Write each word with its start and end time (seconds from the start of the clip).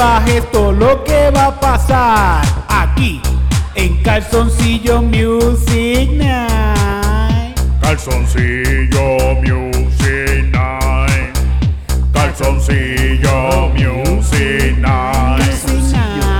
bajes 0.00 0.50
todo 0.50 0.72
lo 0.72 1.04
que 1.04 1.30
va 1.30 1.48
a 1.48 1.60
pasar 1.60 2.40
aquí 2.68 3.20
en 3.74 4.02
Calzoncillo 4.02 5.02
Music 5.02 6.10
Night. 6.12 7.60
Calzoncillo 7.82 9.34
Music 9.42 10.44
Night. 10.50 11.36
Calzoncillo 12.14 13.68
Music 13.74 14.78
Night. 14.78 15.42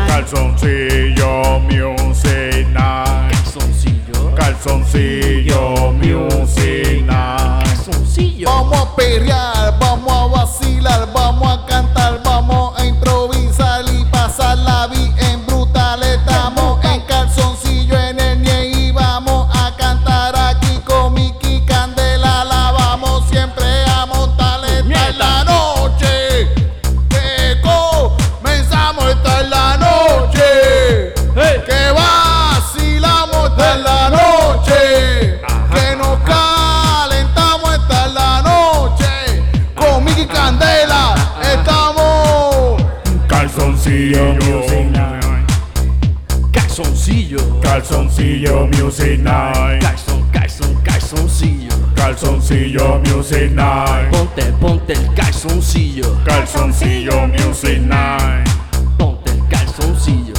Calzoncillo 0.08 1.60
Music 1.68 2.66
Night. 2.68 3.30
Calzoncillo. 3.34 4.34
Calzoncillo 4.36 5.92
Music 5.92 7.04
Night. 7.04 7.66
Calzoncillo. 7.66 8.48
Vamos 8.48 8.78
a 8.78 8.96
perrear, 8.96 9.59
Calzoncillo 52.50 53.00
Music 53.06 53.52
Night. 53.52 54.10
Ponte, 54.10 54.42
ponte 54.60 54.92
el 54.94 55.14
calzoncillo. 55.14 56.18
Calzoncillo 56.24 57.28
Music 57.28 57.78
Night. 57.78 58.48
Ponte 58.98 59.30
el 59.30 59.46
calzoncillo. 59.46 60.34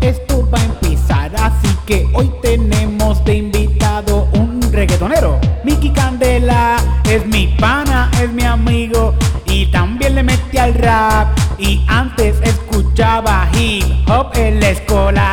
Esto 0.00 0.48
va 0.50 0.58
a 0.58 0.64
empezar, 0.64 1.30
así 1.36 1.68
que 1.84 2.08
hoy 2.14 2.32
tenemos 2.40 3.22
de 3.26 3.34
invitado 3.34 4.28
un 4.32 4.62
reggaetonero. 4.72 5.38
Mickey 5.62 5.90
Candela 5.90 6.78
es 7.04 7.26
mi 7.26 7.48
pana, 7.58 8.10
es 8.22 8.32
mi 8.32 8.44
amigo 8.44 9.14
y 9.44 9.66
también 9.66 10.14
le 10.14 10.22
metí 10.22 10.56
al 10.56 10.72
rap. 10.72 11.38
Y 11.58 11.84
antes 11.86 12.40
escuchaba 12.40 13.46
hip 13.52 13.84
hop 14.08 14.30
el 14.36 14.62
escolar. 14.62 15.25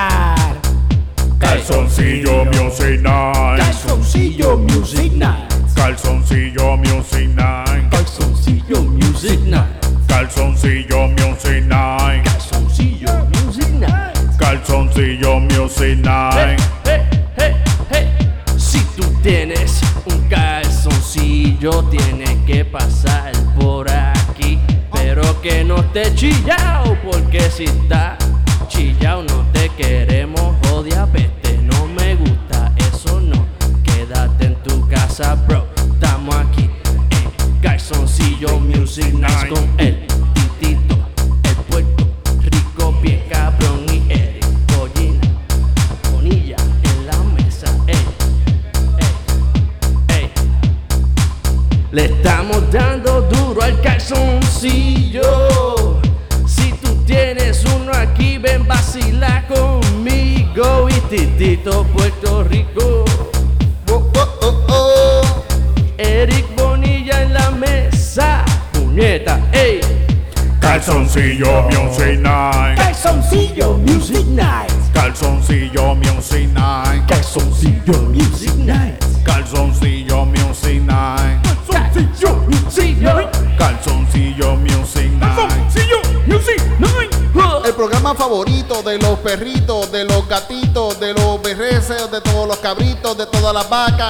Calzoncillo 10.23 11.09
Music 11.09 11.33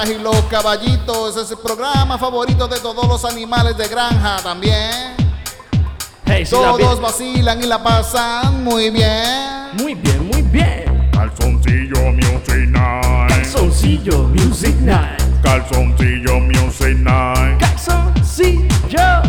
vacas 0.04 0.10
y 0.10 0.22
los 0.22 0.40
caballitos. 0.44 1.36
Ese 1.36 1.42
es 1.42 1.50
el 1.52 1.58
programa 1.58 2.18
favorito 2.18 2.68
de 2.68 2.78
todos 2.80 3.06
los 3.06 3.24
animales 3.24 3.76
de 3.76 3.88
granja 3.88 4.36
también. 4.42 5.14
Hey, 6.26 6.46
si 6.46 6.54
la 6.54 6.72
Todos 6.72 7.00
vacilan 7.00 7.62
y 7.62 7.66
la 7.66 7.82
pasan 7.82 8.64
muy 8.64 8.90
bien. 8.90 9.70
Muy 9.74 9.94
bien, 9.94 10.28
muy 10.28 10.42
bien. 10.42 11.10
Calzoncillo 11.12 12.12
Music 12.12 12.68
Night. 12.68 13.28
Calzoncillo 13.28 14.28
Music 14.28 14.76
Night. 14.80 15.22
Calzoncillo 15.42 16.40
Music 16.40 16.96
Night. 16.98 17.60
Calzoncillo. 17.60 19.22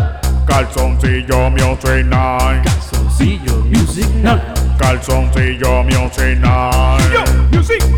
Calzoncillo 0.46 1.50
Music 1.50 2.06
Night. 2.06 2.64
Calzoncillo 2.64 3.64
Music 3.66 4.08
Night. 4.22 4.42
Calzoncillo 4.78 5.82
Music 5.84 6.38
Night. 6.38 7.52
Music 7.52 7.95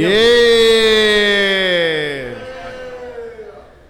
Yeah. 0.00 0.08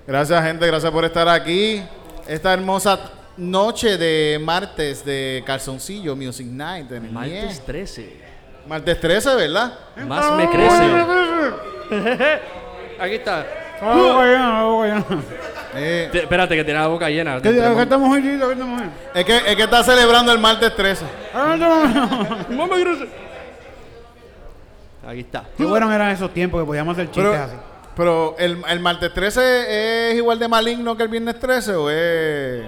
Gracias, 0.06 0.44
gente. 0.44 0.66
Gracias 0.66 0.90
por 0.92 1.04
estar 1.04 1.28
aquí. 1.28 1.82
Esta 2.26 2.52
hermosa 2.52 2.98
noche 3.36 3.96
de 3.96 4.38
martes 4.42 5.04
de 5.04 5.42
Calzoncillo 5.46 6.14
Music 6.16 6.46
Night. 6.48 6.90
en 6.92 7.12
Martes 7.12 7.58
Nie. 7.58 7.66
13. 7.66 8.16
Martes 8.66 9.00
13, 9.00 9.34
¿verdad? 9.36 9.72
Más 10.06 10.32
me 10.36 10.48
crece. 10.50 10.84
Aquí 13.00 13.14
está. 13.14 13.46
Eh, 15.74 16.08
Te- 16.12 16.18
espérate, 16.18 16.54
que 16.56 16.64
tiene 16.64 16.80
la 16.80 16.88
boca 16.88 17.08
llena. 17.08 17.40
¿Qué 17.40 17.52
día 17.52 17.74
que 17.74 17.82
esta 17.82 17.96
mujercita? 17.96 18.46
¿Qué 18.46 18.52
esta 18.52 18.64
mujer? 18.64 18.88
es, 19.14 19.24
que, 19.24 19.36
es 19.36 19.56
que 19.56 19.62
está 19.62 19.82
celebrando 19.84 20.32
el 20.32 20.38
martes 20.38 20.74
13. 20.76 21.04
Aquí 25.10 25.20
está. 25.20 25.44
Qué 25.56 25.64
buenos 25.64 25.92
eran 25.92 26.10
esos 26.10 26.32
tiempos 26.32 26.60
que 26.60 26.66
podíamos 26.66 26.92
hacer 26.94 27.06
chistes 27.10 27.24
Pero, 27.32 27.42
así. 27.42 27.56
pero 27.96 28.34
el, 28.38 28.62
el 28.68 28.80
martes 28.80 29.12
13 29.12 30.10
es 30.12 30.16
igual 30.16 30.38
de 30.38 30.46
maligno 30.48 30.96
que 30.96 31.02
el 31.02 31.08
viernes 31.08 31.38
13 31.38 31.74
o 31.74 31.90
es. 31.90 32.62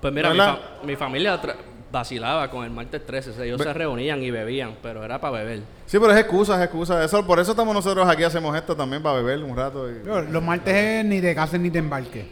Pues 0.00 0.12
mira, 0.14 0.30
mi, 0.30 0.38
¿Verdad? 0.38 0.54
fa- 0.80 0.86
mi 0.86 0.94
familia 0.96 1.42
tra- 1.42 1.56
vacilaba 1.90 2.48
con 2.50 2.64
el 2.64 2.70
martes 2.70 3.04
13. 3.04 3.30
o 3.30 3.32
sea, 3.32 3.44
ellos 3.44 3.60
se 3.60 3.72
reunían 3.72 4.22
y 4.22 4.30
bebían, 4.30 4.76
pero 4.82 5.02
era 5.04 5.20
para 5.20 5.38
beber. 5.38 5.60
Sí, 5.86 5.98
pero 5.98 6.12
es 6.12 6.18
excusa, 6.20 6.54
es 6.56 6.62
excusa. 6.64 7.02
Eso, 7.02 7.26
por 7.26 7.40
eso 7.40 7.50
estamos 7.52 7.74
nosotros 7.74 8.06
aquí, 8.08 8.22
hacemos 8.22 8.54
esto 8.56 8.76
también 8.76 9.02
para 9.02 9.16
beber 9.16 9.42
un 9.42 9.56
rato. 9.56 9.90
y- 9.90 9.94
Pero 10.04 10.22
Los 10.22 10.42
martes 10.42 10.74
es 10.74 11.04
ni 11.04 11.20
de 11.20 11.34
casa 11.34 11.58
ni 11.58 11.70
de 11.70 11.78
embarque. 11.80 12.28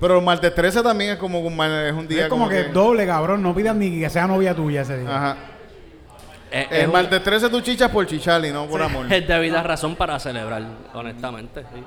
Pero 0.00 0.18
el 0.18 0.24
martes 0.24 0.54
13 0.54 0.82
también 0.82 1.12
es 1.12 1.16
como 1.18 1.40
un, 1.40 1.52
es 1.60 1.92
un 1.92 2.06
día 2.08 2.24
es 2.24 2.28
como, 2.28 2.48
que, 2.48 2.64
doble, 2.64 3.06
cabrón. 3.06 3.42
No 3.42 3.54
pidas 3.54 3.74
ni 3.76 3.98
que 4.00 4.08
sea 4.10 4.26
novia 4.26 4.54
tuya 4.54 4.82
ese 4.82 4.98
día. 4.98 5.14
Ajá. 5.14 5.36
Es, 6.50 6.66
es 6.70 6.78
El 6.80 6.86
un- 6.86 6.92
martes 6.92 7.22
13 7.22 7.48
tú 7.50 7.60
chichas 7.60 7.90
por 7.90 8.06
chichar 8.06 8.44
y 8.44 8.50
no 8.52 8.66
por 8.66 8.82
amor. 8.82 9.06
es 9.12 9.26
debida 9.26 9.62
razón 9.62 9.96
para 9.96 10.18
celebrar, 10.18 10.62
honestamente. 10.94 11.62
sí. 11.74 11.82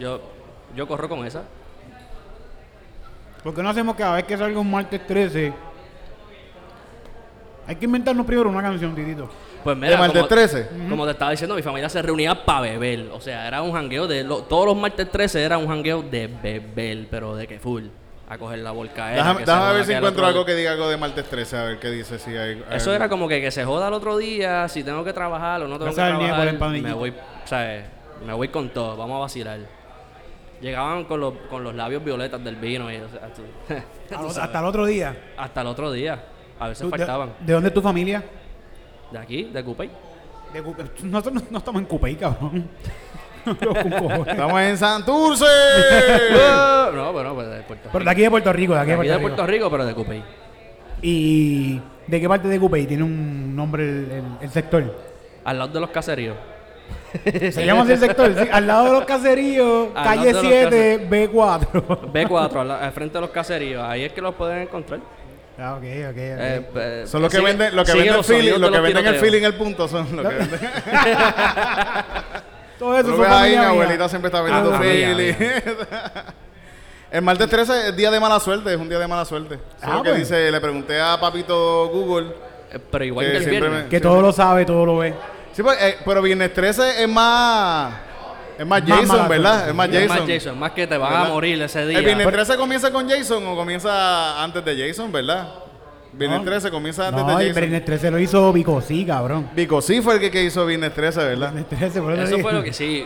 Yo, 0.00 0.20
yo 0.74 0.86
corro 0.88 1.08
con 1.08 1.26
esa. 1.26 1.42
¿Por 3.42 3.54
qué 3.54 3.62
no 3.62 3.70
hacemos 3.70 3.96
cada 3.96 4.16
vez 4.16 4.24
que 4.24 4.36
salga 4.36 4.58
un 4.60 4.70
martes 4.70 5.06
13? 5.06 5.52
Hay 7.66 7.76
que 7.76 7.84
inventarnos 7.84 8.26
primero 8.26 8.48
una 8.50 8.62
canción, 8.62 8.94
Titito. 8.94 9.28
Pues 9.62 9.78
¿De 9.78 9.86
mira, 9.86 9.98
martes 9.98 10.16
como, 10.22 10.28
13? 10.28 10.68
como 10.88 11.04
te 11.04 11.12
estaba 11.12 11.30
diciendo, 11.30 11.54
mi 11.54 11.62
familia 11.62 11.88
se 11.88 12.00
reunía 12.02 12.44
para 12.44 12.62
beber. 12.62 13.10
O 13.12 13.20
sea, 13.20 13.46
era 13.46 13.62
un 13.62 13.72
jangueo 13.72 14.06
de... 14.06 14.24
lo- 14.24 14.42
todos 14.42 14.66
los 14.66 14.76
martes 14.76 15.10
13 15.10 15.42
era 15.42 15.58
un 15.58 15.68
jangueo 15.68 16.02
de 16.02 16.26
beber, 16.26 17.06
pero 17.10 17.36
de 17.36 17.46
que 17.46 17.58
full. 17.60 17.84
A 18.30 18.38
coger 18.38 18.60
la 18.60 18.70
volcaera. 18.70 19.16
Déjame, 19.16 19.40
déjame 19.40 19.72
ver 19.74 19.84
si 19.84 19.92
encuentro 19.92 20.22
otro 20.22 20.26
algo 20.26 20.44
que 20.44 20.54
diga 20.54 20.70
algo 20.70 20.88
de 20.88 20.96
martes 20.96 21.24
13, 21.28 21.56
a 21.56 21.64
ver 21.64 21.78
qué 21.80 21.90
dice. 21.90 22.16
Si 22.20 22.30
hay, 22.36 22.62
Eso 22.70 22.94
era 22.94 23.08
como 23.08 23.26
que, 23.26 23.40
que 23.40 23.50
se 23.50 23.64
joda 23.64 23.88
el 23.88 23.94
otro 23.94 24.16
día, 24.18 24.68
si 24.68 24.84
tengo 24.84 25.02
que 25.02 25.12
trabajar 25.12 25.60
o 25.62 25.66
no 25.66 25.76
tengo 25.80 25.90
que 25.90 25.96
trabajar, 25.96 26.54
me 26.80 26.92
voy, 26.92 27.12
¿sabes? 27.44 27.84
Me 28.24 28.32
voy 28.32 28.46
con 28.46 28.68
todo, 28.70 28.96
vamos 28.96 29.16
a 29.16 29.20
vacilar. 29.22 29.58
Llegaban 30.60 31.06
con 31.06 31.18
los, 31.18 31.34
con 31.50 31.64
los 31.64 31.74
labios 31.74 32.04
violetas 32.04 32.44
del 32.44 32.54
vino 32.54 32.92
y 32.92 32.98
o 32.98 33.08
sea, 33.08 33.32
tú- 33.34 33.42
tú 34.08 34.40
Hasta, 34.40 34.58
el 34.60 34.64
otro 34.66 34.86
día. 34.86 35.16
hasta 35.36 35.60
el 35.62 35.66
otro 35.66 35.90
día. 35.90 36.22
A 36.60 36.68
veces 36.68 36.88
de, 36.88 36.96
faltaban. 36.98 37.32
¿De 37.40 37.52
dónde 37.52 37.68
es 37.68 37.74
tu 37.74 37.82
familia? 37.82 38.22
De 39.10 39.18
aquí, 39.18 39.44
de 39.44 39.64
Cupey. 39.64 39.90
De 40.52 40.62
Nosotros 41.02 41.34
no, 41.34 41.42
no 41.50 41.58
estamos 41.58 41.82
en 41.82 41.86
Cupey, 41.88 42.14
cabrón. 42.14 42.68
Estamos 44.26 44.60
en 44.60 44.76
Santurce. 44.78 45.44
no, 46.94 47.12
bueno, 47.12 47.34
pues 47.34 47.48
de 47.48 47.56
Puerto 47.62 47.74
Rico. 47.84 47.90
Pero 47.92 48.04
de 48.04 48.10
aquí 48.10 48.20
de 48.22 48.30
Puerto 48.30 48.52
Rico, 48.52 48.74
de 48.74 48.80
aquí 48.80 48.90
De 48.90 48.96
de 48.96 49.00
aquí 49.02 49.08
Puerto, 49.08 49.18
de 49.18 49.22
Puerto 49.36 49.46
Rico, 49.46 49.70
pero 49.70 49.84
de 49.86 49.94
Cupey. 49.94 50.22
¿Y 51.02 51.80
de 52.06 52.20
qué 52.20 52.28
parte 52.28 52.48
de 52.48 52.58
Cupey 52.60 52.86
tiene 52.86 53.04
un 53.04 53.54
nombre 53.56 53.82
el, 53.84 54.10
el- 54.10 54.24
el 54.42 54.50
sector? 54.50 54.94
Al 55.44 55.58
lado 55.58 55.72
de 55.72 55.80
los 55.80 55.90
caseríos. 55.90 56.36
Se 57.24 57.64
llama 57.64 57.82
así 57.82 57.92
el 57.92 57.98
sector, 57.98 58.32
sí, 58.36 58.48
al 58.52 58.66
lado 58.66 58.84
de 58.86 58.90
los 58.92 59.04
caseríos, 59.04 59.88
Al 59.94 60.04
calle 60.04 60.32
lado 60.32 60.48
de 60.48 60.62
los 60.62 60.70
7, 60.70 61.08
B4. 61.10 62.12
B4, 62.12 62.56
al, 62.60 62.70
al 62.70 62.92
frente 62.92 63.14
de 63.14 63.20
los 63.22 63.30
caseríos. 63.30 63.82
Ahí 63.82 64.04
es 64.04 64.12
que 64.12 64.20
los 64.20 64.34
pueden 64.34 64.58
encontrar. 64.62 65.00
ah, 65.58 65.74
ok, 65.74 65.82
ok, 65.82 66.10
ok. 66.10 66.16
Eh, 66.18 66.66
eh, 66.74 67.04
Son 67.06 67.22
los 67.22 67.30
que 67.30 67.38
sigue- 67.38 67.48
venden, 67.48 67.74
los 67.74 67.88
que 67.88 67.96
venden 67.96 68.16
los 68.16 68.26
feeling, 68.26 68.60
de 68.60 68.70
que 68.70 68.80
venden 68.80 69.06
el 69.06 69.16
feeling 69.16 69.42
el 69.42 69.54
punto 69.54 69.88
son 69.88 70.14
los 70.16 70.26
que 70.28 70.34
venden. 70.36 70.60
Todo 72.80 72.98
eso 72.98 73.14
Tú 73.14 73.22
ahí, 73.24 73.50
mi 73.56 73.64
abuelita 73.64 74.08
siempre 74.08 74.26
está 74.28 74.40
vendiendo 74.40 74.70
Ah, 74.74 74.78
familia 74.78 75.14
feeling. 75.14 75.34
El 77.12 77.22
martes 77.22 77.48
13 77.48 77.88
es 77.88 77.96
día 77.96 78.10
de 78.10 78.18
mala 78.20 78.38
suerte, 78.40 78.72
es 78.72 78.78
un 78.80 78.88
día 78.88 78.98
de 78.98 79.06
mala 79.06 79.24
suerte. 79.24 79.54
Es 79.54 79.60
Ah, 79.82 79.96
lo 79.96 80.02
que 80.02 80.10
pues. 80.10 80.20
dice, 80.28 80.50
le 80.50 80.60
pregunté 80.60 81.00
a 81.00 81.18
papito 81.20 81.88
Google. 81.88 82.28
Eh, 82.72 82.78
Pero 82.90 83.04
igual 83.04 83.26
Que 83.26 83.32
que 83.32 83.36
el 83.38 83.42
siempre 83.44 83.68
viernes. 83.68 83.84
me- 83.84 83.88
Que 83.90 84.00
todo 84.00 84.22
lo 84.22 84.32
sabe, 84.32 84.64
todo 84.64 84.86
lo 84.86 84.96
ve. 84.98 85.14
Sí, 85.52 85.62
pues, 85.62 85.76
eh, 85.82 85.98
pero 86.04 86.22
viernes 86.22 86.54
13 86.54 87.02
es 87.02 87.08
más. 87.08 87.92
Es 88.56 88.66
más 88.66 88.82
Más 88.82 88.90
Jason, 89.00 89.08
mala 89.16 89.28
¿verdad? 89.28 89.52
suerte. 89.52 89.70
Es 89.70 89.74
más 89.76 89.88
Es 89.88 89.94
Jason. 89.94 90.08
más 90.18 90.28
Jason, 90.28 90.58
más 90.58 90.70
que 90.72 90.86
te 90.86 90.96
van 90.96 91.10
¿Verdad? 91.12 91.26
a 91.26 91.28
morir 91.30 91.62
ese 91.62 91.86
día. 91.86 91.98
¿El 91.98 92.04
viernes 92.04 92.24
Pero- 92.26 92.36
13 92.36 92.56
comienza 92.56 92.90
con 92.92 93.08
Jason 93.10 93.46
o 93.46 93.56
comienza 93.56 94.42
antes 94.42 94.64
de 94.64 94.88
Jason, 94.88 95.10
verdad? 95.12 95.48
Viernes 96.12 96.40
No. 96.40 96.44
13 96.44 96.70
comienza 96.70 97.08
antes 97.08 97.22
No, 97.22 97.28
Jason. 97.34 97.54
Viernes 97.54 97.84
13 97.84 98.10
lo 98.10 98.18
hizo 98.18 98.52
Vico, 98.52 98.80
sí, 98.80 99.04
cabrón. 99.04 99.48
Vico 99.54 99.80
sí 99.80 100.00
fue 100.02 100.14
el 100.14 100.20
que, 100.20 100.30
que 100.30 100.42
hizo 100.44 100.66
Viernes 100.66 100.92
13, 100.94 101.20
¿verdad? 101.20 101.52
Viernes 101.52 101.68
13, 101.68 102.00
por 102.02 102.12
eso, 102.14 102.22
Eso 102.22 102.38
fue 102.40 102.52
lo 102.52 102.62
que 102.62 102.72
sí. 102.72 103.04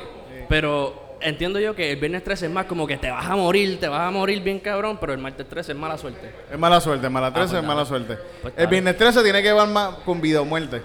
Pero 0.48 1.16
entiendo 1.20 1.58
yo 1.58 1.74
que 1.74 1.92
el 1.92 1.96
viernes 1.98 2.22
13 2.24 2.46
es 2.46 2.52
más 2.52 2.66
como 2.66 2.86
que 2.86 2.96
te 2.98 3.10
vas 3.10 3.24
a 3.26 3.34
morir, 3.36 3.78
te 3.80 3.88
vas 3.88 4.06
a 4.06 4.10
morir 4.10 4.42
bien 4.42 4.58
cabrón, 4.58 4.98
pero 5.00 5.12
el 5.12 5.18
martes 5.18 5.48
13 5.48 5.72
es 5.72 5.78
mala 5.78 5.96
suerte. 5.98 6.30
Es 6.52 6.58
mala 6.58 6.80
suerte, 6.80 7.08
mala 7.08 7.32
13 7.32 7.48
pues 7.50 7.62
es 7.62 7.66
mala 7.66 7.84
suerte. 7.86 8.18
Pues 8.42 8.54
el 8.56 8.66
viernes 8.66 8.96
13 8.96 9.22
tiene 9.22 9.42
que 9.42 9.52
ver 9.52 9.66
más 9.68 9.94
con 10.04 10.20
vida 10.20 10.40
o 10.40 10.44
muerte. 10.44 10.82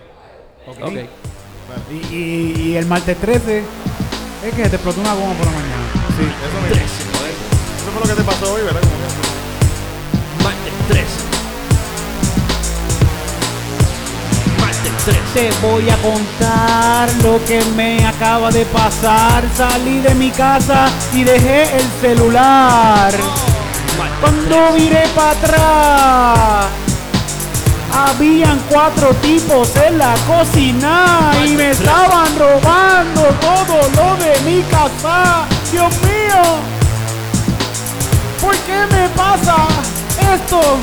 Ok. 0.67 0.91
Y, 1.91 2.15
y- 2.15 2.53
y 2.71 2.75
el 2.77 2.85
martes 2.85 3.17
13 3.17 3.59
es 4.45 4.53
que 4.55 4.63
se 4.63 4.69
te 4.69 4.75
explotó 4.77 5.01
una 5.01 5.13
goma 5.13 5.33
por 5.33 5.45
la 5.45 5.51
mañana. 5.51 5.83
Sí, 6.17 6.23
eso 6.23 6.61
mismo. 6.61 6.67
13, 6.69 7.17
joder. 7.17 7.31
Eso 7.31 7.91
fue 7.91 8.01
lo 8.01 8.15
que 8.15 8.21
te 8.21 8.25
pasó 8.27 8.53
hoy, 8.53 8.61
¿verdad? 8.63 8.81
Martes 10.43 10.73
13. 10.87 11.18
Te 15.33 15.49
voy 15.61 15.89
a 15.89 15.97
contar 16.01 17.09
lo 17.23 17.43
que 17.45 17.63
me 17.75 18.05
acaba 18.05 18.51
de 18.51 18.65
pasar. 18.65 19.43
Salí 19.55 19.99
de 20.01 20.13
mi 20.13 20.29
casa 20.29 20.87
y 21.13 21.23
dejé 21.23 21.63
el 21.77 21.85
celular. 22.01 23.13
Cuando 24.19 24.73
viré 24.73 25.07
para 25.15 25.31
atrás, 25.31 26.65
habían 27.95 28.59
cuatro 28.69 29.13
tipos 29.21 29.73
en 29.77 29.97
la 29.97 30.13
cocina 30.27 31.31
y 31.45 31.55
me 31.55 31.71
estaban 31.71 32.37
robando 32.37 33.21
todo 33.39 33.81
lo 33.95 34.17
de 34.23 34.39
mi 34.41 34.61
casa. 34.63 35.45
Dios 35.71 35.93
mío, 36.01 36.41
¿por 38.41 38.55
qué 38.57 38.85
me 38.91 39.07
pasa 39.09 39.67
esto? 40.33 40.77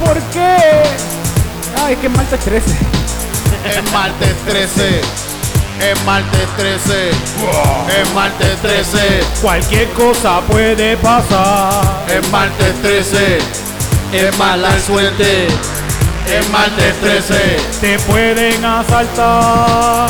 Martes 0.00 0.04
13. 0.04 0.04
¿Por 0.04 0.20
qué? 0.32 0.56
Ay, 1.84 1.94
es 1.94 1.98
que 2.00 2.06
es 2.06 2.12
martes 2.12 2.40
13. 2.40 2.70
Es 3.64 3.92
martes 3.92 4.36
13. 4.46 5.00
Es 5.80 6.04
martes 6.04 6.48
13. 6.56 7.10
Es 8.00 8.14
martes 8.14 8.62
13. 8.62 9.20
Cualquier 9.42 9.88
cosa 9.90 10.40
puede 10.42 10.96
pasar. 10.98 12.04
Es 12.08 12.28
martes 12.30 12.74
13. 12.82 13.38
Es 14.12 14.38
mala 14.38 14.70
suerte. 14.80 15.46
Es 16.26 16.48
martes 16.50 16.94
13. 17.00 17.56
Te 17.80 17.98
pueden 18.00 18.64
asaltar. 18.64 20.08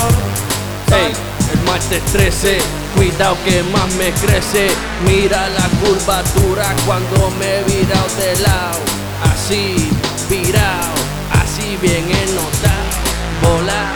Ey, 0.93 1.13
el 1.53 1.61
martes 1.67 2.03
13, 2.13 2.59
cuidado 2.97 3.37
que 3.45 3.63
más 3.65 3.93
me 3.95 4.13
crece. 4.13 4.69
Mira 5.05 5.49
la 5.49 5.69
curvatura 5.81 6.75
cuando 6.87 7.31
me 7.39 7.59
he 7.59 7.65
virado 7.65 8.07
de 8.19 8.41
lado. 8.41 9.06
Así, 9.23 9.91
virado, 10.29 10.95
así 11.33 11.79
bien 11.81 12.05
enotado. 12.05 12.87
Volar, 13.43 13.95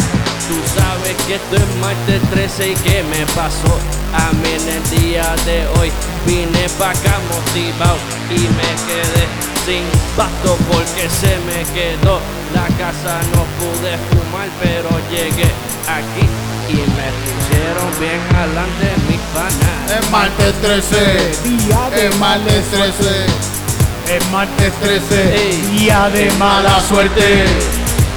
tú 0.49 0.57
sabes 0.75 1.17
que 1.27 1.35
esto 1.35 1.57
es 1.57 1.77
martes 1.81 2.21
13 2.31 2.71
y 2.71 2.75
que 2.75 3.03
me 3.05 3.27
pasó 3.35 3.79
a 4.13 4.33
mí 4.33 4.49
en 4.49 4.69
el 4.69 5.01
día 5.01 5.35
de 5.47 5.67
hoy. 5.79 5.91
Vine 6.27 6.69
pa' 6.79 6.91
acá 6.91 7.19
motivado 7.33 7.99
y 8.31 8.41
me 8.41 8.71
quedé 8.87 9.25
sin 9.65 9.85
pasto 10.17 10.57
porque 10.71 11.09
se 11.09 11.39
me 11.49 11.65
quedó 11.73 12.21
la 12.55 12.67
casa. 12.77 13.21
No 13.35 13.45
pude 13.59 13.97
fumar, 14.11 14.49
pero 14.63 14.91
llegué 15.11 15.51
aquí 15.89 16.27
y 16.69 16.77
me 16.77 17.09
pusieron 17.25 17.91
bien 17.99 18.21
adelante 18.37 18.87
mis 19.09 19.21
panas. 19.35 19.99
Es 19.99 20.11
martes 20.11 20.55
13. 20.61 20.97
Día 21.45 21.91
de 21.91 22.07
Es 22.07 22.17
martes 22.19 22.65
13. 22.71 23.60
Es 24.11 24.29
martes 24.33 24.73
13. 24.81 25.37
Ey, 25.37 25.57
Día 25.79 26.11
de 26.11 26.33
Mala 26.33 26.81
suerte. 26.81 27.45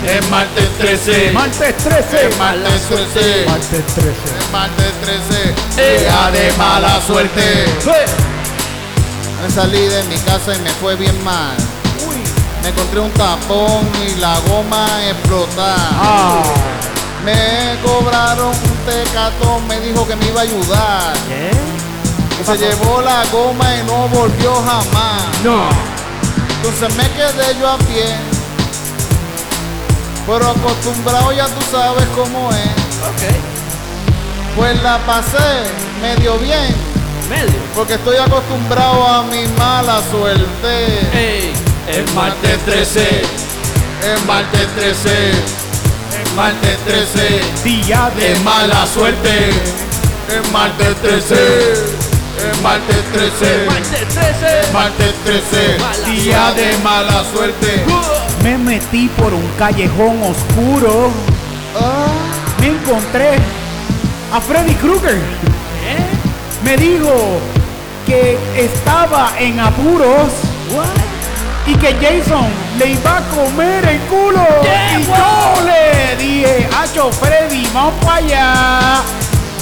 Es 0.07 0.27
martes 0.31 0.67
13. 0.79 1.31
Martes 1.33 1.77
13. 1.77 2.29
Es 2.29 2.37
martes 2.39 2.81
13. 2.89 3.45
Martes 3.45 3.85
13. 3.93 4.09
Es 4.39 4.51
martes 4.51 4.91
13. 5.75 5.99
Día 5.99 6.31
de 6.31 6.51
mala 6.57 6.99
suerte. 6.99 7.65
Me 9.43 9.51
salí 9.51 9.85
de 9.85 10.03
mi 10.05 10.15
casa 10.17 10.55
y 10.55 10.59
me 10.61 10.71
fue 10.71 10.95
bien 10.95 11.23
mal. 11.23 11.55
Me 12.63 12.69
encontré 12.69 12.99
un 12.99 13.11
tapón 13.11 13.87
y 14.07 14.19
la 14.19 14.39
goma 14.47 14.87
explotada. 15.07 15.75
Ah. 15.77 16.43
Me 17.23 17.77
cobraron 17.85 18.47
un 18.47 18.77
tecatón, 18.91 19.67
me 19.67 19.79
dijo 19.79 20.07
que 20.07 20.15
me 20.15 20.25
iba 20.25 20.41
a 20.41 20.43
ayudar. 20.43 21.13
¿Qué? 21.29 21.82
Se 22.45 22.57
llevó 22.57 23.01
la 23.01 23.23
goma 23.31 23.75
y 23.77 23.83
no 23.85 24.07
volvió 24.09 24.53
jamás. 24.55 25.23
No. 25.43 25.69
Entonces 26.57 26.95
me 26.97 27.09
quedé 27.11 27.57
yo 27.59 27.69
a 27.69 27.77
pie. 27.77 28.15
Pero 30.25 30.49
acostumbrado 30.49 31.31
ya 31.31 31.45
tú 31.45 31.61
sabes 31.71 32.05
cómo 32.15 32.49
es. 32.51 32.57
Ok, 33.07 33.35
Pues 34.55 34.81
la 34.83 34.97
pasé 35.05 35.63
medio 36.01 36.37
bien. 36.39 36.75
medio. 37.29 37.59
Porque 37.75 37.93
estoy 37.95 38.17
acostumbrado 38.17 39.07
a 39.07 39.23
mi 39.23 39.45
mala 39.57 40.01
suerte. 40.11 41.09
Ey, 41.13 41.53
el 41.87 42.13
martes 42.13 42.57
13. 42.65 43.21
Es 43.21 44.25
martes 44.25 44.67
13. 44.75 45.29
Es 45.31 46.33
martes 46.35 46.77
13. 46.85 47.41
Día 47.63 48.11
de 48.17 48.35
mala 48.39 48.85
suerte. 48.87 49.49
Es 49.49 50.51
martes 50.51 50.95
13. 51.01 52.12
Es 52.51 52.61
martes 52.61 53.03
13. 53.13 53.65
Martes 53.67 54.07
13. 54.09 54.73
Martes 54.73 55.13
13. 55.23 55.77
Mala 55.79 56.07
Día 56.09 56.53
de 56.53 56.77
mala 56.83 57.23
suerte. 57.33 57.85
Me 58.43 58.57
metí 58.57 59.07
por 59.17 59.33
un 59.33 59.47
callejón 59.57 60.21
oscuro. 60.23 61.11
Ah, 61.75 62.07
Me 62.59 62.67
encontré 62.67 63.37
a 64.33 64.41
Freddy 64.41 64.73
Krueger. 64.75 65.15
¿Eh? 65.15 66.03
Me 66.65 66.75
dijo 66.77 67.39
que 68.05 68.37
estaba 68.57 69.31
en 69.39 69.59
apuros 69.59 70.31
y 71.65 71.75
que 71.75 71.93
Jason 71.93 72.47
le 72.77 72.91
iba 72.91 73.17
a 73.17 73.21
comer 73.29 73.85
el 73.87 73.99
culo. 74.01 74.45
Yeah, 74.63 74.99
y 74.99 75.03
wow. 75.05 75.15
yo 75.17 75.65
le 75.65 76.15
dije, 76.17 76.67
Hacho 76.77 77.09
Freddy, 77.11 77.67
vamos 77.73 77.93
para 78.03 78.17
allá. 78.17 79.01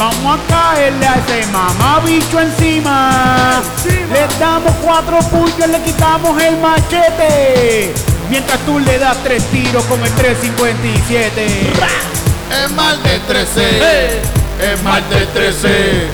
Vamos 0.02 0.40
a 0.40 0.48
caerle 0.48 1.06
a 1.06 1.14
ese 1.14 1.46
mamabicho 1.52 2.40
encima. 2.40 3.62
Le 4.12 4.40
damos 4.40 4.74
cuatro 4.82 5.20
puños, 5.30 5.70
le 5.70 5.80
quitamos 5.84 6.42
el 6.42 6.58
machete. 6.58 7.94
Mientras 8.28 8.58
tú 8.62 8.80
le 8.80 8.98
das 8.98 9.16
tres 9.24 9.44
tiros 9.52 9.84
con 9.86 10.04
el 10.04 10.12
357. 10.14 11.46
Es 12.66 12.72
martes 12.72 13.28
13. 13.28 13.62
¡Eh! 13.64 14.22
Es 14.74 14.82
martes 14.82 15.32
13. 15.36 16.10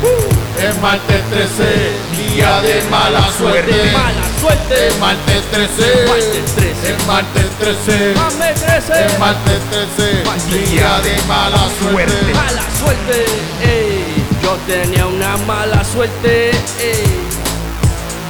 Es 0.59 0.81
martes 0.81 1.21
13. 1.29 2.33
Día 2.33 2.61
de 2.61 2.81
mala 2.89 3.31
suerte. 3.31 3.91
Mala 3.93 4.23
suerte. 4.41 4.87
Es 4.87 4.99
martes 4.99 5.43
13. 5.51 6.07
Martes 6.07 6.55
13. 6.55 6.93
Es 6.93 7.07
martes 7.07 7.45
13. 7.59 8.13
Más 8.15 8.33
me 8.35 8.53
crece. 8.53 9.05
Es 9.05 9.19
martes 9.19 9.59
13. 9.95 10.23
Martes 10.25 10.71
Día 10.71 10.99
de 11.01 11.21
mala 11.27 11.69
suerte. 11.79 12.33
Mala 12.33 12.63
suerte. 12.79 13.25
ey. 13.63 14.25
Yo 14.41 14.57
tenía 14.65 15.05
una 15.05 15.37
mala 15.45 15.83
suerte. 15.83 16.51
ey. 16.81 17.27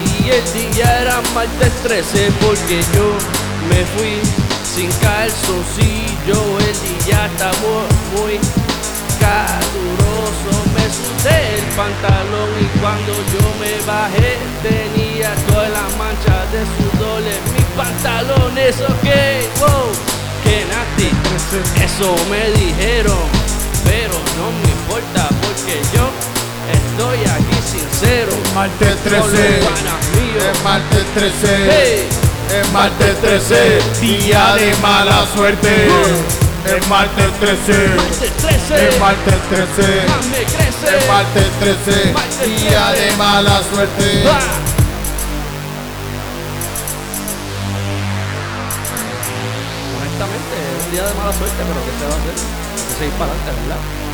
Y 0.05 0.29
el 0.29 0.73
día 0.73 1.01
era 1.01 1.21
martes 1.33 1.71
13 1.83 2.31
porque 2.41 2.81
yo 2.93 3.13
me 3.69 3.85
fui 3.95 4.19
sin 4.65 4.91
calzoncillo. 4.99 6.59
El 6.59 7.05
día 7.05 7.25
estaba 7.27 7.87
muy 8.15 8.39
caluroso. 9.19 10.51
Me 10.75 10.85
sudé 10.89 11.59
el 11.59 11.65
pantalón 11.75 12.49
y 12.61 12.67
cuando 12.79 13.13
yo 13.33 13.45
me 13.59 13.73
bajé 13.85 14.37
tenía 14.63 15.33
toda 15.47 15.69
la 15.69 15.85
mancha 15.97 16.37
de 16.51 16.61
sudor 16.75 17.21
en 17.21 17.41
mis 17.53 17.67
pantalones. 17.75 18.75
Ok, 18.81 19.09
wow, 19.59 19.89
que 20.43 20.65
nasty. 20.71 21.11
Eso 21.83 22.15
me 22.29 22.49
dijeron, 22.51 23.23
pero 23.85 24.13
no 24.37 24.51
me 24.61 24.69
importa 24.71 25.29
porque 25.41 25.81
yo 25.93 26.09
estoy 26.71 27.19
aquí 27.25 27.57
sincero. 27.63 28.31
Martes 28.53 28.95
Con 29.03 29.13
los 29.13 29.31
13. 29.31 29.59
panas 29.63 30.01
míos. 30.15 30.43
Es 30.51 30.63
martes 30.63 31.05
13. 31.13 31.69
Hey. 31.69 32.07
Es 32.61 32.71
martes 32.71 33.21
13. 33.21 33.79
Día 34.01 34.55
de 34.55 34.75
mala 34.77 35.25
suerte. 35.35 35.87
Es 35.87 36.46
13. 36.67 36.89
Martes 36.89 37.31
13. 37.39 38.87
Es 38.89 38.99
martes 38.99 39.35
13. 39.49 40.07
Más 40.07 40.25
me 40.27 40.43
crece. 40.43 40.97
Es 40.97 41.07
martes 41.07 41.49
13. 41.59 42.13
Martes 42.13 42.61
Día 42.61 42.87
13. 42.91 43.05
de 43.05 43.17
mala 43.17 43.63
suerte. 43.63 44.23
Ah. 44.27 44.39
Honestamente, 49.97 50.55
es 50.77 50.85
un 50.85 50.91
día 50.91 51.03
de 51.05 51.13
mala 51.13 51.33
suerte, 51.33 51.55
pero 51.57 51.79
¿qué 51.85 51.91
se 51.99 52.05
va 52.05 52.13
a 52.13 52.19
hacer? 52.19 52.35
Hay 52.35 52.83
que 52.83 52.99
seguir 52.99 53.13
para 53.13 53.31
adelante, 53.31 53.61
¿verdad? 53.61 54.06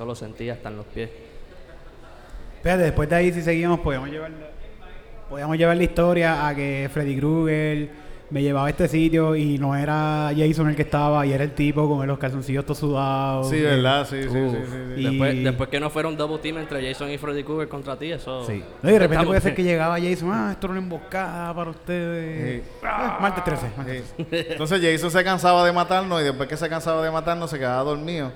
Eso 0.00 0.06
lo 0.06 0.14
sentí 0.14 0.48
hasta 0.48 0.70
en 0.70 0.78
los 0.78 0.86
pies. 0.86 1.10
Espérate, 2.56 2.84
después 2.84 3.06
de 3.10 3.16
ahí 3.16 3.32
si 3.34 3.42
seguimos 3.42 3.80
podíamos 3.80 4.08
llevar 4.08 4.30
podíamos 5.28 5.58
llevar 5.58 5.76
la 5.76 5.82
historia 5.84 6.48
a 6.48 6.54
que 6.54 6.88
Freddy 6.90 7.18
Krueger 7.18 7.90
me 8.30 8.42
llevaba 8.42 8.68
a 8.68 8.70
este 8.70 8.88
sitio 8.88 9.36
y 9.36 9.58
no 9.58 9.76
era 9.76 10.30
Jason 10.36 10.70
el 10.70 10.76
que 10.76 10.82
estaba 10.82 11.26
y 11.26 11.32
era 11.34 11.44
el 11.44 11.50
tipo 11.52 11.86
con 11.88 12.06
los 12.06 12.16
calzoncillos 12.18 12.64
todos 12.64 12.78
sudados. 12.78 13.50
Sí, 13.50 13.60
¿verdad? 13.60 14.06
Sí, 14.08 14.22
sí, 14.22 14.28
sí. 14.30 14.56
Sí. 14.96 15.00
Y- 15.00 15.04
Después, 15.04 15.44
después 15.44 15.68
que 15.68 15.80
no 15.80 15.90
fueron 15.90 16.16
double 16.16 16.38
team 16.38 16.56
entre 16.58 16.86
Jason 16.86 17.10
y 17.10 17.18
Freddy 17.18 17.42
Krueger 17.44 17.68
contra 17.68 17.96
ti, 17.98 18.10
eso. 18.12 18.46
Sí. 18.46 18.62
No, 18.82 18.88
y 18.88 18.92
de 18.94 18.98
repente 19.00 19.14
Estamos- 19.16 19.26
puede 19.26 19.40
ser 19.42 19.54
que 19.54 19.62
llegaba 19.64 19.98
Jason, 20.00 20.30
ah, 20.32 20.48
esto 20.52 20.66
era 20.66 20.72
una 20.72 20.80
emboscada 20.82 21.54
para 21.54 21.70
ustedes. 21.70 22.62
Sí. 22.62 22.68
Ah, 22.84 23.18
martes 23.20 23.44
13. 23.44 23.66
martes 23.76 24.14
Sí. 24.16 24.26
Entonces 24.30 24.80
Jason 24.80 25.10
se 25.10 25.22
cansaba 25.24 25.62
de 25.66 25.72
matarnos 25.72 26.20
y 26.22 26.24
después 26.24 26.48
que 26.48 26.56
se 26.56 26.68
cansaba 26.70 27.02
de 27.04 27.10
matarnos 27.10 27.50
se 27.50 27.58
quedaba 27.58 27.82
dormido. 27.82 28.32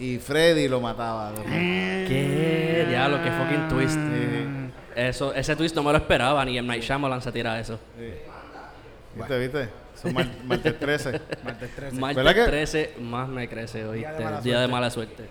Y 0.00 0.18
Freddy 0.18 0.66
lo 0.66 0.80
mataba. 0.80 1.32
¿Qué? 1.46 2.86
Diablo, 2.88 3.22
qué 3.22 3.30
fucking 3.30 3.68
twist. 3.68 3.98
Eso, 4.96 5.32
ese 5.34 5.54
twist 5.54 5.76
no 5.76 5.82
me 5.82 5.92
lo 5.92 5.98
esperaba, 5.98 6.44
ni 6.44 6.58
el 6.58 6.66
Night 6.66 6.82
Shyamalan 6.82 7.22
se 7.22 7.30
tira 7.30 7.60
eso. 7.60 7.78
¿Viste, 9.14 9.38
viste? 9.38 9.68
Son 9.94 10.14
mar- 10.14 10.26
martes 10.44 10.78
13. 10.78 11.20
Martes 11.44 11.76
13. 11.76 12.00
Martes 12.00 12.16
¿Verdad 12.16 12.34
que- 12.34 12.50
13 12.50 12.94
más 13.00 13.28
me 13.28 13.48
crece 13.48 13.84
hoy. 13.84 13.98
Día 13.98 14.12
de 14.12 14.24
mala 14.24 14.40
Día 14.40 14.60
de 14.60 14.68
mala 14.68 14.90
suerte. 14.90 15.28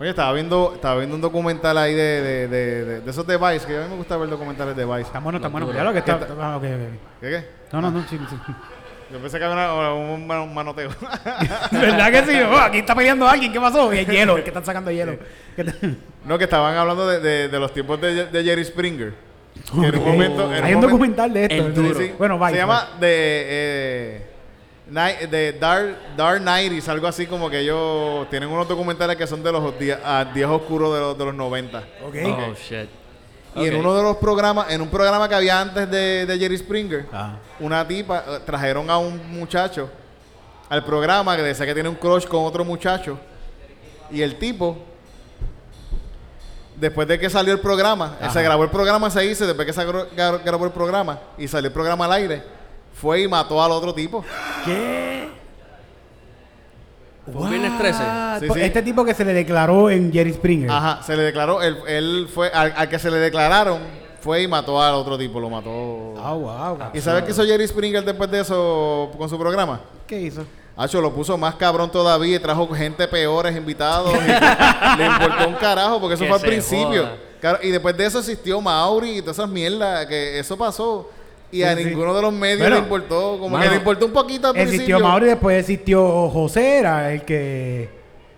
Oye, 0.00 0.10
estaba 0.10 0.32
viendo, 0.32 0.72
estaba 0.74 0.96
viendo 0.96 1.14
un 1.14 1.20
documental 1.22 1.78
ahí 1.78 1.94
de, 1.94 2.02
de, 2.22 2.48
de, 2.48 2.84
de, 2.84 3.00
de 3.02 3.10
esos 3.10 3.24
de 3.24 3.36
Vice, 3.36 3.64
que 3.66 3.76
a 3.78 3.82
mí 3.82 3.88
me 3.90 3.96
gusta 3.96 4.16
ver 4.16 4.28
documentales 4.28 4.74
de 4.74 4.84
Vice. 4.84 5.02
Está 5.02 5.20
bueno, 5.20 5.36
está 5.38 5.48
bueno. 5.48 5.72
Ya 5.72 5.84
lo 5.84 5.92
que 5.92 6.00
está. 6.00 6.18
¿Qué 6.18 6.26
ah. 6.40 6.58
¿Qué 7.20 7.30
qué? 7.30 7.48
No, 7.72 7.80
no, 7.80 7.90
no, 7.92 8.02
sí, 8.08 8.18
sí. 8.28 8.36
Yo 9.12 9.18
pensé 9.18 9.38
que 9.38 9.44
había 9.44 9.72
una- 9.74 9.92
un, 9.94 10.26
man- 10.26 10.40
un 10.40 10.54
manoteo. 10.54 10.90
¿Verdad 11.70 12.10
que 12.12 12.32
sí? 12.32 12.38
Oh, 12.40 12.56
aquí 12.56 12.78
está 12.78 12.94
peleando 12.94 13.28
alguien, 13.28 13.52
¿qué 13.52 13.60
pasó? 13.60 13.92
Y 13.92 13.98
el 13.98 14.06
hielo, 14.06 14.36
el 14.38 14.42
que 14.42 14.50
están 14.50 14.64
sacando 14.64 14.90
hielo. 14.90 15.16
No, 16.24 16.38
que 16.38 16.44
estaban 16.44 16.76
hablando 16.76 17.06
de, 17.08 17.18
de, 17.18 17.48
de 17.48 17.58
los 17.58 17.74
tiempos 17.74 18.00
de, 18.00 18.26
de 18.26 18.44
Jerry 18.44 18.64
Springer. 18.64 19.12
Que 19.80 19.86
en 19.88 19.98
un 19.98 20.04
momento... 20.04 20.44
en 20.54 20.64
Hay 20.64 20.74
un 20.74 20.80
momento- 20.80 20.86
documental 20.86 21.32
de 21.32 21.42
esto. 21.42 21.54
El 21.56 21.68
¿no? 21.68 21.74
duro. 21.82 21.98
Sí, 21.98 22.06
sí. 22.06 22.12
Bueno, 22.16 22.38
vaya. 22.38 22.54
Se 22.54 22.60
llama 22.62 22.88
de, 23.00 23.08
eh, 23.10 24.26
Ni- 24.88 25.26
de 25.26 25.52
Dark, 25.54 25.96
Dark 26.16 26.40
Nighties, 26.42 26.88
algo 26.88 27.08
así 27.08 27.26
como 27.26 27.50
que 27.50 27.58
ellos 27.58 28.30
tienen 28.30 28.48
unos 28.48 28.68
documentales 28.68 29.16
que 29.16 29.26
son 29.26 29.42
de 29.42 29.50
los 29.50 29.76
días, 29.78 29.98
ah, 30.04 30.24
días 30.32 30.48
oscuros 30.48 30.94
de 30.94 31.00
los, 31.00 31.18
de 31.18 31.24
los 31.24 31.34
90. 31.34 31.78
Ok. 32.06 32.14
Oh, 32.24 32.54
shit. 32.54 32.88
Y 33.54 33.66
en 33.66 33.76
uno 33.76 33.94
de 33.94 34.02
los 34.02 34.16
programas, 34.16 34.70
en 34.70 34.80
un 34.80 34.88
programa 34.88 35.28
que 35.28 35.34
había 35.34 35.60
antes 35.60 35.90
de, 35.90 36.24
de 36.26 36.38
Jerry 36.38 36.56
Springer, 36.58 37.06
Ah. 37.12 37.36
una 37.60 37.86
tipa, 37.86 38.24
eh, 38.26 38.40
trajeron 38.46 38.88
a 38.90 38.96
un 38.98 39.20
muchacho 39.38 39.90
al 40.70 40.84
programa 40.84 41.36
que 41.36 41.42
decía 41.42 41.66
que 41.66 41.74
tiene 41.74 41.88
un 41.88 41.96
crush 41.96 42.26
con 42.26 42.44
otro 42.44 42.64
muchacho. 42.64 43.18
Y 44.10 44.22
el 44.22 44.38
tipo, 44.38 44.78
después 46.76 47.06
de 47.08 47.18
que 47.18 47.28
salió 47.28 47.52
el 47.52 47.60
programa, 47.60 48.16
eh, 48.20 48.28
se 48.32 48.42
grabó 48.42 48.64
el 48.64 48.70
programa, 48.70 49.10
se 49.10 49.24
hizo, 49.26 49.46
después 49.46 49.66
que 49.66 49.72
se 49.72 49.84
grabó 49.84 50.64
el 50.64 50.72
programa 50.72 51.18
y 51.36 51.46
salió 51.46 51.68
el 51.68 51.72
programa 51.74 52.06
al 52.06 52.12
aire, 52.12 52.42
fue 52.94 53.20
y 53.22 53.28
mató 53.28 53.62
al 53.62 53.70
otro 53.72 53.92
tipo. 53.94 54.24
¿Qué? 54.64 55.41
¿Fue 57.30 57.42
un 57.42 57.50
viernes 57.50 57.78
13? 57.78 57.98
Sí, 58.40 58.46
Pues 58.48 58.60
sí. 58.60 58.66
Este 58.66 58.82
tipo 58.82 59.04
que 59.04 59.14
se 59.14 59.24
le 59.24 59.32
declaró 59.32 59.90
en 59.90 60.12
Jerry 60.12 60.32
Springer. 60.32 60.70
Ajá, 60.70 61.02
se 61.02 61.16
le 61.16 61.22
declaró, 61.22 61.62
él, 61.62 61.76
él 61.86 62.28
fue, 62.32 62.48
al, 62.48 62.72
al 62.76 62.88
que 62.88 62.98
se 62.98 63.10
le 63.10 63.18
declararon, 63.18 63.78
fue 64.20 64.42
y 64.42 64.48
mató 64.48 64.80
al 64.82 64.94
otro 64.94 65.16
tipo, 65.16 65.38
lo 65.38 65.48
mató. 65.48 66.14
Ah, 66.18 66.32
wow. 66.34 66.78
¿Y 66.94 67.00
sabes 67.00 67.22
qué 67.24 67.30
hizo 67.30 67.44
Jerry 67.44 67.66
Springer 67.68 68.04
después 68.04 68.30
de 68.30 68.40
eso 68.40 69.10
con 69.16 69.28
su 69.28 69.38
programa? 69.38 69.80
¿Qué 70.06 70.20
hizo? 70.20 70.44
Hacho, 70.76 71.00
lo 71.00 71.12
puso 71.12 71.36
más 71.36 71.54
cabrón 71.56 71.90
todavía 71.90 72.36
y 72.36 72.38
trajo 72.40 72.66
gente 72.68 73.06
peores 73.06 73.54
invitados. 73.56 74.12
y 74.14 74.96
le 74.98 75.06
importó 75.06 75.48
un 75.48 75.54
carajo 75.54 76.00
porque 76.00 76.14
eso 76.14 76.24
Que 76.24 76.28
fue 76.30 76.38
al 76.38 76.42
principio. 76.44 77.08
joda. 77.40 77.58
Y 77.62 77.70
después 77.70 77.96
de 77.96 78.06
eso 78.06 78.20
existió 78.20 78.60
Mauri 78.60 79.18
y 79.18 79.20
todas 79.20 79.38
esas 79.38 79.50
mierdas, 79.50 80.06
que 80.06 80.38
eso 80.38 80.56
pasó. 80.56 81.10
Y 81.52 81.62
a 81.62 81.76
Sí, 81.76 81.82
sí. 81.82 81.88
ninguno 81.90 82.14
de 82.14 82.22
los 82.22 82.32
medios 82.32 82.60
Bueno, 82.60 82.76
le 82.76 82.82
importó, 82.82 83.32
como 83.38 83.50
mano, 83.50 83.62
que 83.64 83.70
le 83.70 83.76
importó 83.76 84.06
un 84.06 84.12
poquito 84.12 84.48
al 84.48 84.56
Existió 84.56 84.78
principio. 84.86 85.00
Mauri, 85.06 85.26
después 85.26 85.58
existió 85.60 86.28
José, 86.30 86.78
era 86.78 87.12
el 87.12 87.22
que. 87.22 87.88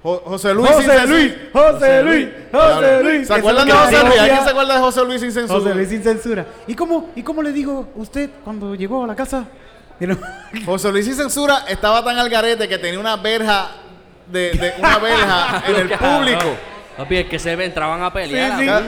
Jo- 0.02 0.20
José 0.26 0.52
Luis. 0.52 0.68
José 0.70 0.82
sin 0.82 0.90
censura. 0.92 1.16
Luis, 1.16 1.32
José 1.52 2.02
Luis, 2.02 2.28
José. 2.52 3.02
Luis. 3.04 3.26
¿Se 3.28 3.34
acuerdan 3.34 3.66
de 3.66 3.72
José 3.72 3.90
Luis? 3.92 4.04
hacía- 4.08 4.22
¿Alguien 4.24 4.44
se 4.44 4.50
acuerda 4.50 4.74
de 4.74 4.80
José 4.80 5.04
Luis 5.04 5.20
sin 5.20 5.32
censura? 5.32 5.60
José 5.60 5.74
Luis 5.74 5.88
sin 5.88 6.02
censura. 6.02 6.46
¿Y 6.66 6.74
cómo, 6.74 7.10
¿Y 7.16 7.22
cómo 7.22 7.42
le 7.42 7.52
digo 7.52 7.88
usted 7.94 8.30
cuando 8.42 8.74
llegó 8.74 9.04
a 9.04 9.06
la 9.06 9.14
casa? 9.14 9.44
Y 10.00 10.06
José 10.66 10.90
Luis 10.90 11.04
sin 11.06 11.14
censura 11.14 11.64
estaba 11.68 12.04
tan 12.04 12.18
al 12.18 12.28
garete 12.28 12.68
que 12.68 12.78
tenía 12.78 12.98
una 12.98 13.16
verja 13.16 13.68
de, 14.26 14.50
de 14.50 14.74
una 14.78 14.98
verja 14.98 15.62
en 15.68 15.76
el 15.76 15.88
público. 15.90 16.56
Papi, 16.96 17.16
es 17.16 17.26
que 17.26 17.38
se 17.38 17.56
ve, 17.56 17.64
entraban 17.64 18.02
a 18.02 18.12
pelear. 18.12 18.58
sí. 18.58 18.68
a- 18.68 18.82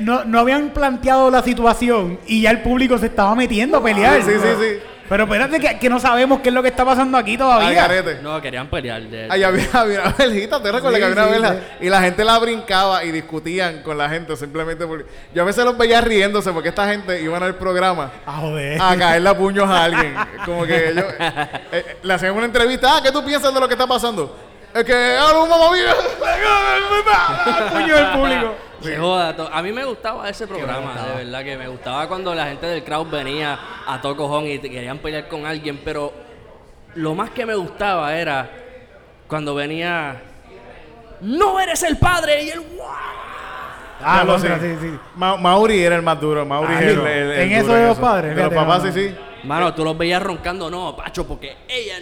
no, 0.00 0.24
no 0.24 0.38
habían 0.40 0.70
planteado 0.70 1.30
la 1.30 1.42
situación 1.42 2.18
y 2.26 2.42
ya 2.42 2.50
el 2.50 2.62
público 2.62 2.96
se 2.98 3.06
estaba 3.06 3.34
metiendo 3.34 3.78
a 3.78 3.82
pelear. 3.82 4.22
Sí, 4.22 4.30
sí, 4.32 4.48
sí. 4.60 4.78
Pero 5.08 5.24
espérate 5.24 5.58
que, 5.58 5.78
que 5.78 5.88
no 5.88 5.98
sabemos 5.98 6.40
qué 6.40 6.50
es 6.50 6.54
lo 6.54 6.62
que 6.62 6.68
está 6.68 6.84
pasando 6.84 7.16
aquí 7.16 7.32
Al 7.32 7.38
todavía. 7.38 7.72
garete. 7.72 8.18
No, 8.22 8.42
querían 8.42 8.68
pelear. 8.68 9.00
de- 9.04 9.26
Ahí 9.30 9.42
había, 9.42 9.64
había 9.72 10.00
una 10.02 10.10
verjita, 10.10 10.62
¿te 10.62 10.70
recuerdas 10.70 10.92
Sí, 10.92 10.98
que 11.00 11.04
había 11.06 11.22
una 11.24 11.34
sí, 11.34 11.40
verja? 11.40 11.56
Y 11.80 11.88
la 11.88 12.02
gente 12.02 12.24
la 12.24 12.38
brincaba 12.38 13.02
y 13.04 13.10
discutían 13.10 13.82
con 13.82 13.96
la 13.96 14.10
gente 14.10 14.36
simplemente 14.36 14.86
porque... 14.86 15.06
Yo 15.34 15.42
a 15.42 15.46
veces 15.46 15.64
los 15.64 15.78
veía 15.78 16.02
riéndose 16.02 16.52
porque 16.52 16.68
esta 16.68 16.86
gente 16.86 17.22
iban 17.22 17.42
al 17.42 17.54
programa 17.54 18.12
Ah, 18.26 18.36
joder. 18.40 18.78
a 18.82 18.96
caerle 18.98 19.28
a 19.30 19.36
puños 19.36 19.68
a 19.70 19.84
alguien. 19.84 20.14
Como 20.44 20.66
que 20.66 20.90
ellos... 20.90 21.06
eh, 21.18 21.50
eh, 21.72 21.96
le 22.02 22.12
hacían 22.14 22.34
una 22.36 22.44
entrevista. 22.44 22.98
Ah, 22.98 23.00
¿qué 23.02 23.10
tú 23.10 23.24
piensas 23.24 23.52
de 23.54 23.58
lo 23.60 23.66
que 23.66 23.74
está 23.74 23.86
pasando? 23.86 24.36
Es 24.78 24.84
que 24.84 25.16
ahora 25.16 25.38
un 25.40 25.48
mamá 25.48 25.70
Puño 27.72 27.94
del 27.96 28.06
público. 28.12 28.54
Joda 29.00 29.34
to- 29.34 29.50
A 29.52 29.60
mí 29.62 29.72
me 29.72 29.84
gustaba 29.84 30.28
ese 30.28 30.46
programa, 30.46 30.94
de 30.94 31.24
verdad 31.24 31.42
que 31.44 31.56
me 31.56 31.66
gustaba 31.66 32.06
cuando 32.06 32.32
la 32.34 32.46
gente 32.46 32.66
del 32.66 32.84
crowd 32.84 33.08
venía 33.08 33.58
a 33.86 34.00
todo 34.00 34.16
cojón 34.16 34.46
y 34.46 34.58
te 34.60 34.70
querían 34.70 34.98
pelear 34.98 35.26
con 35.26 35.44
alguien, 35.46 35.80
pero 35.84 36.12
lo 36.94 37.14
más 37.14 37.30
que 37.30 37.44
me 37.44 37.56
gustaba 37.56 38.14
era 38.16 38.48
cuando 39.26 39.54
venía, 39.54 40.22
no 41.22 41.58
eres 41.58 41.82
el 41.82 41.96
padre 41.98 42.44
y 42.44 42.50
el 42.50 42.62
Ah, 44.00 44.22
No, 44.24 44.38
sí. 44.38 44.46
sí, 44.60 44.76
sí. 44.80 44.98
Ma- 45.16 45.36
Mauri 45.36 45.82
era 45.82 45.96
el 45.96 46.02
más 46.02 46.20
duro. 46.20 46.46
Mauri 46.46 46.72
Ah, 46.72 46.80
es 46.80 46.86
el, 46.92 47.00
el- 47.00 47.30
el 47.32 47.40
en 47.40 47.52
eso 47.52 47.66
duro 47.66 47.74
de 47.78 47.86
los 47.88 47.98
padres, 47.98 48.36
De 48.36 48.44
los 48.44 48.54
papás, 48.54 48.82
sí, 48.84 48.92
sí. 48.92 49.16
Mano, 49.42 49.74
tú 49.74 49.84
los 49.84 49.98
veías 49.98 50.22
roncando, 50.22 50.70
no, 50.70 50.94
Pacho, 50.94 51.26
porque 51.26 51.56
ella. 51.68 51.96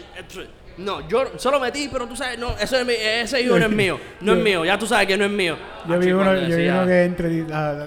No, 0.79 1.09
yo 1.09 1.33
solo 1.39 1.59
metí, 1.59 1.89
pero 1.91 2.07
tú 2.07 2.15
sabes, 2.17 2.39
no, 2.39 2.55
eso 2.59 2.77
es 2.79 2.85
mi- 2.87 2.93
ese 2.95 3.41
hijo 3.41 3.59
no 3.59 3.65
es 3.67 3.73
mío. 3.73 3.99
No 4.21 4.35
es 4.35 4.39
mío, 4.39 4.65
ya 4.65 4.79
tú 4.79 4.87
sabes 4.87 5.07
que 5.07 5.17
no 5.17 5.25
es 5.25 5.31
mío. 5.31 5.57
Yo 5.87 5.95
Pacho, 5.95 6.01
vi 6.01 6.13
uno, 6.13 6.25
cuando 6.25 6.41
yo 6.43 6.47
vi 6.49 6.53
decía, 6.53 6.75
uno 6.79 6.87
que 6.87 7.03
entra 7.05 7.29
y 7.29 7.31
dice, 7.41 7.53
ah, 7.55 7.87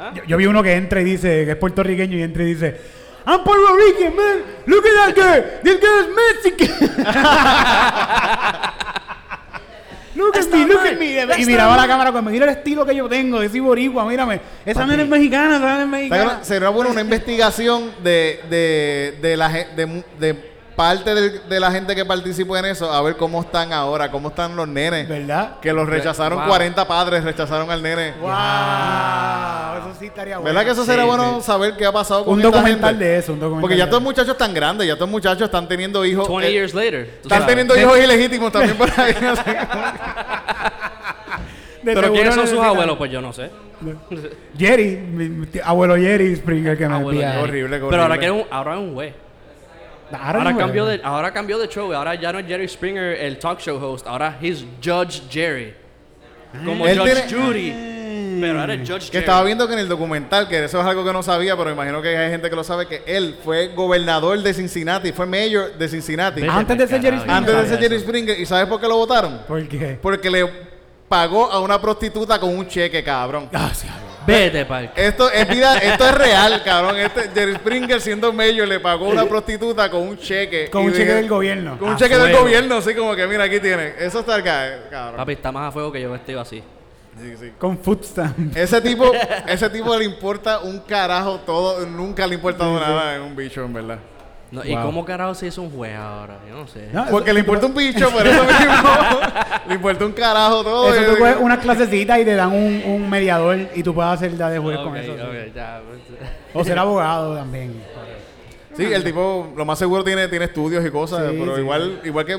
¿Ah? 0.00 0.12
yo, 0.14 0.22
yo 0.24 0.36
vi 0.36 0.46
uno 0.46 0.62
que 0.62 0.72
entra 0.74 1.00
y 1.00 1.04
dice 1.04 1.44
que 1.44 1.50
es 1.52 1.56
puertorriqueño 1.56 2.16
y 2.18 2.22
entra 2.22 2.42
y 2.42 2.46
dice 2.46 2.98
I'm 3.26 3.42
Puerto 3.44 3.76
Rican, 3.76 4.14
man. 4.16 4.38
Look 4.66 4.84
at 4.86 4.94
that 4.94 5.14
girl. 5.14 5.42
This 5.62 5.78
girl 5.80 6.00
is 6.00 6.08
Mexican. 6.16 6.88
look 10.14 10.36
at 10.36 10.48
me, 10.50 10.64
look 10.66 10.86
at 10.86 10.98
me. 10.98 11.42
Y 11.42 11.46
miraba 11.46 11.76
la 11.76 11.86
cámara 11.86 12.10
como, 12.12 12.30
mira 12.30 12.44
el 12.46 12.52
estilo 12.56 12.86
que 12.86 12.94
yo 12.94 13.06
tengo, 13.08 13.42
yo 13.42 13.48
soy 13.50 13.60
boricua, 13.60 14.04
mírame. 14.06 14.40
Esa 14.64 14.86
no 14.86 14.94
es 14.94 15.06
mexicana, 15.08 15.56
esa 15.56 15.74
no 15.76 15.80
es 15.82 15.88
mexicana. 15.88 16.38
Sería 16.42 16.68
bueno 16.70 16.90
una 16.90 17.00
investigación 17.02 17.92
de, 18.02 18.40
de, 18.48 19.18
de, 19.20 19.36
la, 19.36 19.50
gen- 19.50 19.76
de, 19.76 20.02
de 20.18 20.57
parte 20.78 21.12
del- 21.12 21.48
de, 21.48 21.58
la 21.60 21.72
gente 21.72 21.96
que 21.96 22.04
participó 22.04 22.56
en 22.56 22.66
eso, 22.66 22.92
a 22.92 23.02
ver 23.02 23.16
cómo 23.16 23.40
están 23.42 23.72
ahora, 23.72 24.12
cómo 24.12 24.28
están 24.28 24.54
los 24.54 24.68
nenes. 24.68 25.08
¿Verdad? 25.08 25.58
Que 25.60 25.72
los 25.72 25.88
rechazaron, 25.88 26.38
Wow. 26.38 26.46
40 26.48 26.86
padres 26.86 27.24
rechazaron 27.24 27.68
al 27.68 27.82
nene. 27.82 28.12
Wow, 28.20 28.30
eso 29.80 29.96
sí 29.98 30.06
estaría 30.06 30.38
bueno. 30.38 30.44
¿Verdad 30.54 30.64
que 30.64 30.70
eso 30.70 30.82
Sí, 30.84 30.90
sería 30.90 31.04
bueno 31.04 31.40
sí. 31.40 31.46
saber 31.46 31.76
qué 31.76 31.84
ha 31.84 31.90
pasado 31.90 32.24
con 32.24 32.34
Un 32.34 32.40
esta 32.40 32.52
documental 32.56 32.90
gente? 32.90 33.04
de 33.04 33.18
eso, 33.18 33.32
un 33.32 33.40
documental 33.40 33.60
Porque 33.62 33.76
ya 33.76 33.86
de 33.86 33.90
todos 33.90 34.02
los 34.02 34.12
eso. 34.12 34.20
muchachos 34.20 34.32
están 34.40 34.54
grandes, 34.54 34.86
ya 34.86 34.94
todos 34.94 35.08
los 35.08 35.10
muchachos 35.10 35.42
están 35.42 35.66
teniendo 35.66 36.04
hijos. 36.04 36.28
20 36.28 36.46
eh, 36.48 36.52
years 36.52 36.74
later. 36.74 37.00
están 37.22 37.28
sabes. 37.40 37.46
teniendo 37.48 37.76
hijos 37.76 37.98
ilegítimos 37.98 38.52
también 38.52 38.76
por 38.76 38.88
ahí. 39.00 39.14
Pero 41.84 42.12
¿quiénes 42.12 42.34
son 42.34 42.46
sus 42.46 42.60
abuelos? 42.60 42.96
Pues 42.96 43.10
yo 43.10 43.20
no 43.20 43.32
sé. 43.32 43.50
Jerry, 44.56 44.96
mi- 44.96 45.46
abuelo 45.64 45.96
Jerry 45.96 46.34
Springer 46.36 46.76
que 46.76 46.88
me 46.88 46.94
Abuelo 46.96 47.20
envía. 47.20 47.40
Horrible, 47.40 47.76
horrible. 47.76 47.88
Pero 47.90 48.02
ahora, 48.02 48.18
que 48.18 48.26
es 48.26 48.32
un, 48.32 48.44
ahora 48.50 48.74
es 48.74 48.78
un 48.80 48.94
güey. 48.94 49.12
Ahora 50.12 50.56
cambió, 50.56 50.84
¿verdad? 50.86 51.02
de, 51.02 51.08
ahora 51.08 51.32
cambió 51.32 51.58
de 51.58 51.68
show. 51.68 51.92
Ahora 51.92 52.14
ya 52.14 52.32
no 52.32 52.38
es 52.38 52.46
Jerry 52.46 52.68
Springer 52.68 53.18
el 53.20 53.38
talk 53.38 53.60
show 53.60 53.76
host. 53.82 54.06
Ahora 54.06 54.36
he's 54.40 54.64
Judge 54.82 55.22
Jerry. 55.30 55.74
Como 56.64 56.86
Él 56.86 56.98
Judge 56.98 57.26
tiene- 57.26 57.44
Judy. 57.46 57.94
Pero 58.40 58.60
ahora 58.60 58.74
es 58.74 58.80
Judge 58.88 59.06
Que 59.06 59.12
Jerry. 59.12 59.18
estaba 59.18 59.42
viendo 59.44 59.66
que 59.66 59.72
en 59.74 59.80
el 59.80 59.88
documental, 59.88 60.48
que 60.48 60.64
eso 60.64 60.80
es 60.80 60.86
algo 60.86 61.04
que 61.04 61.12
no 61.12 61.22
sabía, 61.22 61.56
pero 61.56 61.70
imagino 61.72 62.00
que 62.00 62.16
hay 62.16 62.30
gente 62.30 62.48
que 62.48 62.54
lo 62.56 62.62
sabe, 62.64 62.86
que 62.86 63.02
él 63.06 63.36
fue 63.44 63.68
gobernador 63.74 64.40
de 64.40 64.54
Cincinnati, 64.54 65.12
fue 65.12 65.26
mayor 65.26 65.76
de 65.76 65.88
Cincinnati. 65.88 66.40
Vete 66.42 66.52
Antes 66.52 66.78
de 66.78 66.86
pa'l 66.86 66.88
ser 66.88 67.02
Jerry 67.02 67.18
carajo, 67.18 67.36
Antes 67.38 67.56
de 67.56 67.68
ser 67.68 67.78
Jerry 67.80 67.96
eso. 67.96 68.04
Springer. 68.06 68.38
¿Y 68.40 68.46
sabes 68.46 68.66
por 68.66 68.80
qué 68.80 68.86
lo 68.88 68.96
votaron? 68.96 69.40
¿Por 69.48 69.66
qué? 69.68 69.98
Porque 70.00 70.30
le 70.30 70.48
pagó 71.08 71.50
a 71.50 71.60
una 71.60 71.80
prostituta 71.80 72.38
con 72.38 72.56
un 72.56 72.66
cheque, 72.68 73.02
cabrón. 73.02 73.48
Ah, 73.52 73.70
sí, 73.74 73.88
Vete, 74.28 74.66
pal. 74.66 74.92
Esto 74.94 75.30
es 75.30 75.48
vida, 75.48 75.78
esto 75.78 76.06
es 76.06 76.14
real, 76.14 76.62
cabrón. 76.64 76.96
Este 76.98 77.30
Jerry 77.34 77.54
Springer 77.56 78.00
siendo 78.00 78.32
mayor 78.32 78.68
le 78.68 78.78
pagó 78.78 79.06
a 79.06 79.08
una 79.08 79.24
prostituta 79.26 79.90
con 79.90 80.02
un 80.02 80.18
cheque. 80.18 80.68
Con 80.70 80.84
un 80.84 80.92
cheque 80.92 81.04
dije- 81.04 81.14
del 81.14 81.28
gobierno. 81.28 81.78
Con 81.78 81.88
un 81.88 81.94
A 81.94 81.96
cheque 81.96 82.16
del 82.16 82.36
gobierno, 82.36 82.76
así 82.76 82.94
como 82.94 83.16
que 83.16 83.26
mira, 83.26 83.44
aquí 83.44 83.58
tiene. 83.58 83.94
Eso 83.98 84.20
está 84.20 84.36
acá, 84.36 84.80
cabrón. 84.90 85.16
Papi, 85.16 85.32
está 85.32 85.50
más 85.50 85.68
a 85.68 85.72
fuego 85.72 85.90
que 85.90 86.00
yo 86.00 86.10
vestido 86.12 86.40
así. 86.40 86.62
Sí, 87.20 87.34
sí. 87.40 87.52
Con 87.58 87.78
food 87.78 88.04
stamp. 88.04 88.56
Ese 88.56 88.80
tipo, 88.80 89.10
ese 89.48 89.68
tipo 89.70 89.96
le 89.96 90.04
importa 90.04 90.60
un 90.60 90.78
carajo 90.80 91.40
todo, 91.44 91.84
nunca 91.86 92.26
le 92.26 92.34
ha 92.34 92.36
importado 92.36 92.78
nada 92.78 93.16
en 93.16 93.22
un 93.22 93.34
bicho, 93.34 93.64
en 93.64 93.72
verdad. 93.72 93.98
No, 94.50 94.64
¿Y 94.64 94.74
cómo 94.76 95.04
carajo 95.04 95.34
se 95.34 95.46
hizo 95.48 95.60
un 95.60 95.70
juez 95.70 95.94
ahora? 95.94 96.38
Yo 96.48 96.54
no 96.56 96.66
sé. 96.66 96.88
No, 96.92 97.04
Porque 97.10 97.30
eso- 97.30 97.34
le 97.34 97.40
importa 97.40 97.66
un 97.66 97.74
bicho, 97.74 98.10
por 98.10 98.26
eso 98.26 98.42
mismo. 98.44 98.90
le 99.68 99.74
importa 99.74 100.06
un 100.06 100.12
carajo 100.12 100.64
todo. 100.64 100.94
Eso 100.94 101.12
tú 101.12 101.18
coges 101.18 101.36
una 101.38 101.60
clasecita 101.60 102.18
y 102.18 102.24
te 102.24 102.34
dan 102.34 102.52
un, 102.54 102.82
un 102.86 103.10
mediador 103.10 103.58
y 103.74 103.82
tú 103.82 103.94
puedes 103.94 104.10
hacer 104.12 104.32
la 104.32 104.48
de 104.48 104.58
juez 104.58 104.78
con 104.78 104.88
Ok, 104.88 104.96
eso. 104.96 105.12
sí. 105.16 105.52
ya. 105.54 105.82
O 106.54 106.64
ser 106.64 106.78
abogado 106.78 107.36
también. 107.36 107.74
Sí, 108.74 108.84
el 108.84 109.02
tipo, 109.04 109.52
lo 109.56 109.64
más 109.64 109.78
seguro 109.78 110.02
tiene, 110.04 110.28
tiene 110.28 110.44
estudios 110.46 110.86
y 110.86 110.90
cosas, 110.90 111.30
Sí, 111.32 111.36
pero 111.38 111.56
sí, 111.56 111.60
igual, 111.62 112.00
igual 112.04 112.24
que 112.24 112.38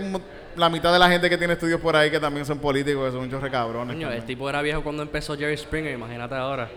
la 0.55 0.69
mitad 0.69 0.91
de 0.93 0.97
la 0.99 1.09
gente 1.09 1.29
que 1.29 1.37
tiene 1.37 1.53
estudios 1.53 1.79
por 1.81 1.95
ahí 1.97 2.09
que 2.09 2.19
también 2.19 2.45
son 2.45 2.59
políticos, 2.59 3.05
que 3.07 3.11
son 3.11 3.25
muchos 3.25 3.41
recabrones. 3.41 3.93
Coño, 3.95 4.09
el 4.09 4.23
tipo 4.23 4.49
era 4.49 4.61
viejo 4.61 4.81
cuando 4.81 5.03
empezó 5.03 5.37
Jerry 5.37 5.57
Springer, 5.57 5.93
imagínate 5.93 6.33
ahora. 6.35 6.69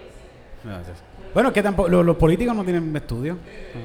Bueno, 1.34 1.48
es 1.48 1.54
que 1.54 1.62
tampoco, 1.62 1.88
los, 1.88 2.04
los 2.04 2.16
políticos 2.16 2.54
no 2.54 2.62
tienen 2.64 2.94
estudios. 2.94 3.36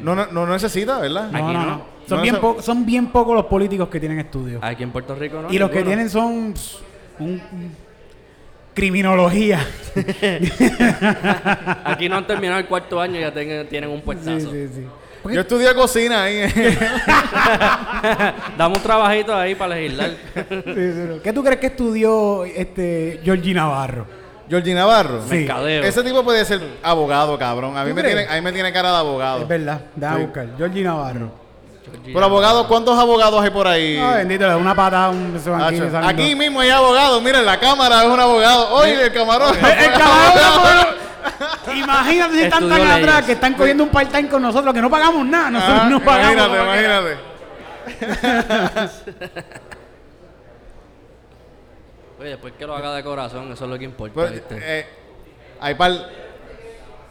No, 0.04 0.16
no, 0.16 0.26
no 0.28 0.46
necesita, 0.48 1.00
¿verdad? 1.00 1.32
No, 1.32 1.38
Aquí 1.38 1.54
no, 1.54 1.66
no. 1.66 1.82
Son, 2.08 2.18
No, 2.18 2.24
bien 2.24 2.36
po- 2.38 2.62
son 2.62 2.86
bien 2.86 3.08
pocos 3.08 3.36
los 3.36 3.46
políticos 3.46 3.90
que 3.90 4.00
tienen 4.00 4.20
estudios. 4.20 4.62
Aquí 4.64 4.84
en 4.84 4.92
Puerto 4.92 5.16
Rico 5.16 5.42
no. 5.42 5.54
y 5.54 5.58
los 5.58 5.70
que 5.70 5.84
tienen 5.84 6.10
son 6.10 6.54
pss, 6.54 6.80
un, 7.20 7.30
un- 7.30 7.72
criminología. 8.74 9.60
Aquí 11.84 12.08
no 12.10 12.18
han 12.18 12.28
terminado 12.28 12.60
el 12.60 12.66
cuarto 12.68 13.00
año 13.02 13.18
y 13.20 13.22
ya 13.22 13.34
tienen 13.68 13.90
un 13.90 13.98
sí, 13.98 14.02
puestazo. 14.06 14.52
sí, 14.52 14.68
sí. 14.74 14.86
Yo 15.34 15.42
estudié 15.42 15.74
cocina 15.74 16.24
ahí. 16.24 16.42
Dame 18.58 18.76
un 18.78 18.82
trabajito 18.82 19.36
ahí 19.36 19.56
para 19.56 19.76
legislar. 19.76 20.12
Sí, 20.34 20.44
sí, 20.76 21.20
¿Qué 21.24 21.34
tú 21.34 21.44
crees 21.44 21.60
que 21.60 21.68
estudió 21.68 22.46
este 22.46 23.20
Georgie 23.24 23.54
Navarro? 23.54 24.06
Georgie 24.50 24.74
Navarro. 24.74 25.22
Sí. 25.30 25.36
Mercadeo. 25.36 25.84
Ese 25.84 26.04
tipo 26.04 26.24
puede 26.24 26.46
ser 26.46 26.62
abogado, 26.84 27.38
cabrón. 27.38 27.76
A 27.78 27.84
mí, 27.84 27.90
¿Tú 27.90 27.96
me 27.96 28.02
crees? 28.02 28.16
tiene, 28.16 28.32
a 28.32 28.36
mí 28.36 28.42
me 28.42 28.52
tiene 28.54 28.72
cara 28.74 28.92
de 28.92 28.98
abogado. 28.98 29.42
Es 29.42 29.48
verdad, 29.48 29.82
déjame 29.96 30.20
Sí. 30.20 30.26
buscar. 30.26 30.48
Georgie 30.58 30.84
Navarro. 30.84 31.32
Pero 32.06 32.24
abogado, 32.26 32.68
¿cuántos 32.68 32.98
abogados 33.00 33.42
hay 33.42 33.50
por 33.50 33.66
ahí? 33.68 33.98
Ah, 33.98 34.16
bendito, 34.18 34.44
le 34.44 34.50
da 34.50 34.58
una 34.58 34.76
patada, 34.76 35.10
un 35.10 35.34
aquí, 35.36 35.48
Hacho, 35.50 35.90
saliendo. 35.92 36.08
Aquí 36.08 36.36
mismo 36.36 36.60
hay 36.60 36.70
abogado. 36.70 37.22
Miren, 37.22 37.46
la 37.46 37.58
cámara 37.60 38.04
es 38.04 38.10
un 38.10 38.20
abogado. 38.20 38.74
Oye, 38.76 39.06
el 39.06 39.14
camarón. 39.14 39.56
El 39.56 39.92
cabrón, 39.94 40.88
Imagínate 41.78 42.34
si 42.36 42.42
están 42.44 42.64
Estudió 42.64 42.78
tan 42.84 42.88
leyes. 42.88 43.04
atrás 43.10 43.26
que 43.26 43.32
están 43.34 43.54
cogiendo 43.54 43.84
un 43.84 43.90
part-time 43.90 44.28
con 44.30 44.42
nosotros 44.42 44.74
que 44.74 44.82
no 44.82 44.90
pagamos 44.90 45.26
nada. 45.26 45.50
Nosotros 45.52 45.80
Ah, 45.84 45.90
no 45.90 46.00
pagamos. 46.02 46.34
imagínate, 46.34 47.18
imagínate. 47.88 48.48
Oye, 52.28 52.34
después 52.34 52.54
que 52.60 52.68
lo 52.68 52.76
haga 52.76 52.94
de 52.94 53.04
corazón, 53.06 53.50
eso 53.54 53.64
es 53.64 53.70
lo 53.72 53.80
que 53.80 53.86
importa. 53.86 54.14
Pero, 54.16 54.32
¿viste? 54.34 54.58
eh, 54.62 54.86
hay 55.62 55.76
par- 55.76 56.10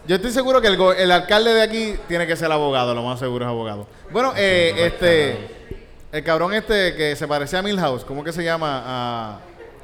Yo 0.06 0.16
estoy 0.16 0.30
seguro 0.30 0.60
que 0.60 0.68
el, 0.68 0.76
go- 0.76 0.92
el 0.92 1.10
alcalde 1.10 1.54
de 1.54 1.62
aquí 1.62 1.94
tiene 2.06 2.26
que 2.26 2.36
ser 2.36 2.52
abogado, 2.52 2.94
lo 2.94 3.02
más 3.02 3.18
seguro 3.18 3.46
es 3.46 3.48
abogado. 3.48 3.86
Bueno, 4.10 4.34
eh, 4.36 4.74
este, 4.76 5.38
el 6.12 6.22
cabrón 6.22 6.52
este 6.52 6.94
que 6.94 7.16
se 7.16 7.26
parecía 7.26 7.60
a 7.60 7.62
Milhouse, 7.62 8.04
¿cómo 8.04 8.22
que 8.22 8.30
se 8.30 8.44
llama? 8.44 9.40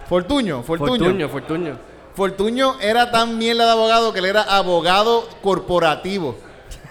Fortuño, 0.06 0.62
Fortuño. 0.62 0.98
Fortuño, 0.98 1.28
Fortuño. 1.30 1.78
Fortuño 2.14 2.76
era 2.82 3.10
tan 3.10 3.38
mierda 3.38 3.64
de 3.64 3.70
abogado 3.70 4.12
que 4.12 4.18
él 4.18 4.26
era 4.26 4.42
abogado 4.42 5.26
corporativo. 5.40 6.36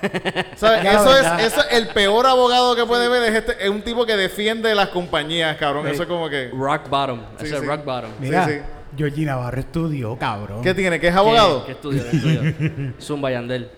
Eso 0.55 0.73
es, 0.75 0.83
verdad. 0.83 1.39
eso 1.41 1.61
es 1.61 1.67
el 1.77 1.87
peor 1.89 2.25
abogado 2.25 2.75
que 2.75 2.85
puede 2.85 3.07
ver 3.07 3.23
es 3.23 3.35
este, 3.35 3.63
es 3.63 3.69
un 3.69 3.81
tipo 3.81 4.05
que 4.05 4.15
defiende 4.17 4.73
las 4.75 4.89
compañías, 4.89 5.55
cabrón. 5.57 5.85
Sí. 5.87 5.91
Eso 5.93 6.03
es 6.03 6.09
como 6.09 6.29
que. 6.29 6.49
Rock 6.53 6.89
bottom. 6.89 7.19
Sí, 7.39 7.45
Ese 7.45 7.55
es 7.55 7.61
sí. 7.61 7.67
rock 7.67 7.85
bottom. 7.85 8.11
Mira, 8.19 8.45
Sí, 8.45 8.53
sí. 8.53 8.59
Georgie 8.97 9.25
Navarro 9.25 9.59
estudió, 9.59 10.17
cabrón. 10.17 10.61
¿Qué 10.61 10.73
tiene? 10.73 10.99
¿Que 10.99 11.07
es 11.09 11.15
abogado? 11.15 11.61
¿Qué, 11.65 11.67
qué 11.67 11.71
estudio? 11.73 12.03
¿Qué 12.09 12.17
estudio? 12.17 12.93
Zumba 13.01 13.31
Yandel. 13.31 13.69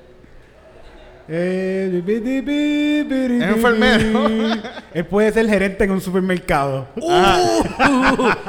Eh, 1.27 2.01
bi- 2.03 2.19
bi- 2.19 2.41
bi- 2.41 2.41
bi- 2.41 3.03
bi- 3.03 3.43
Es 3.43 3.49
enfermero. 3.49 4.29
Él 4.93 5.05
puede 5.05 5.31
ser 5.31 5.47
gerente 5.47 5.85
en 5.85 5.91
un 5.91 6.01
supermercado. 6.01 6.87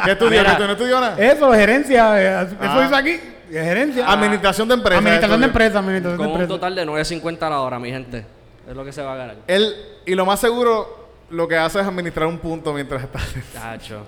¿Qué 0.04 0.10
estudió? 0.12 0.42
¿Que 0.44 0.50
tú 0.56 0.64
no 0.66 0.72
estudió 0.72 1.00
nada? 1.00 1.16
Eso, 1.18 1.52
gerencia. 1.52 2.20
eh, 2.42 2.46
Eso 2.46 2.56
Ah. 2.60 2.84
hizo 2.86 2.96
aquí. 2.96 3.20
Gerencia. 3.50 4.06
Administración 4.10 4.68
de 4.68 4.74
empresas. 4.74 4.98
Administración 5.04 5.40
de 5.40 5.46
administración 5.46 6.16
Con 6.30 6.40
un 6.42 6.48
total 6.48 6.74
de 6.74 6.86
9.50 6.86 7.42
a 7.42 7.50
la 7.50 7.60
hora, 7.60 7.78
mi 7.78 7.90
gente. 7.90 8.24
Es 8.68 8.74
lo 8.74 8.84
que 8.84 8.92
se 8.92 9.02
va 9.02 9.12
a 9.12 9.16
ganar. 9.16 9.36
Él, 9.46 9.74
y 10.06 10.14
lo 10.14 10.24
más 10.24 10.40
seguro, 10.40 11.08
lo 11.30 11.46
que 11.48 11.56
hace 11.56 11.80
es 11.80 11.86
administrar 11.86 12.26
un 12.28 12.38
punto 12.38 12.72
mientras 12.72 13.02
está. 13.02 13.18
Chacho. 13.52 14.02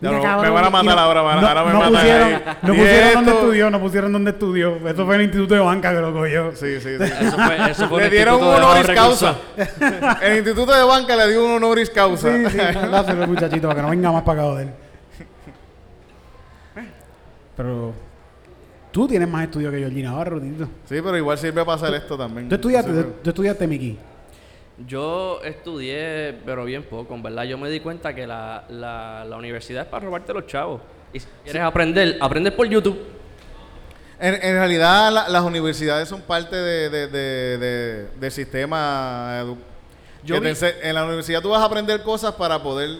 Ya 0.00 0.10
Mira, 0.10 0.18
no, 0.20 0.24
cabrón, 0.28 0.44
me 0.44 0.50
van 0.54 0.64
a 0.64 0.68
y 0.68 0.70
matar 0.70 0.94
no- 0.94 1.00
ahora, 1.00 1.22
man, 1.24 1.40
no, 1.40 1.48
ahora 1.48 1.64
me 1.64 1.72
no 1.72 1.78
matan 1.80 1.92
pusieron, 1.94 2.28
ahí. 2.28 2.42
no 2.62 2.74
Y 2.74 2.76
pusieron 2.78 3.14
dónde 3.14 3.30
esto- 3.32 3.42
estudió, 3.42 3.70
no 3.70 3.80
pusieron 3.80 4.12
dónde 4.12 4.30
estudió. 4.30 4.88
Eso 4.88 5.04
fue 5.06 5.16
el 5.16 5.22
Instituto 5.22 5.54
de 5.54 5.60
Banca 5.60 5.92
que 5.92 6.00
lo 6.00 6.12
cogió. 6.12 6.52
Sí, 6.54 6.80
sí, 6.80 6.96
sí. 6.98 7.04
Eso 7.20 7.36
fue, 7.36 7.70
eso 7.70 7.88
fue 7.88 7.98
Le 7.98 8.04
el 8.04 8.10
dieron 8.12 8.34
un 8.40 8.46
honoris 8.46 8.86
causa. 8.94 9.34
El 10.22 10.36
Instituto 10.36 10.72
de 10.72 10.84
Banca 10.84 11.16
le 11.16 11.28
dio 11.32 11.44
un 11.44 11.50
honoris 11.50 11.90
causa. 11.90 12.28
Sí, 12.32 12.46
sí, 12.48 12.56
dáselo, 12.56 13.26
muchachito, 13.26 13.66
para 13.66 13.74
que 13.80 13.82
no 13.82 13.90
venga 13.90 14.12
más 14.12 14.22
pagado 14.22 14.54
de 14.54 14.62
él. 14.64 14.70
Pero 17.58 17.92
tú 18.90 19.06
tienes 19.06 19.28
más 19.28 19.44
estudios 19.44 19.70
que 19.72 19.78
Georgina 19.80 20.10
Navarro, 20.12 20.40
Tito. 20.40 20.64
Sí, 20.88 20.94
pero 21.02 21.14
igual 21.18 21.36
sirve 21.36 21.62
para 21.64 21.74
hacer 21.74 21.92
esto 21.94 22.16
también. 22.16 22.48
Tú 22.48 22.54
estudiaste, 22.54 22.90
Sí, 23.02 23.08
tú 23.22 23.28
estudiaste 23.30 23.66
Miki. 23.66 23.98
Yo 24.86 25.40
estudié, 25.42 26.38
pero 26.46 26.64
bien 26.64 26.84
poco, 26.84 27.14
en 27.14 27.22
verdad. 27.22 27.42
Yo 27.44 27.58
me 27.58 27.68
di 27.68 27.80
cuenta 27.80 28.14
que 28.14 28.26
la, 28.26 28.64
la, 28.70 29.24
la 29.28 29.36
universidad 29.36 29.82
es 29.82 29.88
para 29.88 30.04
robarte 30.06 30.32
los 30.32 30.46
chavos. 30.46 30.80
Y 31.12 31.18
si 31.20 31.26
quieres 31.42 31.62
aprender, 31.62 32.16
aprendes 32.20 32.52
por 32.52 32.66
YouTube. 32.68 32.96
En, 34.20 34.34
en 34.34 34.54
realidad 34.56 35.12
la- 35.12 35.28
las 35.28 35.42
universidades 35.42 36.08
son 36.08 36.20
parte 36.22 36.54
de, 36.54 36.90
de- 36.90 37.06
de- 37.08 37.58
de- 37.58 38.08
del 38.20 38.30
sistema 38.32 39.40
edu- 39.42 39.56
Yo 40.24 40.36
que 40.36 40.40
te 40.42 40.46
vi- 40.48 40.52
ense- 40.54 40.74
en 40.82 40.94
la 40.94 41.04
universidad 41.04 41.40
tú 41.42 41.50
vas 41.50 41.60
a 41.60 41.64
aprender 41.64 42.02
cosas 42.02 42.34
para 42.34 42.62
poder 42.62 42.90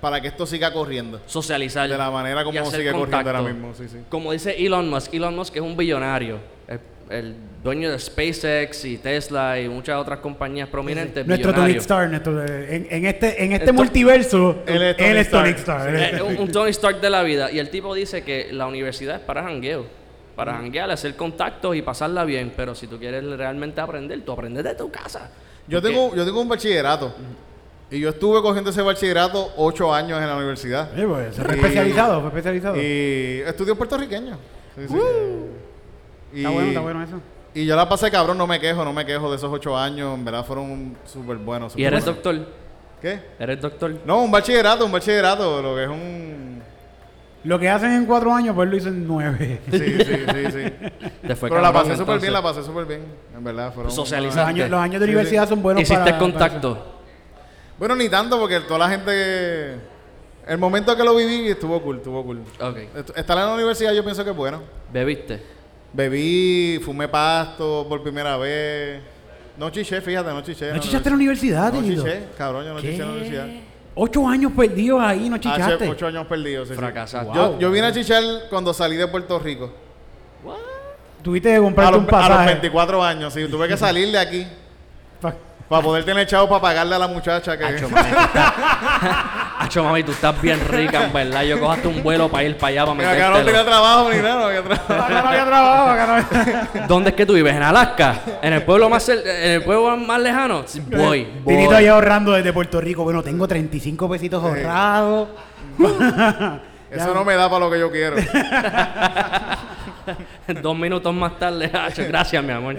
para 0.00 0.20
que 0.20 0.28
esto 0.28 0.46
siga 0.46 0.72
corriendo. 0.72 1.20
Socializar. 1.26 1.88
De 1.88 1.96
la 1.98 2.10
manera 2.10 2.42
como 2.44 2.64
sigue 2.70 2.90
corriendo 2.92 3.16
ahora 3.30 3.42
mismo, 3.42 3.74
sí, 3.74 3.84
sí. 3.88 3.98
Como 4.08 4.32
dice 4.32 4.54
Elon 4.64 4.88
Musk, 4.88 5.12
Elon 5.14 5.34
Musk 5.36 5.56
es 5.56 5.62
un 5.62 5.76
billonario. 5.76 6.38
El, 6.68 6.80
el 7.10 7.34
dueño 7.62 7.90
de 7.90 7.98
SpaceX 7.98 8.84
y 8.84 8.96
Tesla 8.98 9.60
y 9.60 9.68
muchas 9.68 9.96
otras 10.00 10.20
compañías 10.20 10.68
prominentes. 10.68 11.26
Nuestro. 11.26 11.52
Tony 11.52 11.72
Stark, 11.72 12.08
nuestro- 12.10 12.44
en, 12.46 12.86
en 12.90 13.06
este, 13.06 13.44
en 13.44 13.52
este 13.52 13.72
multiverso, 13.72 14.62
Él 14.66 14.82
es 14.82 14.96
Tony 14.96 15.08
él 15.10 15.16
es 15.18 15.30
Tony 15.30 15.48
Stark. 15.50 15.88
Stark. 15.94 16.14
Eh, 16.18 16.22
un, 16.22 16.36
un 16.44 16.48
Tony 16.52 16.70
Stark 16.70 17.00
de 17.00 17.10
la 17.10 17.22
vida. 17.22 17.50
Y 17.50 17.58
el 17.58 17.68
tipo 17.70 17.94
dice 17.94 18.22
que 18.22 18.48
la 18.52 18.66
universidad 18.66 19.16
es 19.16 19.22
para 19.22 19.42
jangueo. 19.42 19.84
Para 20.36 20.54
janguear, 20.54 20.90
hacer 20.90 21.16
contactos 21.16 21.76
y 21.76 21.82
pasarla 21.82 22.24
bien. 22.24 22.52
Pero 22.56 22.74
si 22.74 22.86
tú 22.86 22.98
quieres 22.98 23.22
realmente 23.24 23.80
aprender, 23.80 24.22
tú 24.24 24.32
aprendes 24.32 24.64
de 24.64 24.74
tu 24.74 24.90
casa. 24.90 25.30
Yo 25.68 25.80
Porque- 25.82 25.94
tengo, 25.94 26.14
yo 26.16 26.24
tengo 26.24 26.40
un 26.40 26.48
bachillerato. 26.48 27.14
Y 27.90 27.98
yo 28.00 28.10
estuve 28.10 28.40
cogiendo 28.40 28.70
ese 28.70 28.82
bachillerato 28.82 29.52
ocho 29.56 29.92
años 29.92 30.20
en 30.20 30.28
la 30.28 30.36
universidad. 30.36 30.90
Sí, 30.94 31.02
pues, 31.06 31.36
fue 31.36 31.44
Y- 31.56 31.58
especializado, 31.58 32.20
fue 32.20 32.28
especializado. 32.28 32.76
Y 32.76 33.42
estudió 33.46 33.74
puertorriqueño. 33.76 34.36
Sí, 34.76 34.86
sí. 34.88 34.94
Y- 36.34 36.38
Está 36.38 36.50
bueno, 36.50 36.68
está 36.68 36.80
bueno 36.80 37.02
eso. 37.02 37.20
Y 37.52 37.66
yo 37.66 37.74
la 37.74 37.88
pasé 37.88 38.10
cabrón, 38.12 38.38
no 38.38 38.46
me 38.46 38.60
quejo, 38.60 38.84
no 38.84 38.92
me 38.92 39.04
quejo 39.04 39.28
de 39.28 39.36
esos 39.36 39.52
ocho 39.52 39.76
años. 39.76 40.14
En 40.16 40.24
verdad 40.24 40.44
fueron 40.44 40.96
súper 41.04 41.36
buenos. 41.38 41.76
¿Y 41.76 41.84
eres 41.84 42.04
buenos. 42.04 42.22
doctor? 42.22 42.46
¿Qué? 43.02 43.18
¿Eres 43.40 43.60
doctor? 43.60 43.92
No, 44.04 44.22
un 44.22 44.30
bachillerato, 44.30 44.84
un 44.86 44.92
bachillerato, 44.92 45.60
lo 45.60 45.74
que 45.74 45.82
es 45.84 45.88
un... 45.88 46.60
Lo 47.42 47.58
que 47.58 47.68
hacen 47.70 47.92
en 47.92 48.04
cuatro 48.06 48.32
años, 48.34 48.54
pues 48.54 48.68
lo 48.68 48.76
hizo 48.76 48.88
en 48.88 49.08
nueve. 49.08 49.60
Sí, 49.70 49.78
sí, 49.78 50.04
sí, 50.04 50.52
sí. 50.52 51.08
Te 51.26 51.34
fue 51.34 51.48
Pero 51.48 51.62
la 51.62 51.72
pasé 51.72 51.96
súper 51.96 52.20
bien, 52.20 52.32
la 52.34 52.42
pasé 52.42 52.62
súper 52.62 52.84
bien. 52.84 53.02
En 53.34 53.42
verdad, 53.42 53.72
fueron... 53.72 53.90
Socializar. 53.90 54.40
Los 54.42 54.48
años, 54.48 54.70
los 54.70 54.78
años 54.80 55.00
de 55.00 55.06
Sí, 55.06 55.12
universidad 55.12 55.48
son 55.48 55.62
buenos 55.62 55.82
Hiciste 55.82 56.04
para... 56.04 56.18
contacto. 56.18 56.89
Bueno, 57.80 57.96
ni 57.96 58.08
tanto, 58.08 58.38
porque 58.38 58.60
toda 58.60 58.78
la 58.78 58.88
gente... 58.90 59.74
El 60.46 60.58
momento 60.58 60.96
que 60.96 61.02
lo 61.02 61.14
viví 61.16 61.48
estuvo 61.48 61.80
cool, 61.82 61.96
estuvo 61.96 62.22
cool. 62.24 62.40
Ok. 62.60 62.76
Est- 62.94 63.16
Estar 63.18 63.38
en 63.38 63.44
la 63.46 63.54
universidad 63.54 63.92
yo 63.92 64.04
pienso 64.04 64.22
que 64.22 64.30
es 64.30 64.36
bueno. 64.36 64.62
¿Bebiste? 64.92 65.42
Bebí, 65.92 66.78
fumé 66.84 67.08
pasto 67.08 67.86
por 67.88 68.02
primera 68.02 68.36
vez. 68.36 69.00
No 69.56 69.70
chiché, 69.70 70.00
fíjate, 70.00 70.30
no 70.30 70.40
chiché. 70.42 70.72
¿No 70.72 70.78
chichaste 70.78 71.08
en 71.08 71.12
la 71.14 71.16
universidad, 71.16 71.72
No 71.72 71.82
chiché, 71.82 72.28
cabrón, 72.38 72.64
yo 72.64 72.74
no 72.74 72.80
chiché 72.80 72.94
en 72.94 73.00
la 73.00 73.06
universidad. 73.12 73.46
Ocho 73.94 74.26
años 74.28 74.52
perdidos 74.56 75.00
ahí, 75.02 75.28
no 75.28 75.38
chichaste. 75.38 75.74
Hace 75.74 75.88
ocho 75.88 76.06
años 76.06 76.26
perdidos. 76.26 76.68
sí. 76.68 76.74
Fracasaste. 76.74 77.32
Yo, 77.34 77.48
Wow. 77.50 77.58
yo 77.58 77.70
vine 77.70 77.86
a 77.88 77.92
chichar 77.92 78.22
cuando 78.50 78.72
salí 78.74 78.96
de 78.96 79.06
Puerto 79.08 79.38
Rico. 79.38 79.72
Tuviste 81.22 81.50
que 81.50 81.56
A 81.56 81.60
comprarte 81.60 81.92
los, 81.92 82.02
un 82.08 82.14
a 82.14 82.18
los 82.18 82.28
pasaje. 82.28 82.46
24 82.52 83.02
años, 83.04 83.32
sí. 83.34 83.46
Tuve 83.48 83.68
que 83.68 83.76
salir 83.76 84.10
de 84.10 84.18
aquí 84.18 84.46
para 85.70 85.82
poder 85.84 86.04
tener 86.04 86.26
chavo 86.26 86.48
para 86.48 86.60
pagarle 86.60 86.96
a 86.96 86.98
la 86.98 87.06
muchacha 87.06 87.56
que... 87.56 87.64
Acho, 87.64 87.88
mami, 87.88 88.10
tú 88.10 88.18
estás- 88.18 88.52
Acho, 89.60 89.84
mami, 89.84 90.02
tú 90.02 90.10
estás 90.10 90.42
bien 90.42 90.58
rica, 90.68 91.04
en 91.04 91.12
verdad. 91.12 91.42
Yo 91.44 91.60
cojaste 91.60 91.86
un 91.86 92.02
vuelo 92.02 92.28
para 92.28 92.42
ir 92.42 92.56
para 92.58 92.68
allá 92.82 92.86
para 92.86 92.98
Que 92.98 93.06
acá 93.06 93.14
no 93.30 93.36
tenía 93.36 93.36
metértelo. 93.52 93.64
trabajo 93.70 94.10
ni 94.12 94.18
nada, 94.18 94.34
no 94.34 94.44
había 94.46 94.62
trabajo. 94.64 94.92
Acá 95.04 95.22
no 95.22 95.28
había 95.28 95.46
trabajo, 95.46 95.90
acá 95.90 96.06
no 96.06 96.12
había... 96.14 96.86
¿Dónde 96.88 97.10
es 97.10 97.14
que 97.16 97.24
tú 97.24 97.34
vives? 97.34 97.54
¿En 97.54 97.62
Alaska? 97.62 98.20
¿En 98.42 98.52
el 98.52 98.62
pueblo 98.64 98.88
más, 98.88 99.08
cer- 99.08 99.22
en 99.24 99.50
el 99.52 99.62
pueblo 99.62 99.96
más 99.96 100.20
lejano? 100.20 100.64
Voy. 100.96 101.24
Tinito 101.46 101.76
ahí 101.76 101.86
ahorrando 101.86 102.32
desde 102.32 102.52
Puerto 102.52 102.80
Rico. 102.80 103.04
Bueno, 103.04 103.22
tengo 103.22 103.46
35 103.46 104.08
pesitos 104.10 104.42
ahorrados. 104.42 105.28
Eso 106.90 107.14
no 107.14 107.24
me 107.24 107.36
da 107.36 107.48
para 107.48 107.64
lo 107.64 107.70
que 107.70 107.78
yo 107.78 107.92
quiero. 107.92 108.16
Dos 110.60 110.76
minutos 110.76 111.14
más 111.14 111.38
tarde. 111.38 111.70
Acho, 111.72 112.02
gracias, 112.08 112.42
mi 112.42 112.50
amor. 112.50 112.74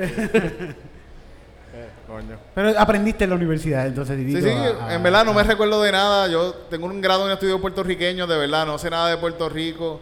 Coño. 2.12 2.38
Pero 2.54 2.78
aprendiste 2.78 3.24
en 3.24 3.30
la 3.30 3.36
universidad, 3.38 3.88
entonces. 3.88 4.18
Sí, 4.18 4.42
sí, 4.42 4.50
a- 4.50 4.88
a- 4.88 4.94
en 4.96 5.02
verdad 5.04 5.24
no 5.24 5.34
me 5.34 5.44
recuerdo 5.44 5.82
de 5.82 5.94
nada. 5.94 6.28
Yo 6.28 6.54
tengo 6.70 6.88
un 6.88 7.00
grado 7.00 7.26
en 7.26 7.32
estudios 7.32 7.62
puertorriqueños, 7.62 8.28
de 8.28 8.38
verdad, 8.38 8.66
no 8.66 8.78
sé 8.78 8.90
nada 8.90 9.08
de 9.10 9.16
Puerto 9.18 9.48
Rico. 9.48 10.02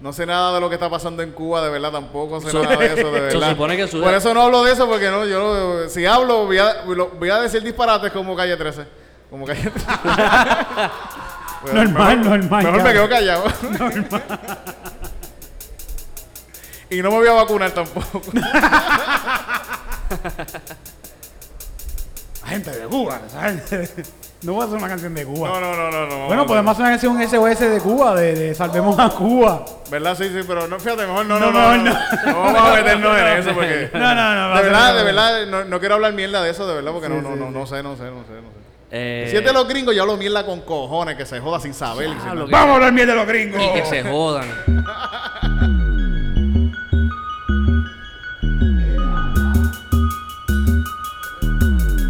No 0.00 0.12
sé 0.12 0.26
nada 0.26 0.52
de 0.54 0.60
lo 0.60 0.68
que 0.68 0.74
está 0.76 0.88
pasando 0.90 1.22
en 1.22 1.30
Cuba, 1.30 1.62
de 1.62 1.70
verdad 1.70 1.92
tampoco 1.92 2.40
sé 2.40 2.52
nada 2.52 2.74
de 2.76 2.86
eso, 2.86 2.96
de 2.96 3.02
Se 3.30 3.36
verdad. 3.36 3.50
supone 3.50 3.76
que 3.76 3.86
Por 3.86 4.14
eso 4.14 4.34
no 4.34 4.42
hablo 4.42 4.64
de 4.64 4.72
eso, 4.72 4.88
porque 4.88 5.08
no, 5.10 5.24
yo 5.26 5.88
si 5.88 6.04
hablo 6.06 6.46
voy 6.46 6.58
a, 6.58 6.82
lo- 6.86 7.10
voy 7.10 7.30
a 7.30 7.40
decir 7.40 7.62
disparates 7.62 8.10
como 8.10 8.34
calle 8.34 8.56
13. 8.56 8.84
Como 9.30 9.44
calle 9.46 9.70
13. 9.70 9.86
Bueno, 11.62 11.84
Normal, 11.84 12.18
mejor, 12.18 12.38
normal, 12.40 12.64
Mejor 12.64 12.82
me 12.82 12.92
quedo 12.92 13.08
callado. 13.08 13.44
y 16.90 17.00
no 17.00 17.10
me 17.12 17.16
voy 17.18 17.28
a 17.28 17.32
vacunar 17.34 17.70
tampoco. 17.70 18.20
Gente 22.46 22.70
de 22.70 22.86
Cuba, 22.86 23.20
¿sabes? 23.32 23.94
No 24.42 24.54
voy 24.54 24.62
a 24.62 24.64
hacer 24.64 24.76
una 24.78 24.88
canción 24.88 25.14
de 25.14 25.24
Cuba. 25.24 25.48
No, 25.50 25.60
no, 25.60 25.76
no, 25.76 25.88
no. 25.92 26.06
no 26.18 26.26
Bueno, 26.26 26.46
podemos 26.48 26.72
hacer 26.72 26.82
una 26.82 26.90
canción 26.90 27.22
SOS 27.30 27.60
de 27.60 27.78
Cuba, 27.78 28.16
de, 28.16 28.34
de 28.34 28.54
Salvemos 28.56 28.98
a 28.98 29.08
Cuba. 29.10 29.64
¿Verdad? 29.88 30.16
Sí, 30.18 30.24
sí, 30.30 30.40
pero 30.44 30.66
no, 30.66 30.80
fíjate, 30.80 31.06
mejor 31.06 31.26
no, 31.26 31.38
No, 31.38 31.52
no, 31.52 31.76
no. 31.76 31.76
no, 31.76 31.84
No, 31.84 31.92
no. 31.92 32.32
no 32.32 32.42
vamos 32.42 32.60
a 32.60 32.74
meternos 32.74 33.18
en 33.18 33.26
eso 33.38 33.50
porque. 33.54 33.88
No, 33.94 34.14
no, 34.16 34.48
no. 34.48 34.56
De 34.56 34.62
verdad, 34.64 34.96
de 34.96 35.04
verdad, 35.04 35.46
no, 35.46 35.64
no 35.64 35.78
quiero 35.78 35.94
hablar 35.94 36.12
mierda 36.14 36.42
de 36.42 36.50
eso, 36.50 36.66
de 36.66 36.74
verdad, 36.74 36.90
porque 36.90 37.06
Sí, 37.06 37.12
no, 37.14 37.22
no, 37.22 37.34
sí, 37.34 37.38
no, 37.38 37.46
sí. 37.46 37.52
no 37.52 37.66
sé, 37.68 37.82
no 37.84 37.96
sé, 37.96 38.02
no 38.02 38.24
sé, 38.24 38.32
no 38.32 38.48
sé. 38.50 38.62
Eh, 38.90 39.28
Si 39.30 39.36
es 39.36 39.44
de 39.44 39.52
los 39.52 39.68
gringos, 39.68 39.94
yo 39.94 40.02
hablo 40.02 40.16
mierda 40.16 40.44
con 40.44 40.60
cojones, 40.62 41.14
que 41.16 41.24
se 41.24 41.38
joda 41.38 41.60
sin 41.60 41.72
saber. 41.72 42.08
sin. 42.08 42.50
Vamos 42.50 42.52
a 42.70 42.74
hablar 42.74 42.92
bien 42.92 43.06
de 43.06 43.14
los 43.14 43.26
gringos. 43.28 43.62
y 43.62 43.72
que 43.74 43.86
se 43.86 44.02
jodan. 44.02 44.48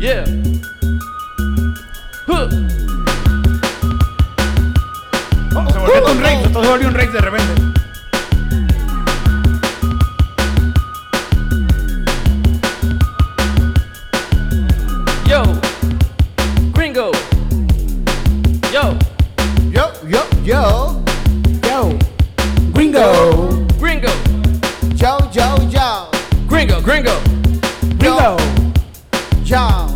Yeah. 0.03 0.25
Huh. 2.27 2.49
Oh, 5.55 5.71
se 5.71 5.79
volvió 5.79 6.11
un 6.11 6.21
rey, 6.21 6.43
esto 6.45 6.61
se 6.61 6.69
volvió 6.69 6.88
un 6.88 6.95
rey 6.95 7.07
de 7.07 7.21
repente. 7.21 7.62
Yo. 15.29 15.43
Gringo. 16.75 17.12
Yo. 18.73 18.97
Yo, 19.71 19.93
yo, 20.09 20.25
yo, 20.45 21.03
Yo, 21.62 21.88
gringo, 22.75 23.67
Gringo. 23.81 24.09
yo, 24.97 25.17
yo, 25.33 25.57
yo, 25.71 26.11
Gringo. 26.49 26.81
Gringo. 26.83 27.12
gringo. 27.99 28.17
yo, 28.19 28.37
yo, 29.45 29.91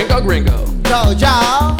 Gringo. 0.00 0.20
Gringo. 0.22 0.64
Gringo. 0.82 0.82
yo, 0.88 1.12
yo, 1.12 1.76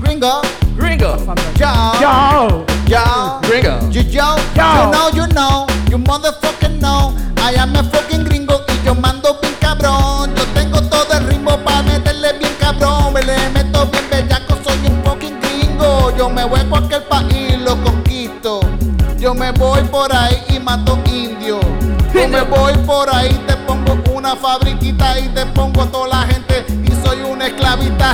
gringo, 0.00 0.40
Gringo. 0.78 1.16
yo, 1.54 1.66
Yo, 2.00 2.64
yo, 2.86 3.40
Gringo. 3.42 3.90
yo, 3.90 4.00
yo, 4.00 4.36
Yo. 4.54 4.64
you 4.64 4.90
know, 4.90 5.10
you 5.12 5.26
know, 5.34 5.66
you 5.90 5.98
motherfucking 5.98 6.80
know, 6.80 7.14
I 7.36 7.52
am 7.58 7.76
a 7.76 7.82
fucking 7.84 8.24
gringo 8.24 8.58
y 8.68 8.86
yo 8.86 8.94
mando 8.94 9.38
bien 9.42 9.54
cabrón, 9.60 10.34
yo 10.34 10.44
tengo 10.54 10.80
todo 10.84 11.12
el 11.12 11.26
ritmo 11.26 11.58
para 11.58 11.82
meterle 11.82 12.32
bien 12.38 12.54
cabrón, 12.58 13.12
me 13.12 13.22
le 13.22 13.36
meto 13.50 13.84
bien 13.86 14.04
bellaco, 14.10 14.56
soy 14.64 14.78
un 14.90 15.02
fucking 15.04 15.38
gringo, 15.42 16.16
yo 16.16 16.30
me 16.30 16.44
voy 16.44 16.60
a 16.60 16.64
cualquier 16.70 17.06
país, 17.06 17.58
lo 17.60 17.76
conquisto, 17.82 18.60
yo 19.18 19.34
me 19.34 19.52
voy 19.52 19.82
por 19.82 20.10
ahí 20.14 20.42
y 20.48 20.58
mato 20.58 20.98
indio, 21.04 21.60
yo 22.14 22.28
me 22.28 22.40
voy 22.44 22.72
por 22.86 23.14
ahí, 23.14 23.28
te 23.46 23.56
pongo 23.66 23.98
una 24.14 24.34
fabriquita 24.36 25.18
y 25.18 25.28
te 25.28 25.44
pongo 25.46 25.82
a 25.82 25.86
toda 25.86 26.08
la 26.08 26.22
gente 26.26 26.51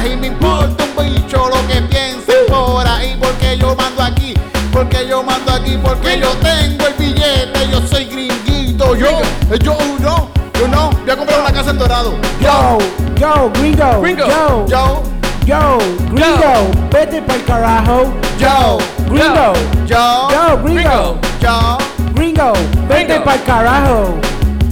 y 0.06 0.16
me 0.16 0.28
importa 0.28 0.84
un 0.84 1.14
bicho 1.14 1.48
lo 1.48 1.66
que 1.66 1.82
piensen 1.82 2.46
por 2.48 2.86
ahí 2.86 3.16
porque 3.20 3.56
yo 3.58 3.74
mando 3.74 4.02
aquí, 4.02 4.34
porque 4.72 5.06
yo 5.08 5.22
mando 5.22 5.52
aquí, 5.52 5.78
porque 5.82 6.20
yo 6.20 6.28
tengo 6.36 6.86
el 6.86 6.94
billete, 6.94 7.68
yo 7.70 7.80
soy 7.86 8.04
gringuito, 8.04 8.94
yo, 8.94 9.08
eh, 9.50 9.58
yo 9.62 9.76
no, 10.00 10.28
yo 10.54 10.68
no, 10.68 10.90
voy 10.90 11.10
a 11.10 11.16
comprar 11.16 11.40
una 11.40 11.52
casa 11.52 11.70
en 11.70 11.78
Dorado, 11.78 12.14
yo, 12.40 12.78
yo, 13.16 13.50
gringo, 13.54 14.00
Gringo. 14.00 14.26
yo, 14.26 14.66
yo, 14.68 15.02
yo, 15.44 15.78
gringo, 16.12 16.70
vete 16.90 17.22
pa'l 17.22 17.44
carajo, 17.44 18.12
yo, 18.38 18.78
gringo, 19.10 19.52
yo, 19.86 20.28
yo, 20.30 20.62
gringo, 20.62 21.18
yo, 21.40 21.78
gringo, 22.14 22.52
vete 22.88 23.20
pa'l 23.20 23.42
carajo. 23.44 24.14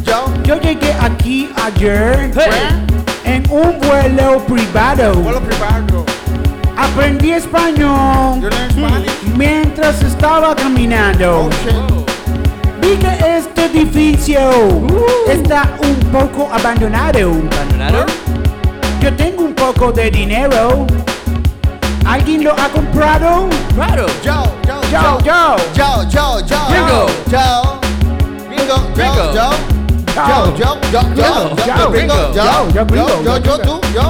yo, 0.05 0.25
Yo 0.45 0.61
llegué 0.61 0.95
aquí 1.01 1.51
ayer. 1.57 2.31
Hey. 2.35 2.96
En 3.27 3.43
un 3.51 3.79
vuelo 3.81 4.39
privado. 4.47 5.15
vuelo 5.15 5.41
privado, 5.41 6.05
Aprendí 6.77 7.33
español 7.33 8.49
mientras 9.37 10.03
estaba 10.03 10.55
caminando. 10.55 11.49
oh 11.49 12.05
Vi 12.81 12.97
que 12.97 13.37
este 13.39 13.65
edificio 13.67 14.41
está 15.29 15.73
un 15.83 15.97
poco 16.13 16.49
abandonado. 16.53 17.19
¿Abandonaron? 17.53 18.07
Yo 19.01 19.13
tengo 19.17 19.43
un 19.45 19.55
poco 19.55 19.91
de 19.91 20.11
dinero. 20.11 20.87
¿Alguien 22.07 22.45
lo 22.45 22.53
ha 22.53 22.69
comprado? 22.69 23.49
Claro. 23.75 24.07
yo, 24.23 24.45
yo, 24.67 24.81
Yo, 24.93 25.19
yo, 25.25 25.57
yo, 25.75 26.07
yo, 26.07 26.41
yo, 26.47 27.07
yo, 27.29 27.77
yo, 29.35 29.76
yo, 30.17 30.57
yo, 30.57 30.81
yo, 30.93 31.01
Yo, 31.15 31.53
yo, 31.67 31.93
Yo, 31.93 32.57
yo, 32.73 32.85
yo, 33.23 33.57
yo, 33.57 33.81
yo, 33.93 34.05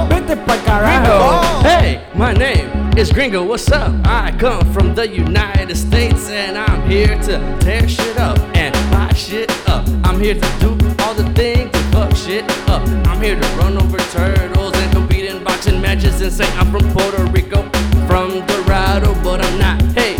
pa'l 0.45 0.59
carajo. 0.63 1.11
Oh. 1.11 1.61
Hey, 1.63 2.01
my 2.15 2.33
name 2.33 2.69
It's 2.97 3.11
Gringo, 3.11 3.43
what's 3.43 3.69
up? 3.71 3.93
I 4.05 4.31
come 4.39 4.73
from 4.73 4.95
the 4.95 5.07
United 5.07 5.75
States 5.75 6.29
and 6.29 6.57
I'm 6.57 6.89
here 6.89 7.15
to 7.23 7.57
tear 7.59 7.87
shit 7.87 8.17
up 8.17 8.39
and 8.55 8.73
buy 8.91 9.13
shit 9.13 9.51
up. 9.67 9.85
I'm 10.03 10.19
here 10.19 10.35
to 10.35 10.59
do 10.59 10.69
all 11.03 11.13
the 11.13 11.29
things 11.33 11.71
to 11.71 11.79
fuck 11.91 12.15
shit 12.15 12.43
up. 12.69 12.87
I'm 13.07 13.21
here 13.21 13.39
to 13.39 13.47
run 13.57 13.77
over 13.77 13.97
turtles 13.97 14.73
and 14.75 14.91
compete 14.93 15.25
in 15.25 15.43
boxing 15.43 15.81
matches 15.81 16.21
and 16.21 16.31
say 16.31 16.47
I'm 16.57 16.71
from 16.71 16.89
Puerto 16.93 17.23
Rico, 17.25 17.61
from 18.07 18.45
Dorado, 18.47 19.13
but 19.23 19.45
I'm 19.45 19.59
not. 19.59 19.81
Hey, 19.93 20.15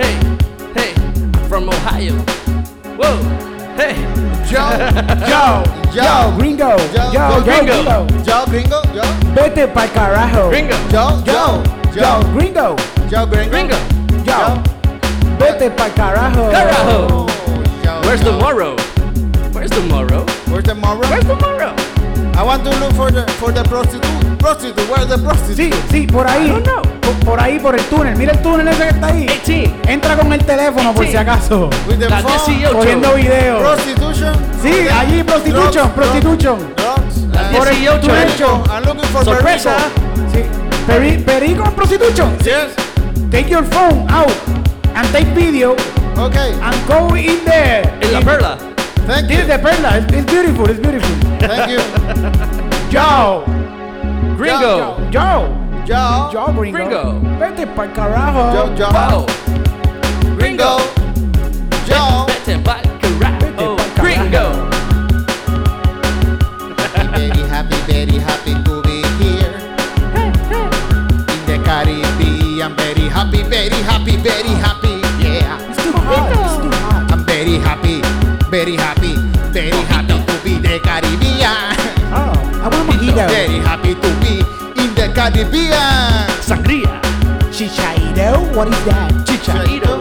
hey, 0.00 0.14
hey, 0.74 0.94
I'm 0.96 1.48
from 1.48 1.68
Ohio. 1.68 2.14
Whoa, 2.98 3.45
hey. 3.76 3.94
Yo, 4.46 4.62
Yo, 5.26 5.62
yo, 5.92 6.36
gringo, 6.38 6.68
yo, 6.94 7.12
yo, 7.12 7.42
gringo. 7.42 7.72
gringo. 7.72 8.06
yo, 8.24 8.44
gringo, 8.46 8.80
yo, 8.94 9.02
Vete 9.34 9.66
pa'l 9.66 9.88
carajo. 9.92 10.50
Gringo, 10.50 10.74
yo, 10.92 11.22
Yo, 11.26 11.62
yo, 11.94 12.20
gringo, 12.34 12.76
yo, 13.10 13.26
gringo, 13.26 13.50
gringo, 13.50 13.76
yo. 14.24 14.62
Vete 15.38 15.70
pa'l 15.70 15.90
carajo. 15.94 16.50
carajo. 16.52 17.26
Where's 18.04 18.22
yo. 18.22 18.30
the 18.32 18.38
morrow? 18.38 18.76
Where's 19.52 19.70
the 19.70 19.82
morrow? 19.90 20.24
Where's 20.48 20.64
the 20.64 20.74
morrow? 20.74 21.08
Where's 21.08 21.24
the 21.24 21.34
morrow? 21.34 21.74
I 22.38 22.42
want 22.42 22.64
to 22.64 22.70
look 22.78 22.92
for 22.94 23.10
the 23.10 23.22
for 23.40 23.50
the 23.52 23.62
prostitute. 23.64 24.38
Prostitute, 24.38 24.88
where's 24.90 25.08
the 25.08 25.18
prostitute? 25.18 25.56
Sí, 25.56 25.70
sí, 25.90 26.06
por 26.06 26.26
ahí. 26.26 26.46
I 26.46 26.48
don't 26.52 26.64
know. 26.66 26.82
Por, 27.00 27.14
por 27.24 27.40
ahí, 27.40 27.58
por 27.58 27.74
el 27.74 27.82
túnel. 27.86 28.14
Mira 28.16 28.32
el 28.32 28.42
túnel 28.42 28.68
ese 28.68 28.82
que 28.82 28.88
está 28.90 29.06
ahí. 29.08 29.26
18. 29.26 29.72
Entra 29.88 30.16
con 30.16 30.32
el 30.32 30.44
teléfono 30.44 30.92
por 30.94 31.06
si 31.06 31.16
acaso. 31.16 31.70
With 31.88 31.98
the 31.98 32.08
phone. 32.08 32.32
18. 32.46 32.72
Cogiendo 32.76 33.14
video. 33.14 33.58
Prostitution. 33.60 34.34
Sí, 34.62 34.68
Okay. 34.68 34.88
allí 34.88 35.22
prostitution, 35.22 35.72
Drugs, 35.72 35.94
prostitution. 35.94 36.58
Drugs. 36.76 37.16
La 37.32 37.50
Por 37.58 37.68
el 37.68 37.76
18. 37.80 38.00
túnel. 38.00 38.70
I'm 38.70 38.84
looking 38.84 39.08
for 39.10 39.24
Sorpresa. 39.24 39.76
Perico. 39.76 40.32
Sí. 40.32 40.44
Peri, 40.86 41.18
perico 41.18 41.64
en 41.64 41.72
prostitution. 41.72 42.36
Yes. 42.44 42.74
Take 43.30 43.48
your 43.48 43.64
phone 43.64 44.06
out 44.10 44.30
and 44.94 45.10
take 45.12 45.26
video 45.34 45.74
Okay. 46.18 46.52
and 46.62 46.76
go 46.86 47.14
in 47.16 47.42
there. 47.44 47.82
En 48.02 48.12
la 48.12 48.20
perla. 48.20 48.58
Thank 49.06 49.28
This 49.28 49.38
is 49.38 49.46
you. 49.46 49.52
the 49.52 49.58
perla. 49.62 49.98
It's, 49.98 50.12
it's 50.12 50.30
beautiful. 50.30 50.68
It's 50.68 50.80
beautiful. 50.80 51.14
Thank 51.38 51.70
you. 51.70 51.80
Yo. 52.94 53.44
Gringo. 54.36 54.98
Yo. 55.12 55.26
Yo. 55.86 56.30
Yo, 56.32 56.52
gringo. 56.52 56.76
Gringo. 56.76 57.02
Vete 57.38 57.64
pa'l 57.76 57.88
carajo. 57.94 58.44
Yo, 58.54 58.62
yo. 58.74 58.88
Wow. 58.90 59.26
Gringo. 60.36 60.72
Yo. 61.86 62.26
Vete 62.26 62.58
pa'l 62.66 62.82
carajo. 63.00 63.76
pa'l 63.76 64.02
Gringo. 64.02 64.46
Very 67.14 67.42
happy, 67.48 67.78
very 67.86 68.18
happy 68.18 68.54
to 68.64 68.82
be 68.82 68.96
here. 69.22 69.54
In 71.32 71.40
the 71.46 71.56
Caribbean, 71.64 72.74
very 72.76 73.08
happy, 73.08 73.42
very 73.44 73.80
happy, 73.88 74.15
very 74.15 74.15
happy. 74.15 74.15
Very 78.56 78.76
happy, 78.76 79.12
very 79.52 79.82
happy 79.92 80.16
to 80.24 80.34
be 80.42 80.56
the 80.56 80.80
Caribbean. 80.80 81.76
Oh, 82.08 82.32
I 82.64 82.68
want 82.72 82.88
mojito. 82.88 83.28
Very 83.28 83.58
happy 83.60 83.92
to 83.92 84.10
be 84.22 84.40
in 84.80 84.88
the 84.96 85.12
Caribbean. 85.12 86.24
Sangría. 86.40 86.88
Chichaito? 87.52 88.40
What 88.56 88.68
is 88.68 88.80
that? 88.86 89.12
Chichaito. 89.28 90.00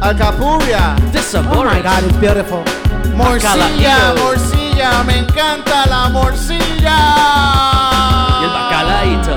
Alcapuria, 0.00 0.96
This 1.12 1.34
Oh 1.34 1.42
my 1.42 1.82
god, 1.82 2.04
it's 2.04 2.16
beautiful. 2.16 2.64
morcilla, 3.14 4.14
morcilla, 4.16 5.04
me 5.04 5.18
encanta 5.18 5.84
la 5.86 6.08
morcilla. 6.08 6.98
Y 8.40 8.44
el 8.46 8.52
bacalaíto. 8.56 9.36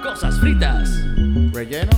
Cosas 0.00 0.38
fritas. 0.38 1.02
Rellenos 1.52 1.91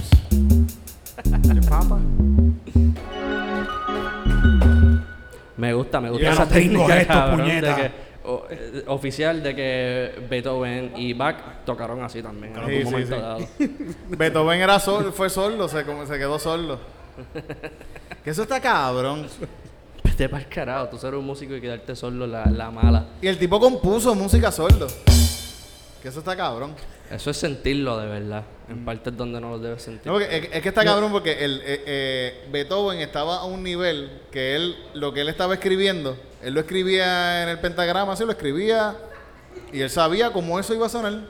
gusta, 5.99 6.01
me 6.01 6.11
gusta 6.11 6.31
esa 6.31 6.49
técnica, 6.49 7.07
cabrón, 7.07 7.47
de 7.49 7.61
que, 7.61 7.91
o- 8.27 8.45
eh, 8.51 8.85
oficial 8.87 9.43
de 9.43 9.55
que 9.55 10.13
Beethoven 10.31 10.93
y 10.97 11.13
Bach 11.13 11.37
tocaron 11.65 12.03
así 12.03 12.23
también 12.23 12.55
en 12.57 12.65
Sí, 12.65 12.71
algún 12.71 12.85
sí, 12.85 12.91
momento 12.91 13.17
sí. 13.17 13.21
dado. 13.23 13.49
Beethoven 14.19 14.61
era 14.61 14.79
sol, 14.81 15.13
fue 15.15 15.29
sordo, 15.31 15.69
se, 15.69 15.85
como- 15.85 16.07
se 16.07 16.19
quedó 16.19 16.39
sordo. 16.39 16.79
Que 18.25 18.31
eso 18.31 18.43
está 18.43 18.61
cabrón. 18.61 19.27
Vete 20.03 20.29
pa'l 20.29 20.47
carajo, 20.49 20.89
tú 20.89 20.99
ser 20.99 21.15
un 21.15 21.25
músico 21.25 21.55
y 21.55 21.61
quedarte 21.61 21.95
solo 21.97 22.27
la, 22.27 22.45
la 22.47 22.71
mala. 22.71 23.07
Y 23.23 23.27
el 23.27 23.39
tipo 23.39 23.59
compuso 23.61 24.15
música 24.15 24.51
sordo. 24.53 24.87
Que 26.05 26.11
eso 26.11 26.19
está 26.19 26.37
cabrón. 26.37 26.75
Eso 27.11 27.31
es 27.31 27.37
sentirlo 27.39 27.99
de 27.99 28.07
verdad. 28.07 28.45
En 28.69 28.85
partes 28.85 29.17
donde 29.17 29.41
no 29.41 29.49
lo 29.51 29.59
debes 29.59 29.83
sentir. 29.83 30.07
No, 30.07 30.13
porque 30.13 30.37
es, 30.37 30.49
es 30.53 30.63
que 30.63 30.69
está 30.69 30.85
cabrón 30.85 31.11
porque 31.11 31.43
el, 31.45 31.61
eh, 31.65 31.83
eh, 31.87 32.49
Beethoven 32.53 33.01
estaba 33.01 33.39
a 33.39 33.45
un 33.47 33.63
nivel 33.63 34.21
que 34.31 34.55
él, 34.55 34.77
lo 34.93 35.15
que 35.15 35.23
él 35.23 35.31
estaba 35.31 35.55
escribiendo, 35.55 36.17
él 36.43 36.53
lo 36.55 36.61
escribía 36.61 37.43
en 37.43 37.49
el 37.49 37.59
pentagrama, 37.59 38.13
así 38.13 38.23
lo 38.25 38.33
escribía 38.33 38.95
y 39.73 39.81
él 39.81 39.89
sabía 39.89 40.31
cómo 40.31 40.61
eso 40.61 40.75
iba 40.75 40.85
a 40.85 40.91
sonar. 40.91 41.21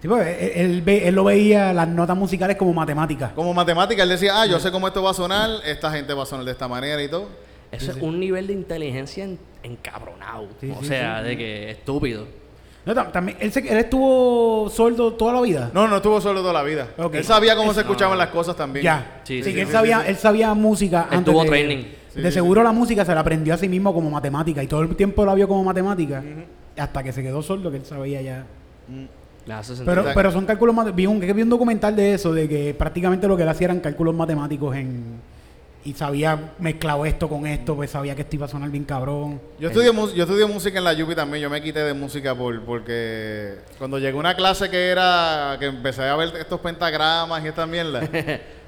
Sí, 0.00 0.06
pues, 0.06 0.26
él, 0.40 0.52
él 0.54 0.82
ve- 0.82 1.08
él 1.08 1.14
lo 1.16 1.24
veía 1.24 1.72
las 1.72 1.88
notas 1.88 2.16
musicales 2.16 2.56
como 2.56 2.72
matemáticas. 2.72 3.32
Como 3.32 3.52
matemática, 3.52 4.04
él 4.04 4.08
decía, 4.10 4.40
ah, 4.42 4.46
yo 4.46 4.60
sé 4.60 4.70
cómo 4.70 4.86
esto 4.86 5.02
va 5.02 5.10
a 5.10 5.14
sonar, 5.14 5.50
esta 5.64 5.90
gente 5.90 6.14
va 6.14 6.22
a 6.22 6.26
sonar 6.26 6.44
de 6.44 6.52
esta 6.52 6.68
manera 6.68 7.02
y 7.02 7.08
todo. 7.08 7.26
Eso 7.72 7.90
es 7.90 7.96
un 8.00 8.20
nivel 8.20 8.46
de 8.46 8.52
inteligencia 8.52 9.24
en- 9.24 9.40
encabronado. 9.64 10.46
Sí, 10.60 10.70
o 10.70 10.80
sí, 10.82 10.86
sea, 10.86 11.20
de 11.22 11.36
que 11.36 11.70
estúpido. 11.72 12.26
No, 12.88 12.94
tam- 12.94 13.12
también, 13.12 13.36
él, 13.40 13.52
se- 13.52 13.60
él 13.70 13.76
estuvo 13.78 14.70
sordo 14.70 15.12
toda 15.12 15.34
la 15.34 15.40
vida. 15.42 15.70
No, 15.74 15.86
no 15.86 15.96
estuvo 15.96 16.20
solo 16.22 16.40
toda 16.40 16.54
la 16.54 16.62
vida. 16.62 16.88
Ok. 16.96 17.16
Él 17.16 17.24
sabía 17.24 17.54
cómo 17.54 17.72
se 17.74 17.80
Es- 17.80 17.84
escuchaban 17.84 18.16
no. 18.16 18.24
las 18.24 18.30
cosas 18.32 18.56
también. 18.56 18.82
Ya. 18.82 19.20
Sí, 19.24 19.42
Sí, 19.42 19.50
sí, 19.50 19.54
que 19.54 19.60
él 19.60 19.66
sí, 19.66 19.72
sabía, 19.74 19.98
sí, 19.98 20.04
sí. 20.04 20.10
él 20.10 20.16
sabía 20.16 20.54
música 20.54 21.06
Él 21.10 21.18
antes 21.18 21.32
tuvo 21.32 21.42
de, 21.42 21.48
training. 21.50 21.84
Sí, 22.14 22.20
de 22.22 22.28
sí, 22.30 22.34
seguro 22.34 22.62
la 22.62 22.72
música 22.72 23.04
se 23.04 23.14
la 23.14 23.20
aprendió 23.20 23.52
a 23.52 23.58
sí 23.58 23.68
mismo 23.68 23.92
como 23.92 24.10
matemática 24.10 24.62
y 24.62 24.66
todo 24.66 24.80
el 24.80 24.96
tiempo 24.96 25.24
la 25.26 25.34
vio 25.34 25.46
como 25.46 25.62
matemática 25.64 26.22
hasta 26.78 27.02
que 27.02 27.12
se 27.12 27.22
quedó 27.22 27.42
sordo 27.42 27.70
que 27.70 27.76
él 27.76 27.84
sabía 27.84 28.22
ya. 28.22 28.46
Sentir. 29.62 29.84
Pero, 29.86 30.04
pero 30.14 30.30
son 30.32 30.44
cálculos 30.46 30.74
mate- 30.74 30.92
vi 30.92 31.06
un, 31.06 31.20
vi 31.20 31.42
un 31.42 31.48
documental 31.48 31.94
de 31.96 32.14
eso, 32.14 32.32
de 32.32 32.48
que 32.48 32.74
prácticamente 32.74 33.26
lo 33.28 33.36
que 33.36 33.42
él 33.44 33.48
hacía 33.48 33.66
eran 33.66 33.80
cálculos 33.80 34.14
matemáticos 34.14 34.76
en 34.76 35.04
y 35.84 35.94
sabía 35.94 36.52
mezclado 36.58 37.06
esto 37.06 37.28
con 37.28 37.46
esto, 37.46 37.74
pues 37.76 37.90
sabía 37.90 38.14
que 38.14 38.22
esto 38.22 38.36
iba 38.36 38.46
a 38.46 38.48
sonar 38.48 38.68
bien 38.70 38.84
cabrón. 38.84 39.40
Yo 39.58 39.68
estudié, 39.68 39.92
mus- 39.92 40.12
yo 40.14 40.24
estudié 40.24 40.44
música 40.46 40.78
en 40.78 40.84
la 40.84 40.92
Yupi 40.92 41.14
también. 41.14 41.42
Yo 41.42 41.48
me 41.50 41.62
quité 41.62 41.80
de 41.80 41.94
música 41.94 42.34
por, 42.34 42.60
porque 42.62 43.54
cuando 43.78 43.98
llegó 43.98 44.18
una 44.18 44.34
clase 44.34 44.68
que 44.68 44.88
era 44.88 45.56
que 45.58 45.66
empecé 45.66 46.02
a 46.02 46.16
ver 46.16 46.32
estos 46.38 46.60
pentagramas 46.60 47.44
y 47.44 47.48
estas 47.48 47.68
mierdas. 47.68 48.08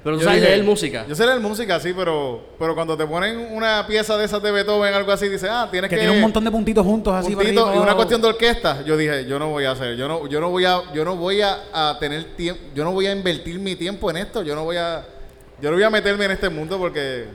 Pero 0.03 0.15
tú 0.15 0.21
yo 0.21 0.25
sabes 0.25 0.41
dije, 0.41 0.53
leer 0.55 0.65
música. 0.65 1.05
Yo 1.07 1.13
sé 1.13 1.27
leer 1.27 1.39
música, 1.39 1.79
sí, 1.79 1.93
pero, 1.95 2.43
pero 2.57 2.73
cuando 2.73 2.97
te 2.97 3.05
ponen 3.05 3.37
una 3.53 3.85
pieza 3.85 4.17
de 4.17 4.25
esas 4.25 4.41
de 4.41 4.49
Beethoven, 4.51 4.91
algo 4.95 5.11
así, 5.11 5.29
dices, 5.29 5.47
ah, 5.51 5.67
tienes 5.69 5.91
Que 5.91 5.95
que. 5.95 5.99
tiene 6.01 6.15
un 6.15 6.21
montón 6.21 6.43
de 6.43 6.49
puntitos 6.49 6.83
juntos 6.83 7.13
así 7.13 7.35
para 7.35 7.47
y 7.49 7.55
una 7.55 7.93
cuestión 7.93 8.19
de 8.19 8.29
orquesta. 8.29 8.83
Yo 8.83 8.97
dije, 8.97 9.25
yo 9.27 9.37
no 9.37 9.49
voy 9.49 9.65
a 9.65 9.71
hacer, 9.73 9.95
yo 9.95 10.07
no, 10.07 10.25
yo 10.27 10.41
no 10.41 10.49
voy 10.49 10.65
a, 10.65 10.91
yo 10.91 11.05
no 11.05 11.15
voy 11.17 11.41
a, 11.41 11.55
a 11.71 11.99
tener 11.99 12.35
tiempo, 12.35 12.59
yo 12.73 12.83
no 12.83 12.93
voy 12.93 13.05
a 13.05 13.11
invertir 13.11 13.59
mi 13.59 13.75
tiempo 13.75 14.09
en 14.09 14.17
esto, 14.17 14.41
yo 14.41 14.55
no 14.55 14.63
voy 14.63 14.77
a, 14.77 15.05
yo 15.61 15.69
no 15.69 15.75
voy 15.75 15.83
a 15.83 15.89
meterme 15.89 16.25
en 16.25 16.31
este 16.31 16.49
mundo 16.49 16.77
porque 16.77 17.25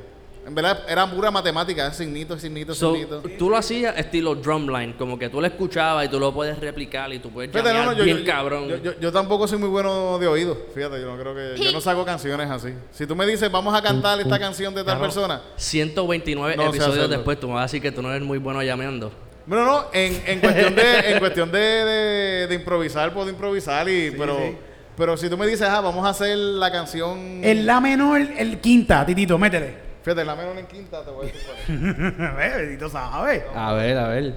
en 0.46 0.54
verdad 0.54 0.84
era 0.88 1.10
pura 1.10 1.30
matemática, 1.30 1.92
signitos, 1.92 2.40
signitos, 2.40 2.78
So, 2.78 2.92
signitos. 2.94 3.24
tú 3.36 3.50
lo 3.50 3.56
hacías 3.56 3.98
estilo 3.98 4.34
drumline, 4.36 4.92
como 4.92 5.18
que 5.18 5.28
tú 5.28 5.40
lo 5.40 5.46
escuchabas 5.46 6.06
y 6.06 6.08
tú 6.08 6.20
lo 6.20 6.32
puedes 6.32 6.56
replicar 6.60 7.12
y 7.12 7.18
tú 7.18 7.30
puedes 7.30 7.50
Fíjate, 7.50 7.72
no, 7.72 7.84
no, 7.86 7.92
yo, 7.94 8.04
bien 8.04 8.18
yo- 8.18 8.24
cabrón. 8.24 8.68
Yo, 8.68 8.76
yo- 8.76 9.00
yo 9.00 9.10
tampoco 9.12 9.48
soy 9.48 9.58
muy 9.58 9.68
bueno 9.68 10.18
de 10.20 10.26
oído. 10.28 10.56
Fíjate, 10.74 11.00
yo 11.00 11.06
no 11.14 11.20
creo 11.20 11.34
que. 11.34 11.60
Yo 11.60 11.72
no 11.72 11.80
saco 11.80 12.04
canciones 12.04 12.48
así. 12.48 12.68
Si 12.92 13.06
tú 13.08 13.16
me 13.16 13.26
dices, 13.26 13.50
vamos 13.50 13.74
a 13.74 13.82
cantar 13.82 14.20
esta 14.20 14.38
canción 14.38 14.72
de 14.74 14.84
tal 14.84 15.00
persona. 15.00 15.42
129 15.56 16.56
No 16.56 16.62
sé 16.62 16.68
episodios 16.76 17.10
después, 17.10 17.40
tú 17.40 17.48
me 17.48 17.54
vas 17.54 17.62
a 17.62 17.64
decir 17.66 17.82
que 17.82 17.90
tú 17.92 18.02
no 18.02 18.10
eres 18.12 18.22
muy 18.26 18.38
bueno 18.38 18.62
llameando. 18.62 19.10
Bueno, 19.46 19.64
no, 19.64 19.86
en, 19.92 20.22
en 20.26 20.40
cuestión 20.40 20.74
de, 20.74 20.98
en 21.12 21.18
cuestión 21.20 21.50
de, 21.52 21.58
de- 21.58 22.46
de 22.48 22.54
improvisar, 22.54 23.12
puedo 23.14 23.28
improvisar, 23.30 23.88
y, 23.88 24.10
pero, 24.12 24.36
sí. 24.38 24.56
Pero 24.96 25.16
si 25.16 25.28
tú 25.28 25.36
me 25.36 25.46
dices, 25.46 25.68
ah, 25.68 25.80
vamos 25.80 26.06
a 26.06 26.10
hacer 26.10 26.36
la 26.36 26.72
canción. 26.72 27.40
El 27.42 27.66
la 27.66 27.80
menor, 27.80 28.20
el 28.20 28.58
quinta, 28.60 29.04
Titito, 29.04 29.38
métele. 29.38 29.86
Fíjate, 30.02 30.24
la 30.24 30.34
menor 30.36 30.56
en 30.58 30.66
quinta, 30.66 31.02
te 31.02 31.10
voy 31.10 31.28
a 31.28 31.32
decir 31.32 31.42
cuál 31.46 31.58
es. 31.58 32.36
Ve, 32.36 32.66
Titito 32.66 32.88
sabe. 32.88 33.44
A 33.54 33.72
ver, 33.72 33.98
a 33.98 34.08
ver. 34.08 34.34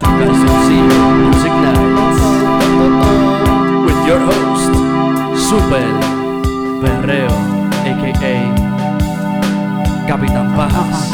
Music 0.00 1.52
Nights. 1.52 2.20
With 3.86 4.06
your 4.06 4.20
host, 4.20 4.72
Super 5.48 5.86
Berreo, 6.82 7.30
a.k.a. 7.84 8.34
Capitán 10.06 10.56
Pajas, 10.56 11.12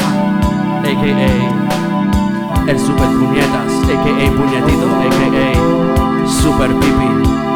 a.k.a. 0.83 2.69
El 2.69 2.79
Super 2.79 3.07
Puñetas, 3.07 3.71
a.k.a. 3.83 4.31
Puñetito, 4.31 4.87
a.k.a. 4.87 6.27
Super 6.27 6.69
Pipi. 6.79 7.52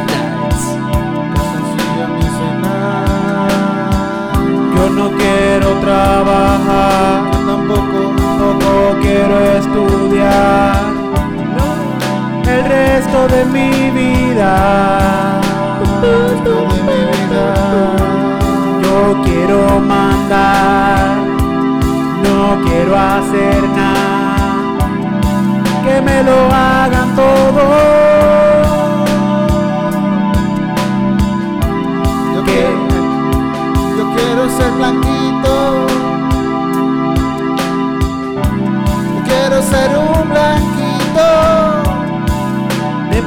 Music. 0.00 0.78
Yo 4.74 4.90
no 4.90 5.10
quiero 5.16 5.80
trabajar, 5.80 7.30
Yo 7.32 7.38
tampoco. 7.46 8.14
tampoco 8.16 8.98
quiero 9.00 9.40
estudiar. 9.40 10.88
gusto 13.08 13.28
de 13.28 13.44
mi 13.46 13.90
vida. 13.90 15.40
gusto 15.80 16.50
de 16.50 16.82
mi 16.82 17.00
vida. 17.10 17.54
Yo 18.82 19.22
quiero 19.24 19.80
mandar, 19.80 21.16
no 22.22 22.64
quiero 22.64 22.96
hacer 22.96 23.62
nada, 23.76 24.76
que 25.84 26.00
me 26.02 26.22
lo 26.22 26.52
hagan 26.52 27.14
todo. 27.16 27.97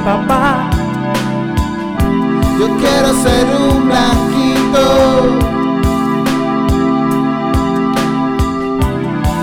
Papá, 0.04 0.68
Yo 2.58 2.68
quiero 2.76 3.12
ser 3.22 3.46
un 3.56 3.88
blanquito. 3.88 4.84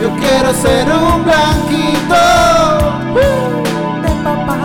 Yo 0.02 0.10
quiero 0.20 0.54
ser 0.54 0.88
un 0.90 1.24
blanquito. 1.24 2.22
de 4.04 4.10
papá. 4.24 4.58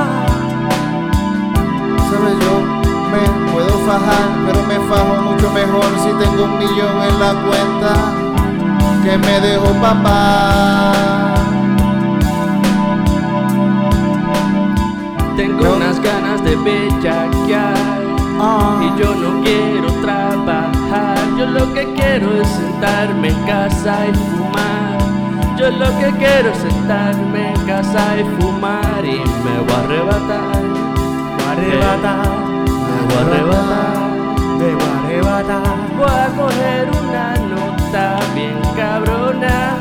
Sabes, 2.10 2.36
yo 2.44 2.54
me 3.12 3.52
puedo 3.52 3.78
fajar, 3.86 4.26
pero 4.46 4.62
me 4.62 4.78
fajo 4.88 5.14
mucho 5.22 5.50
mejor 5.50 5.90
si 6.02 6.10
tengo 6.24 6.44
un 6.44 6.58
millón 6.58 7.02
en 7.08 7.20
la 7.20 7.32
cuenta 7.46 7.94
que 9.02 9.18
me 9.18 9.40
dejó 9.40 9.72
papá. 9.80 11.33
Bellaquear 16.64 18.04
Ah. 18.40 18.80
y 18.82 19.00
yo 19.00 19.14
no 19.14 19.42
quiero 19.42 19.88
trabajar. 20.02 21.18
Yo 21.38 21.46
lo 21.46 21.72
que 21.72 21.84
quiero 21.94 22.32
es 22.40 22.48
sentarme 22.48 23.28
en 23.28 23.42
casa 23.46 24.06
y 24.08 24.12
fumar. 24.14 24.98
Yo 25.56 25.70
lo 25.70 25.86
que 25.98 26.10
quiero 26.18 26.50
es 26.50 26.58
sentarme 26.58 27.50
en 27.54 27.60
casa 27.66 28.02
y 28.18 28.24
fumar 28.42 29.02
y 29.04 29.18
me 29.44 29.54
voy 29.60 29.72
a 29.72 29.78
arrebatar. 29.84 30.62
Voy 31.36 31.46
a 31.46 31.52
arrebatar, 31.52 32.28
Me 32.90 32.98
voy 33.06 33.16
a 33.16 33.20
arrebatar. 33.20 33.98
me 34.58 34.74
voy 34.74 34.84
a 34.84 34.98
arrebatar. 35.04 35.76
Voy 35.96 36.06
a 36.10 36.26
coger 36.36 36.90
una 37.02 37.26
nota 37.54 38.18
bien 38.34 38.58
cabrona 38.76 39.76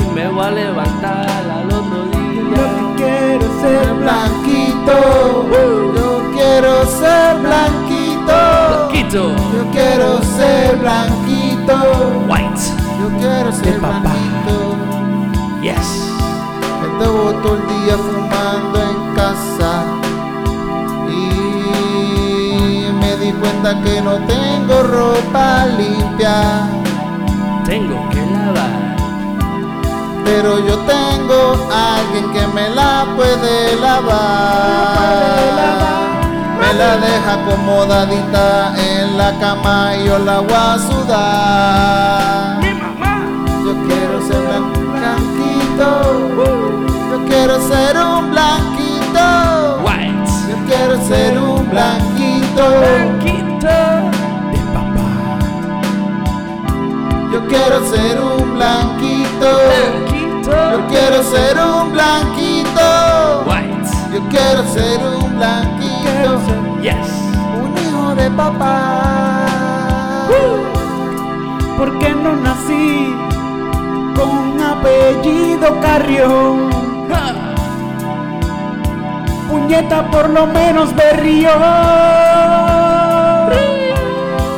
y 0.00 0.14
me 0.14 0.26
voy 0.28 0.44
a 0.46 0.50
levantar 0.50 1.26
al 1.28 1.66
otro 1.66 2.04
Lo 2.06 2.10
que 2.10 2.18
día. 2.18 2.66
quiero 2.96 3.44
es 3.44 3.60
ser 3.60 3.94
blanquito. 3.94 4.96
Yo 5.96 6.19
quiero 6.40 6.86
ser 6.86 7.38
blanquito. 7.38 8.88
Quito, 8.92 9.22
Yo 9.54 9.62
quiero 9.72 10.22
ser 10.36 10.76
blanquito. 10.76 11.76
white, 12.28 12.60
Yo 13.00 13.08
quiero 13.18 13.52
ser 13.52 13.78
papá. 13.80 14.00
blanquito. 14.00 14.56
yes. 15.62 15.88
Estuvo 16.86 17.32
todo 17.42 17.56
el 17.56 17.66
día 17.68 17.96
fumando 18.06 18.76
en 18.90 19.14
casa. 19.16 19.72
Y 21.10 22.90
me 23.00 23.16
di 23.16 23.32
cuenta 23.32 23.70
que 23.82 24.00
no 24.00 24.14
tengo 24.26 24.82
ropa 24.82 25.66
limpia. 25.78 26.36
Tengo 27.66 28.08
que 28.10 28.22
lavar. 28.34 28.96
Pero 30.24 30.58
yo 30.66 30.76
tengo 30.94 31.40
a 31.72 31.96
alguien 31.98 32.32
que 32.32 32.46
me 32.54 32.68
la 32.70 33.06
puede 33.16 33.76
lavar. 33.80 35.36
Me 35.36 35.56
la 35.60 35.70
deja 36.78 37.34
acomodadita 37.34 38.74
en 38.76 39.18
la 39.18 39.36
cama 39.40 39.96
y 39.96 40.06
yo 40.06 40.18
la 40.18 40.40
voy 40.40 40.52
a 40.54 40.78
sudar. 40.78 42.59
Por 79.88 80.28
lo 80.28 80.46
menos 80.46 80.94
berrió. 80.94 81.50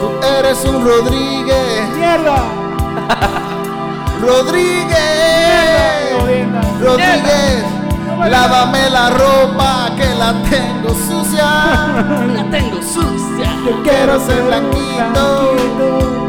Tú 0.00 0.10
eres 0.38 0.64
un 0.64 0.84
Rodríguez. 0.84 1.88
Mierda. 1.96 2.42
Rodríguez. 4.20 4.98
Jodienda. 6.18 6.60
Rodríguez. 6.80 7.64
Lávame 8.28 8.90
la 8.90 9.10
ropa 9.10 9.90
que 9.96 10.12
la 10.16 10.32
tengo 10.50 10.90
sucia. 10.90 11.44
La 12.34 12.44
tengo 12.50 12.82
sucia. 12.82 13.54
Yo 13.64 13.80
quiero 13.84 14.18
ser 14.26 14.42
blanquito. 14.42 15.54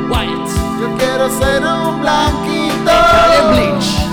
White. 0.10 0.52
Yo 0.82 0.96
quiero 0.98 1.30
ser 1.40 1.64
un 1.64 2.00
blanquito. 2.00 2.92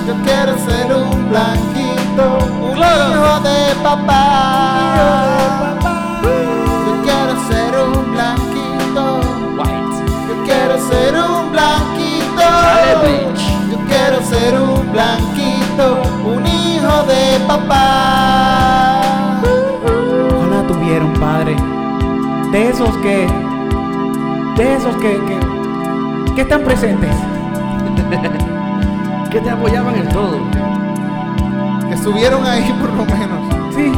Yo 0.07 0.15
quiero 0.25 0.57
ser 0.67 0.95
un 0.95 1.29
blanquito. 1.29 1.70
Un 2.23 2.73
Claro. 2.75 3.11
hijo 3.11 3.41
de 3.41 3.75
papá. 3.83 4.25
Yo 6.87 6.93
quiero 7.03 7.33
ser 7.49 7.73
un 7.79 8.13
blanquito. 8.13 9.03
White. 9.59 9.97
Yo 10.29 10.35
quiero 10.45 10.75
ser 10.91 11.13
un 11.15 11.51
blanquito. 11.53 12.47
Yo 13.71 13.79
quiero 13.89 14.19
ser 14.23 14.53
un 14.61 14.93
blanquito. 14.93 15.85
Un 16.27 16.47
hijo 16.47 16.95
de 17.05 17.23
papá. 17.47 19.01
Ojalá 20.37 20.67
tuviera 20.67 21.05
un 21.05 21.15
padre. 21.15 21.57
De 22.53 22.69
esos 22.69 22.97
que. 22.99 23.27
De 24.57 24.75
esos 24.77 24.95
que. 24.97 25.13
que, 25.27 25.39
que 26.35 26.41
están 26.43 26.63
presentes. 26.63 27.15
Que 29.31 29.41
te 29.41 29.49
apoyaban 29.49 29.95
en 29.95 30.09
todo. 30.09 30.41
Estuvieron 32.01 32.47
ahí 32.47 32.73
por 32.81 32.89
lo 32.95 33.05
menos. 33.05 33.75
Sí. 33.75 33.93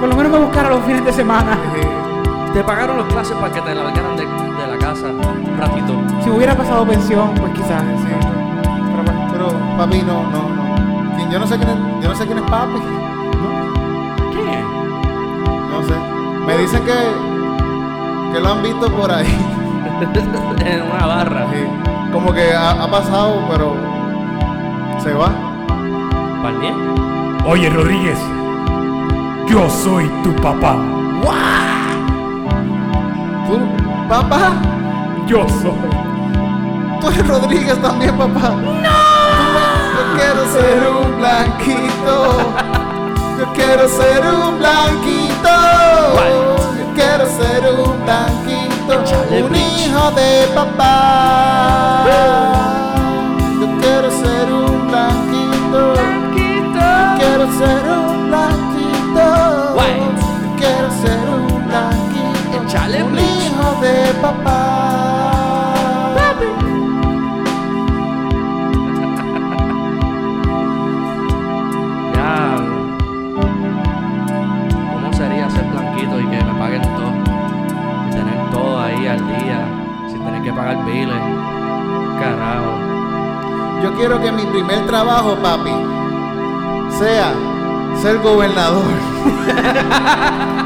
Por 0.00 0.08
lo 0.08 0.16
menos 0.16 0.32
me 0.32 0.38
buscara 0.38 0.70
los 0.70 0.84
fines 0.84 1.04
de 1.04 1.12
semana. 1.12 1.56
Te 2.52 2.64
pagaron 2.64 2.96
los 2.96 3.06
clases 3.06 3.36
para 3.36 3.52
que 3.52 3.60
te 3.60 3.72
largaran 3.76 4.16
de, 4.16 4.26
de 4.26 4.66
la 4.66 4.76
casa 4.76 5.06
un 5.06 5.56
ratito. 5.56 5.94
Si 6.24 6.30
hubiera 6.30 6.56
pasado 6.56 6.84
pensión, 6.84 7.30
pues 7.36 7.52
quizás. 7.52 7.80
Sí. 7.80 8.08
Pero 9.30 9.52
Pero 9.52 9.76
papi 9.78 10.02
no, 10.02 10.24
no, 10.24 10.48
no. 10.48 11.14
¿Quién? 11.14 11.30
Yo 11.30 11.38
no 11.38 11.46
sé 11.46 11.58
quién 11.58 11.68
es, 11.68 11.76
yo 12.02 12.08
no 12.08 12.14
sé 12.16 12.26
quién 12.26 12.38
es 12.38 12.50
papi. 12.50 12.80
¿Qué? 14.32 14.64
No 15.70 15.82
sé. 15.86 15.94
Me 16.44 16.58
dicen 16.58 16.82
que, 16.84 18.32
que 18.32 18.40
lo 18.40 18.48
han 18.50 18.62
visto 18.64 18.90
por 18.96 19.12
ahí. 19.12 19.28
en 20.66 20.82
una 20.82 21.06
barra. 21.06 21.46
Sí. 21.52 22.10
Como 22.12 22.32
que 22.32 22.52
ha, 22.52 22.82
ha 22.82 22.90
pasado, 22.90 23.44
pero 23.48 23.76
se 24.98 25.14
va. 25.14 25.49
¿Palmier? 26.42 26.74
Oye, 27.46 27.68
Rodríguez, 27.70 28.18
yo 29.46 29.68
soy 29.68 30.08
tu 30.22 30.34
papá. 30.36 30.76
¿Tú, 33.46 33.58
papá? 34.08 34.52
Yo 35.26 35.46
soy. 35.48 35.72
Tú 37.00 37.08
eres 37.08 37.26
Rodríguez 37.26 37.80
también, 37.82 38.16
papá. 38.16 38.50
¡No! 38.50 38.90
Yo 39.96 40.02
quiero 40.16 40.46
ser 40.52 40.80
un 40.90 41.18
blanquito. 41.18 42.14
Yo 43.38 43.52
quiero 43.52 43.88
ser 43.88 44.22
un 44.26 44.58
blanquito. 44.58 45.54
Yo 46.78 46.86
quiero 46.94 47.26
ser 47.26 47.62
un 47.74 48.04
blanquito. 48.04 48.92
Un 49.46 49.54
hijo 49.56 50.10
de 50.12 50.48
papá. 50.54 52.04
Quiero 57.60 57.76
ser 57.76 57.84
un 57.92 58.28
blanquito. 58.28 59.76
Quiero 60.56 60.88
ser 61.02 61.20
un 61.28 61.44
blanquito. 61.68 62.64
Echale 62.64 62.98
un 63.02 63.18
hijo 63.18 63.66
de 63.82 64.14
papá. 64.22 66.14
Papi. 66.16 66.46
ya. 72.16 72.56
¿Cómo 74.94 75.08
sería 75.12 75.50
ser 75.50 75.64
blanquito 75.64 76.18
y 76.18 76.24
que 76.28 76.42
me 76.42 76.54
paguen 76.58 76.80
todo? 76.80 77.12
Y 78.08 78.10
tener 78.10 78.50
todo 78.50 78.80
ahí 78.80 79.06
al 79.06 79.18
día. 79.18 79.68
Sin 80.08 80.24
tener 80.24 80.42
que 80.42 80.50
pagar 80.50 80.82
biles. 80.86 81.22
Carajo. 82.20 82.72
Yo 83.82 83.92
quiero 83.96 84.18
que 84.18 84.32
mi 84.32 84.46
primer 84.46 84.86
trabajo, 84.86 85.36
papi, 85.42 85.72
sea 86.98 87.34
ser 88.00 88.18
gobernador. 88.18 88.84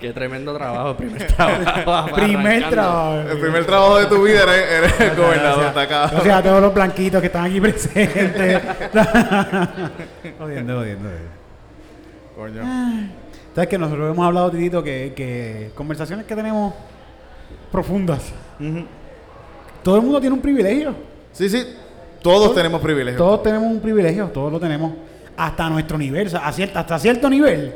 Qué 0.00 0.12
tremendo 0.12 0.54
trabajo, 0.54 0.96
primer 0.96 1.26
trabajo. 1.28 2.10
Primer 2.16 2.70
trabajo. 2.70 3.30
El 3.30 3.38
primer 3.38 3.64
trabajo 3.64 3.98
de 3.98 4.06
tu 4.06 4.24
vida 4.24 4.42
eres, 4.42 4.72
eres 4.72 5.00
el 5.00 5.16
gobernador. 5.16 5.66
Está 5.66 5.82
acá. 5.82 6.10
O 6.18 6.22
sea, 6.22 6.42
todos 6.42 6.60
los 6.60 6.74
blanquitos 6.74 7.20
que 7.20 7.28
están 7.28 7.44
aquí 7.44 7.60
presentes. 7.60 8.60
jodiendo, 10.38 10.78
jodiendo. 10.78 11.08
Coño. 12.34 12.62
Sabes 13.54 13.68
que 13.68 13.78
nosotros 13.78 14.12
hemos 14.12 14.26
hablado, 14.26 14.50
Titito, 14.50 14.82
que, 14.82 15.12
que 15.14 15.70
conversaciones 15.76 16.26
que 16.26 16.34
tenemos 16.34 16.74
profundas. 17.72 18.20
Todo 19.82 19.96
el 19.96 20.02
mundo 20.02 20.20
tiene 20.20 20.34
un 20.36 20.42
privilegio. 20.42 20.94
Sí, 21.32 21.48
sí. 21.48 21.66
Todos 22.22 22.54
tenemos 22.54 22.80
privilegios. 22.80 23.18
Todos 23.18 23.42
tenemos 23.42 23.68
un 23.72 23.80
privilegio, 23.80 24.26
todos 24.28 24.52
lo 24.52 24.60
tenemos. 24.60 24.92
Hasta 25.36 25.68
nuestro 25.68 25.98
nivel, 25.98 26.28
o 26.28 26.30
sea, 26.30 26.46
a 26.46 26.52
cierta- 26.52 26.80
hasta 26.80 26.98
cierto 27.00 27.28
nivel. 27.28 27.74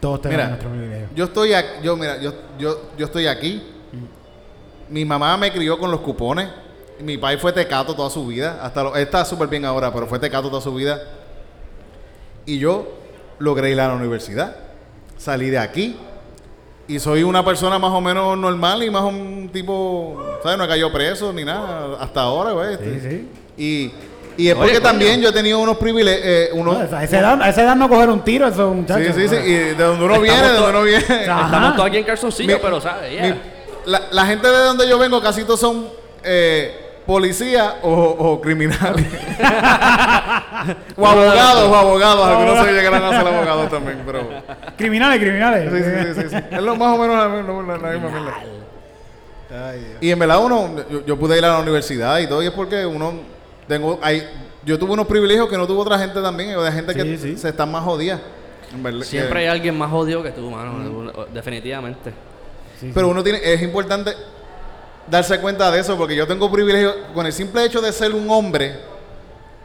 Todos 0.00 0.20
tenemos 0.20 0.36
Mira, 0.44 0.48
nuestro 0.48 0.70
privilegio. 0.70 1.06
yo 1.14 1.24
estoy 1.24 1.54
aquí, 1.54 1.68
yo 1.82 1.96
mira, 1.96 2.20
yo, 2.20 2.34
yo, 2.58 2.90
yo 2.98 3.06
estoy 3.06 3.26
aquí. 3.26 3.62
Mi 4.90 5.04
mamá 5.06 5.36
me 5.38 5.50
crió 5.50 5.78
con 5.78 5.90
los 5.90 6.00
cupones. 6.00 6.48
Mi 7.00 7.16
padre 7.16 7.38
fue 7.38 7.52
tecato 7.52 7.94
toda 7.94 8.10
su 8.10 8.26
vida. 8.26 8.58
Hasta 8.62 8.82
lo- 8.82 8.96
está 8.96 9.24
súper 9.24 9.48
bien 9.48 9.64
ahora, 9.64 9.90
pero 9.92 10.06
fue 10.06 10.18
tecato 10.18 10.50
toda 10.50 10.60
su 10.60 10.74
vida. 10.74 11.00
Y 12.44 12.58
yo 12.58 12.86
logré 13.38 13.70
ir 13.70 13.80
a 13.80 13.88
la 13.88 13.94
universidad. 13.94 14.54
Salí 15.16 15.48
de 15.48 15.58
aquí. 15.58 15.96
Y 16.86 16.98
soy 16.98 17.22
una 17.22 17.42
persona 17.44 17.78
más 17.78 17.90
o 17.92 18.00
menos 18.00 18.36
normal 18.36 18.82
y 18.82 18.90
más 18.90 19.02
un 19.04 19.48
tipo, 19.52 20.22
¿sabes? 20.42 20.58
No 20.58 20.64
he 20.64 20.68
caído 20.68 20.92
preso 20.92 21.32
ni 21.32 21.42
nada 21.44 21.96
hasta 21.98 22.20
ahora, 22.22 22.52
güey. 22.52 22.76
Sí, 22.76 23.00
sí. 23.00 23.28
Y, 23.56 23.92
y 24.42 24.48
es 24.48 24.54
Oye, 24.54 24.56
porque 24.56 24.72
coño. 24.74 24.82
también 24.82 25.20
yo 25.22 25.30
he 25.30 25.32
tenido 25.32 25.60
unos 25.60 25.78
privilegios, 25.78 26.22
eh, 26.26 26.48
unos... 26.52 26.74
No, 26.90 26.96
a, 26.98 27.04
esa 27.04 27.18
edad, 27.18 27.40
a 27.40 27.48
esa 27.48 27.62
edad 27.62 27.74
no 27.76 27.88
coger 27.88 28.10
un 28.10 28.20
tiro, 28.22 28.46
eso 28.48 28.68
Sí, 28.70 28.76
muchachos. 28.76 29.14
sí, 29.16 29.28
sí. 29.28 29.36
Y 29.36 29.52
de 29.54 29.74
donde 29.76 30.04
uno 30.04 30.20
viene, 30.20 30.42
de 30.42 30.52
donde 30.52 30.70
uno 30.70 30.82
viene. 30.82 31.04
Estamos 31.20 31.76
todos 31.76 31.88
aquí 31.88 31.96
en 31.98 32.04
calzoncillo, 32.04 32.56
Mi- 32.56 32.60
pero 32.62 32.80
¿sabes? 32.80 33.10
Mi- 33.10 33.16
Yeah. 33.16 33.42
la, 33.86 34.02
la 34.10 34.26
gente 34.26 34.46
de 34.48 34.58
donde 34.58 34.86
yo 34.88 34.98
vengo 34.98 35.22
casi 35.22 35.44
todos 35.44 35.60
son 35.60 35.86
eh, 36.22 36.83
policías 37.06 37.74
o, 37.82 37.90
o 37.92 38.40
criminales. 38.40 39.06
o 40.96 41.06
abogados, 41.06 41.68
o 41.68 41.74
abogados. 41.74 42.26
Algunos 42.26 42.64
se 42.66 42.72
llegarán 42.72 43.02
a 43.04 43.10
ser 43.10 43.26
abogados 43.26 43.70
también, 43.70 44.02
pero... 44.06 44.28
Criminales, 44.76 45.20
criminales. 45.20 45.72
Sí, 45.72 45.82
sí, 45.82 46.14
sí, 46.14 46.22
sí, 46.22 46.28
sí. 46.36 46.44
Es 46.56 46.62
lo 46.62 46.76
más 46.76 46.98
o 46.98 47.00
menos 47.02 47.16
la, 47.16 47.28
la- 47.28 47.78
la 47.78 47.90
misma 47.98 48.10
mierda. 48.10 48.34
Y 50.00 50.10
en 50.10 50.18
verdad 50.18 50.44
uno, 50.44 50.70
yo, 50.90 51.04
yo 51.06 51.18
pude 51.18 51.38
ir 51.38 51.44
a 51.44 51.48
la 51.48 51.58
universidad 51.60 52.18
y 52.18 52.26
todo, 52.26 52.42
y 52.42 52.46
es 52.46 52.52
porque 52.52 52.84
uno, 52.84 53.12
tengo, 53.68 53.98
hay, 54.02 54.26
yo 54.64 54.78
tuve 54.78 54.92
unos 54.92 55.06
privilegios 55.06 55.48
que 55.48 55.56
no 55.56 55.66
tuvo 55.66 55.82
otra 55.82 55.98
gente 55.98 56.20
también, 56.20 56.58
hay 56.58 56.72
gente 56.72 56.94
que 56.94 57.36
se 57.36 57.48
están 57.48 57.70
más 57.70 57.84
en 58.74 58.82
verdad, 58.82 59.02
Siempre 59.02 59.32
que- 59.34 59.38
hay 59.38 59.46
alguien 59.46 59.78
más 59.78 59.90
jodido 59.90 60.22
que 60.22 60.30
tú, 60.30 60.50
mano. 60.50 61.12
Definitivamente. 61.32 62.10
Sí, 62.80 62.86
sí. 62.86 62.92
Pero 62.92 63.08
uno 63.08 63.22
tiene, 63.22 63.38
es 63.44 63.62
importante 63.62 64.12
darse 65.08 65.38
cuenta 65.40 65.70
de 65.70 65.80
eso, 65.80 65.96
porque 65.96 66.16
yo 66.16 66.26
tengo 66.26 66.50
privilegio, 66.50 66.92
con 67.14 67.26
el 67.26 67.32
simple 67.32 67.64
hecho 67.64 67.80
de 67.80 67.92
ser 67.92 68.12
un 68.14 68.28
hombre, 68.30 68.74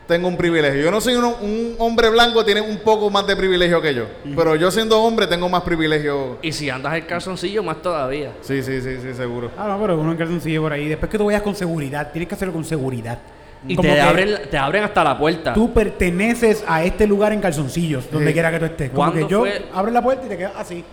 tengo 0.07 0.27
un 0.27 0.35
privilegio. 0.37 0.81
Yo 0.81 0.89
no 0.91 0.99
soy 0.99 1.13
uno- 1.15 1.35
un 1.41 1.75
hombre 1.77 2.09
blanco, 2.09 2.43
tiene 2.43 2.61
un 2.61 2.77
poco 2.79 3.09
más 3.11 3.27
de 3.27 3.35
privilegio 3.35 3.79
que 3.81 3.93
yo, 3.93 4.05
pero 4.35 4.55
yo 4.55 4.71
siendo 4.71 4.99
hombre 5.01 5.27
tengo 5.27 5.47
más 5.49 5.61
privilegio. 5.61 6.39
Y 6.41 6.51
si 6.51 6.69
andas 6.69 6.95
el 6.95 7.05
calzoncillo, 7.05 7.61
más 7.63 7.81
todavía. 7.81 8.31
Sí, 8.41 8.63
sí, 8.63 8.81
sí, 8.81 8.97
sí, 9.01 9.13
seguro. 9.13 9.51
Ah, 9.57 9.67
no, 9.67 9.79
pero 9.79 9.99
uno 9.99 10.11
en 10.11 10.17
calzoncillo 10.17 10.63
por 10.63 10.73
ahí. 10.73 10.87
Después 10.87 11.11
que 11.11 11.17
tú 11.17 11.25
vayas 11.25 11.43
con 11.43 11.55
seguridad, 11.55 12.11
tienes 12.11 12.27
que 12.27 12.35
hacerlo 12.35 12.53
con 12.53 12.65
seguridad. 12.65 13.19
Y 13.67 13.75
Como 13.75 13.89
te 13.89 13.99
abren, 14.01 14.35
te 14.49 14.57
abren 14.57 14.83
hasta 14.85 15.03
la 15.03 15.17
puerta. 15.17 15.53
Tú 15.53 15.73
perteneces 15.73 16.63
a 16.65 16.81
este 16.83 17.05
lugar 17.05 17.33
en 17.33 17.41
calzoncillos, 17.41 18.09
donde 18.09 18.27
Sí. 18.27 18.33
quiera 18.33 18.51
que 18.51 18.59
tú 18.59 18.65
estés. 18.65 18.89
Como 18.89 19.01
¿Cuándo 19.11 19.27
que 19.27 19.31
yo 19.31 19.39
fue? 19.41 19.65
abres 19.73 19.93
la 19.93 20.01
puerta 20.01 20.25
y 20.25 20.29
te 20.29 20.37
quedas 20.37 20.53
así. 20.57 20.83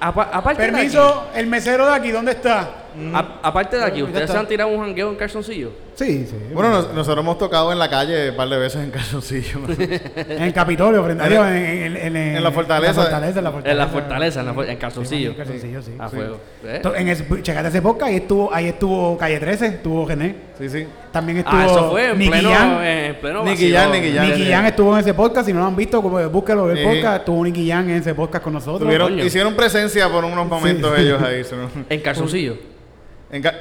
Apa- 0.00 0.30
aparte 0.32 0.62
de 0.62 0.72
Permiso, 0.72 1.26
el 1.34 1.46
mesero 1.48 1.84
de 1.86 1.92
aquí, 1.94 2.10
¿dónde 2.10 2.32
está? 2.32 2.70
A- 3.14 3.40
aparte 3.42 3.76
de 3.76 3.84
aquí, 3.84 4.02
¿ustedes 4.02 4.22
está. 4.22 4.32
se 4.34 4.38
han 4.38 4.46
tirado 4.48 4.70
un 4.70 4.80
jangueo 4.80 5.10
en 5.10 5.16
calzoncillo? 5.16 5.70
Sí, 5.94 6.26
sí. 6.30 6.36
Bueno, 6.54 6.70
nos- 6.70 6.92
nosotros 6.94 7.24
hemos 7.24 7.38
tocado 7.38 7.72
en 7.72 7.78
la 7.78 7.90
calle 7.90 8.30
un 8.30 8.36
par 8.36 8.48
de 8.48 8.56
veces 8.58 8.82
en 8.84 8.90
calzoncillo. 8.92 9.58
en 10.16 10.42
el 10.42 10.52
Capitolio, 10.52 11.02
frente 11.04 11.24
a 11.24 11.26
En 11.26 11.32
Dios, 11.32 11.46
en, 11.46 11.56
en- 11.56 11.96
en- 11.96 12.36
en 12.36 12.42
la 12.44 12.52
fortaleza. 12.52 12.90
En 12.92 12.96
la 12.96 13.02
fortaleza, 13.02 13.38
en 13.38 13.44
la 13.44 13.50
fortaleza. 13.52 13.72
En 13.72 13.78
la 13.78 13.88
fortaleza, 13.88 14.40
en, 14.40 14.46
la 14.46 14.54
for- 14.54 14.68
en 14.68 14.76
calzoncillo. 14.78 15.30
En 15.30 15.36
calzoncillo, 15.36 15.82
sí. 15.82 15.92
A 15.98 16.08
Sí. 16.08 16.16
fuego. 16.16 16.40
¿Eh? 16.64 16.80
To- 16.82 16.94
En 16.94 17.08
ese, 17.08 17.24
checate 17.42 17.68
ese 17.68 17.82
podcast, 17.82 18.10
ahí 18.10 18.16
estuvo, 18.16 18.52
ahí 18.54 18.66
estuvo 18.68 19.18
Calle 19.18 19.40
13, 19.40 19.66
estuvo 19.66 20.06
René. 20.06 20.36
sí, 20.58 20.68
sí. 20.68 20.86
También 21.10 21.38
estuvo 21.38 21.56
Ah, 21.58 21.66
eso 21.66 21.90
fue 21.90 22.10
en 22.10 22.18
Nicky 22.18 22.30
pleno, 22.30 22.50
Jam. 22.50 22.80
en 22.82 23.14
pleno 23.16 23.38
Nicky 23.44 23.72
vacilón. 23.72 23.82
Jam, 23.82 23.92
Nicky 23.92 24.12
Jam. 24.14 24.26
Nicky 24.28 24.50
Jam 24.50 24.66
estuvo 24.66 24.92
en 24.94 25.00
ese 25.00 25.14
podcast, 25.14 25.46
si 25.46 25.52
no 25.52 25.60
lo 25.60 25.66
han 25.66 25.76
visto, 25.76 26.00
como 26.02 26.28
búsquelo 26.30 26.70
el 26.70 26.78
Sí. 26.78 26.84
podcast, 26.84 27.16
estuvo 27.20 27.44
Nicky 27.44 27.68
Jam 27.68 27.88
en 27.90 27.96
ese 27.96 28.14
podcast 28.14 28.44
con 28.44 28.52
nosotros. 28.52 28.80
Tuvieron, 28.82 29.08
coño. 29.10 29.24
hicieron 29.24 29.54
presencia 29.54 30.08
por 30.08 30.24
unos 30.24 30.46
momentos 30.46 30.96
ellos 30.98 31.20
ahí. 31.22 31.42
En 31.88 32.00
calzoncillo. 32.00 32.56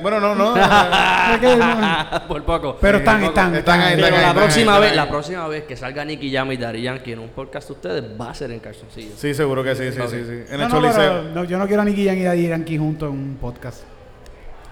Bueno, 0.02 0.20
no, 0.20 0.34
no. 0.36 0.54
Por 2.28 2.44
poco. 2.44 2.78
Pero 2.80 3.00
están, 3.00 3.24
están, 3.24 3.56
Están 3.56 3.82
ahí, 3.82 3.96
Pero 4.00 4.18
la 4.18 4.34
próxima 4.34 4.80
vez, 4.80 4.96
la 4.96 5.10
próxima 5.10 5.48
vez 5.48 5.64
que 5.64 5.76
salga 5.76 6.06
Nicky 6.06 6.32
Jam 6.32 6.52
y 6.52 6.58
Daddy 6.58 6.82
Yankee 6.84 7.12
en 7.14 7.20
un 7.20 7.30
podcast 7.30 7.68
de 7.68 7.74
ustedes 7.74 8.04
va 8.20 8.30
a 8.30 8.34
ser 8.34 8.52
en 8.52 8.60
calzoncillo. 8.60 9.12
Sí, 9.18 9.34
seguro 9.34 9.64
que 9.64 9.76
sí, 9.76 9.92
sí, 9.92 10.00
sí, 10.10 10.18
sí. 10.26 10.44
En 10.54 10.60
No, 10.60 10.66
el 10.66 10.72
Choliseo. 10.72 11.24
no, 11.34 11.44
yo 11.44 11.58
no 11.58 11.68
quiero 11.68 11.82
a 11.82 11.86
Nicky 11.86 12.06
Jam 12.06 12.18
y 12.18 12.24
Daddy 12.24 12.48
Yankee 12.48 12.78
juntos 12.78 13.10
en 13.12 13.20
un 13.20 13.38
podcast. 13.42 13.84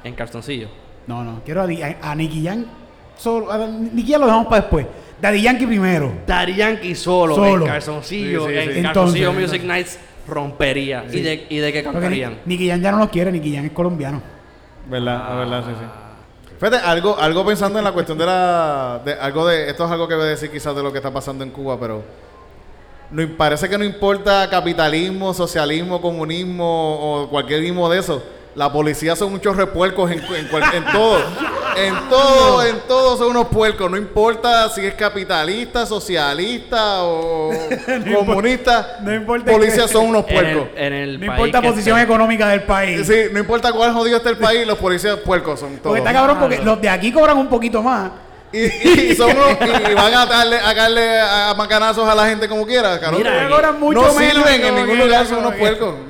En 0.04 0.14
calzoncillo. 0.16 0.70
No, 1.08 1.24
no, 1.24 1.41
quiero 1.43 1.62
a, 1.64 1.68
Di- 1.68 1.82
a, 1.82 1.98
a 2.02 2.16
Nicky 2.16 2.46
Jam 2.46 2.66
solo. 3.18 3.52
A 3.52 3.58
Nicky 3.68 4.12
Jam 4.14 4.22
lo 4.22 4.28
dejamos 4.28 4.48
para 4.48 4.62
después. 4.62 4.88
Daddy 5.22 5.41
Yankee 5.41 5.68
primero. 5.68 6.12
Daddy 6.26 6.56
Yankee 6.56 6.96
solo, 6.96 7.36
Solo. 7.36 7.66
en 7.66 7.72
calzoncillo, 7.72 8.48
Sí, 8.48 8.54
sí, 8.54 8.78
en 8.78 8.84
calzoncillo 8.84 9.34
Music 9.34 9.64
Nights 9.64 10.00
rompería. 10.28 11.06
¿Y, 11.12 11.22
de, 11.22 11.48
¿Y 11.50 11.58
de 11.58 11.74
qué 11.74 11.84
cantarían? 11.84 12.38
Nicky 12.46 12.70
Jam 12.70 12.82
ya 12.82 12.91
no 12.91 13.00
nos 13.00 13.10
quiere, 13.10 13.32
Nicky 13.32 13.54
Jam 13.56 13.66
es 13.66 13.72
colombiano. 13.72 14.35
¿Verdad? 14.88 15.30
La 15.30 15.36
verdad, 15.36 15.64
sí, 15.66 15.72
sí. 15.80 15.86
Fíjate, 16.60 16.78
algo, 16.78 17.18
algo 17.20 17.46
pensando 17.46 17.80
en 17.80 17.86
la 17.86 17.92
cuestión 17.92 18.18
de 18.18 18.26
la. 18.26 19.02
De, 19.04 19.14
algo 19.14 19.46
de, 19.48 19.70
esto 19.70 19.86
es 19.86 19.92
algo 19.92 20.08
que 20.08 20.16
voy 20.16 20.24
a 20.24 20.28
decir 20.28 20.50
quizás 20.52 20.76
de 20.76 20.82
lo 20.84 20.92
que 20.92 21.00
está 21.00 21.12
pasando 21.12 21.44
en 21.44 21.52
Cuba, 21.52 21.78
pero. 21.80 22.04
No, 23.12 23.28
parece 23.38 23.68
que 23.70 23.78
no 23.78 23.84
importa 23.84 24.50
capitalismo, 24.50 25.34
socialismo, 25.34 26.02
comunismo 26.02 27.24
o 27.24 27.30
cualquier 27.30 27.62
mismo 27.62 27.90
de 27.90 28.00
eso. 28.00 28.24
La 28.56 28.72
policía 28.72 29.16
son 29.16 29.32
muchos 29.32 29.56
repuercos 29.58 30.10
en, 30.12 30.20
en, 30.34 30.48
cual- 30.48 30.74
en 30.74 30.86
todo. 30.92 31.18
En 31.78 32.10
todo, 32.10 32.64
en 32.64 32.80
todo 32.88 33.18
son 33.18 33.28
unos 33.32 33.48
puercos. 33.48 33.90
No 33.92 33.98
importa 33.98 34.70
si 34.70 34.86
es 34.86 34.94
capitalista, 34.94 35.86
socialista 35.86 37.04
o 37.04 37.52
comunista. 38.16 38.98
no 39.02 39.14
importa 39.14 39.52
Policías 39.52 39.92
son 39.92 40.08
unos 40.08 40.26
En 40.28 40.38
el, 40.38 40.44
puercos. 40.56 40.70
en 40.78 40.94
el 40.94 41.14
No 41.14 41.20
país 41.28 41.32
importa 41.40 41.62
posición 41.62 41.98
esté. 42.00 42.12
económica 42.12 42.48
del 42.50 42.64
país. 42.64 43.06
Sí, 43.08 43.16
no 43.32 43.40
importa 43.40 43.72
cuál 43.74 43.94
jodido 43.94 44.18
esté 44.18 44.30
el 44.30 44.38
país, 44.38 44.66
los 44.66 44.78
policías 44.78 45.18
puercos 45.18 45.60
son 45.60 45.72
todos. 45.78 45.84
Porque 45.84 46.00
está 46.00 46.14
cabrón, 46.14 46.38
porque 46.40 46.60
los 46.60 46.80
de 46.82 46.90
aquí 46.90 47.12
cobran 47.12 47.38
un 47.38 47.48
poquito 47.48 47.82
más. 47.84 48.12
Y, 48.54 48.60
y 49.12 49.16
son 49.16 49.32
unos- 49.36 49.58
y 49.90 49.94
van 49.96 50.14
a 50.14 50.26
darle, 50.26 50.58
a 50.60 50.74
darle 50.74 51.20
a, 51.20 51.50
a 51.50 51.54
macanazos 51.56 52.08
a 52.08 52.16
la 52.16 52.26
gente 52.28 52.48
como 52.48 52.66
quiera, 52.66 52.98
cabrón. 53.00 53.22
Mira, 53.22 53.72
mucho 53.74 54.02
no 54.02 54.12
sirven 54.12 54.64
en 54.64 54.76
ningún 54.76 54.98
lugar, 55.00 55.26
son 55.28 55.40
unos 55.40 55.56
puercos. 55.56 55.94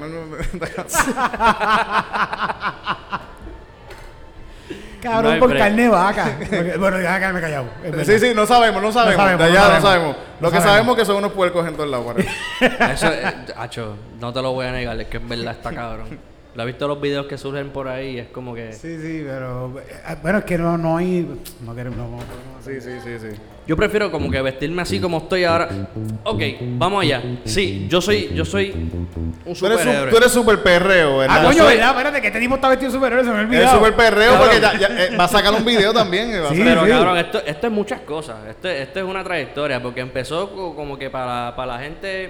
Cabrón, 5.11 5.33
No 5.35 5.39
por 5.39 5.49
break. 5.49 5.63
carne 5.63 5.81
de 5.83 5.89
vaca. 5.89 6.25
Bueno, 6.79 7.01
ya 7.01 7.17
quedarme 7.17 7.41
callado. 7.41 7.65
es 7.83 7.91
verdad. 7.91 8.13
sí, 8.13 8.19
sí, 8.19 8.33
no 8.35 8.45
sabemos, 8.45 8.81
no 8.81 8.91
sabemos. 8.91 9.15
sabemos, 9.15 9.45
de 9.45 9.51
no 9.53 9.59
allá 9.59 9.75
no 9.75 9.81
sabemos. 9.81 10.15
Lo 10.41 10.49
que 10.51 10.57
sabemos. 10.57 10.63
sabemos 10.71 10.95
es 10.95 10.99
que 11.01 11.05
son 11.05 11.15
unos 11.17 11.31
puercos 11.31 11.67
en 11.67 11.75
todos 11.75 11.89
lados. 11.89 12.15
Eso, 12.59 13.07
eh, 13.11 13.33
acho, 13.57 13.95
no 14.19 14.33
te 14.33 14.41
lo 14.41 14.51
voy 14.53 14.65
a 14.65 14.71
negar, 14.71 14.99
es 14.99 15.07
que 15.07 15.17
en 15.17 15.29
verdad 15.29 15.53
está 15.53 15.71
cabrón. 15.71 16.19
Lo 16.55 16.63
he 16.63 16.65
visto 16.67 16.87
los 16.87 17.01
videos 17.01 17.25
que 17.25 17.37
surgen 17.37 17.69
por 17.71 17.89
ahí 17.89 18.11
y 18.15 18.19
es 18.19 18.27
como 18.29 18.55
que... 18.55 18.71
Sí, 18.71 18.97
sí, 18.97 19.23
pero. 19.27 19.77
eh, 19.77 20.15
Bueno, 20.21 20.37
es 20.39 20.45
que 20.45 20.57
no, 20.57 20.77
no 20.77 20.95
hay. 20.95 21.27
No 21.61 21.75
queremos. 21.75 21.97
No, 21.97 22.07
no, 22.07 22.17
no. 22.17 22.23
Sí, 22.63 22.79
sí, 22.79 22.91
sí, 23.03 23.19
sí. 23.19 23.37
Yo 23.67 23.75
prefiero 23.75 24.09
como 24.09 24.31
que 24.31 24.41
vestirme 24.41 24.81
así 24.81 25.01
como 25.01 25.17
estoy 25.17 25.43
ahora. 25.43 25.67
Ok, 26.23 26.41
vamos 26.77 27.03
allá. 27.03 27.21
Sí, 27.43 27.87
yo 27.89 27.99
soy, 27.99 28.29
yo 28.33 28.45
soy 28.45 28.71
un 28.71 29.53
Tú 29.53 29.65
eres, 29.65 29.79
superhéroe. 29.81 30.09
tú 30.11 30.17
eres 30.17 30.31
super 30.31 30.63
perreo, 30.63 31.15
Ah, 31.15 31.17
¿verdad? 31.17 31.43
coño, 31.43 31.63
soy- 31.63 31.75
¿verdad? 31.75 31.89
Espérate, 31.91 32.21
que 32.21 32.27
este 32.27 32.39
tipo 32.39 32.55
está 32.55 32.69
vestido 32.69 32.91
superhéroe, 32.91 33.23
se 33.25 33.31
me 33.31 33.35
Eres 33.37 33.47
olvidado. 33.49 33.77
super 33.79 33.95
perreo 33.95 34.31
Cabrón. 34.33 34.47
porque 34.49 34.61
ya, 34.61 34.79
ya, 34.79 35.03
eh, 35.05 35.17
va 35.17 35.23
a 35.25 35.27
sacar 35.27 35.53
un 35.53 35.65
video 35.65 35.93
también. 35.93 36.29
va 36.41 36.49
Sí, 36.51 36.61
Pero 36.63 36.83
sí. 36.85 36.89
cabrón, 36.89 37.17
esto, 37.17 37.41
esto 37.45 37.67
es 37.67 37.73
muchas 37.73 37.99
cosas. 38.01 38.37
Esto, 38.49 38.69
esto 38.69 38.99
es 38.99 39.05
una 39.05 39.23
trayectoria 39.23 39.81
porque 39.81 39.99
empezó 39.99 40.51
co- 40.51 40.75
como 40.75 40.97
que 40.97 41.09
para, 41.09 41.53
para 41.55 41.73
la 41.73 41.79
gente 41.79 42.29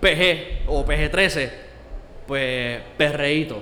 PG 0.00 0.64
o 0.68 0.84
PG-13, 0.84 1.50
pues 2.28 2.78
perreíto. 2.96 3.60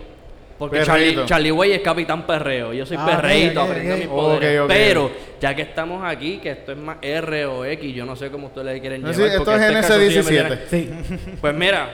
Porque 0.59 0.79
Perreíto. 0.79 1.27
Charlie, 1.27 1.27
Charlie 1.29 1.53
Way 1.53 1.73
es 1.73 1.81
capitán 1.83 2.27
perreo. 2.27 2.73
Yo 2.73 2.87
soy 2.87 2.97
Ah, 2.99 3.05
perreíto, 3.07 3.61
ok, 3.62 3.67
ok, 3.67 3.71
aprendiendo 3.71 3.95
ok. 3.95 4.01
mis 4.01 4.09
poderes. 4.09 4.62
Pero, 4.69 5.11
ya 5.39 5.55
que 5.55 5.62
estamos 5.62 6.03
aquí, 6.03 6.39
que 6.39 6.51
esto 6.53 6.73
es 6.73 6.79
más 6.79 6.97
R 7.03 7.45
o 7.45 7.64
X, 7.67 7.95
yo 7.95 8.07
no 8.07 8.17
sé 8.17 8.31
cómo 8.31 8.47
ustedes 8.47 8.67
le 8.67 8.81
quieren 8.81 9.03
No, 9.03 9.12
llevar. 9.12 9.31
sí, 9.31 9.37
esto 9.37 9.55
es 9.55 9.61
este 9.62 9.73
calzoncillo 9.75 10.25
me 10.25 10.31
NC-17. 10.31 10.69
tiene- 10.71 11.09
Sí. 11.09 11.29
Pues 11.43 11.55
mira, 11.55 11.91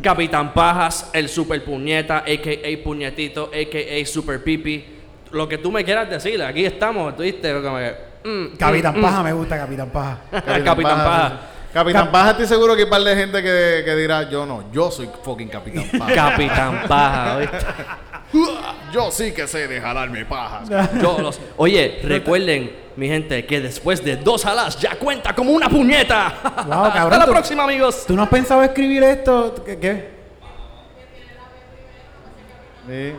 Capitán 0.00 0.54
Pajas, 0.54 1.10
el 1.12 1.28
super 1.28 1.62
puñeta, 1.64 2.18
a.k.a. 2.18 2.84
puñetito, 2.84 3.50
a.k.a. 3.52 4.06
super 4.06 4.42
pipi. 4.44 4.84
Lo 5.32 5.48
que 5.48 5.58
tú 5.58 5.72
me 5.72 5.84
quieras 5.84 6.08
decir, 6.08 6.40
aquí 6.42 6.64
estamos, 6.64 7.16
tú 7.16 7.24
viste, 7.24 7.52
mm, 7.52 8.56
Capitán 8.56 8.96
mm, 8.96 9.02
Paja, 9.02 9.22
me 9.24 9.32
gusta 9.32 9.56
Capitán 9.58 9.90
Paja. 9.90 10.20
mm. 10.32 10.62
Capitán 10.64 10.98
Paja. 10.98 11.40
Capitán 11.78 12.10
Paja, 12.12 12.30
estoy 12.32 12.46
seguro 12.46 12.74
que 12.74 12.80
hay 12.80 12.84
un 12.84 12.90
par 12.90 13.02
de 13.02 13.14
gente 13.16 13.42
que, 13.42 13.82
que 13.84 13.94
dirá, 13.96 14.28
yo 14.28 14.44
no, 14.46 14.64
yo 14.72 14.90
soy 14.90 15.08
fucking 15.22 15.48
Capitán 15.48 15.88
Paja. 15.98 16.14
Capitán 16.14 16.82
Paja, 16.88 17.36
¿oíste? 17.36 17.56
yo 18.92 19.10
sí 19.10 19.32
que 19.32 19.46
sé 19.46 19.68
de 19.68 19.80
jalarme 19.80 20.24
pajas. 20.26 20.68
Yo 21.00 21.18
los- 21.18 21.40
Oye, 21.56 22.00
recuerden, 22.04 22.70
mi 22.96 23.08
gente, 23.08 23.46
que 23.46 23.60
después 23.60 24.04
de 24.04 24.16
dos 24.16 24.44
alas 24.44 24.78
ya 24.78 24.96
cuenta 24.96 25.34
como 25.34 25.52
una 25.52 25.68
puñeta. 25.68 26.34
Wow, 26.66 26.92
cabrón, 26.92 26.96
Hasta 27.12 27.18
la 27.18 27.24
tú- 27.24 27.32
próxima, 27.32 27.64
amigos. 27.64 28.04
¿Tú 28.06 28.14
no 28.16 28.22
has 28.24 28.28
pensado 28.28 28.62
escribir 28.62 29.02
esto? 29.02 29.54
¿Qué? 29.64 29.78
qué? 29.78 30.10
Sí. 32.86 33.14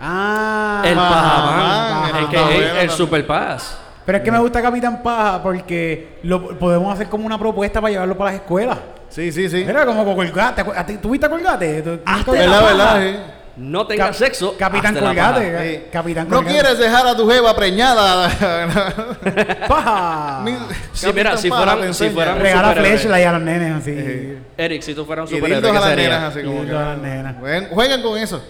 Ah. 0.00 0.82
El 0.84 0.94
Pajamán, 0.96 2.16
el, 2.16 2.28
que- 2.28 2.36
bueno 2.36 2.50
el 2.58 2.66
también. 2.68 2.90
Super 2.90 3.26
Paz. 3.26 3.78
Pero 4.04 4.18
es 4.18 4.24
que 4.24 4.32
me 4.32 4.38
gusta 4.38 4.60
Capitán 4.60 5.02
Paja 5.02 5.42
porque 5.42 6.18
lo 6.24 6.58
podemos 6.58 6.92
hacer 6.92 7.08
como 7.08 7.24
una 7.26 7.38
propuesta 7.38 7.80
para 7.80 7.92
llevarlo 7.92 8.16
para 8.16 8.32
las 8.32 8.40
escuelas. 8.40 8.78
Sí, 9.08 9.30
sí, 9.30 9.48
sí. 9.48 9.64
Mira, 9.66 9.84
como 9.86 10.04
con 10.04 10.14
Colgate. 10.16 10.62
¿A 10.74 10.84
ti- 10.86 10.96
¿Tú 10.96 11.10
viste 11.10 11.26
a 11.26 11.28
Colgate? 11.30 11.82
¿Tú- 11.82 12.00
viste 12.04 12.30
¿Verdad, 12.32 12.64
verdad? 12.64 13.00
Sí. 13.02 13.16
No 13.54 13.86
tengas 13.86 14.06
Cap- 14.08 14.16
sexo. 14.16 14.56
Capitán 14.58 14.94
la. 14.94 15.00
Colgate. 15.00 15.70
Sí. 15.74 15.82
Capitán 15.92 16.26
No 16.28 16.36
Colgate. 16.36 16.54
quieres 16.58 16.78
dejar 16.78 17.06
a 17.06 17.14
tu 17.14 17.28
jeva 17.30 17.54
preñada. 17.54 18.28
Paja. 19.68 20.40
Mi- 20.44 20.56
Sí, 20.92 21.10
mira, 21.14 21.36
si 21.36 21.48
Paja 21.50 21.62
fueran- 21.76 21.94
si 21.94 22.10
fueran- 22.10 22.38
Regala 22.40 22.72
flashlight 22.74 23.26
a 23.26 23.32
los 23.32 23.42
nenes 23.42 23.74
así. 23.74 23.90
Eh. 23.94 24.38
Eric, 24.56 24.82
si 24.82 24.94
tú 24.94 25.04
fueras 25.04 25.30
un 25.30 25.36
superhéroe, 25.36 25.62
¿qué 25.70 25.72
las 25.72 25.84
sería? 25.84 26.08
nenas 26.08 26.22
así 26.34 26.42
como 26.44 26.60
Dildos 26.62 26.70
que- 26.78 26.84
a 26.84 26.88
las 26.88 26.98
nenas. 26.98 27.36
Jueguen, 27.38 27.68
jueguen 27.70 28.02
con 28.02 28.18
eso. 28.18 28.42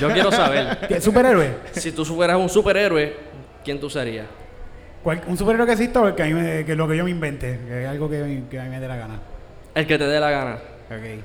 Yo 0.00 0.10
quiero 0.10 0.30
saber, 0.32 0.78
¿Qué, 0.88 1.00
¿Superhéroe? 1.00 1.54
si 1.72 1.92
tú 1.92 2.04
fueras 2.04 2.36
un 2.38 2.48
superhéroe, 2.48 3.16
¿quién 3.64 3.78
tú 3.80 3.90
serías? 3.90 4.26
¿Cuál- 5.04 5.22
¿Un 5.28 5.36
superhéroe 5.36 5.66
que 5.66 5.72
exista 5.72 6.00
o 6.00 6.08
el 6.08 6.14
que, 6.16 6.22
a 6.22 6.26
mí 6.26 6.32
me- 6.34 6.64
que 6.64 6.74
lo 6.74 6.88
que 6.88 6.96
yo 6.96 7.04
me 7.04 7.10
invente? 7.10 7.60
Que 7.68 7.82
es 7.84 7.88
algo 7.88 8.08
que, 8.10 8.42
que 8.50 8.58
a 8.58 8.64
mí 8.64 8.70
me 8.70 8.80
dé 8.80 8.88
la 8.88 8.96
gana. 8.96 9.20
El 9.74 9.86
que 9.86 9.98
te 9.98 10.04
dé 10.06 10.18
la 10.18 10.30
gana. 10.30 10.54
Ok. 10.90 11.20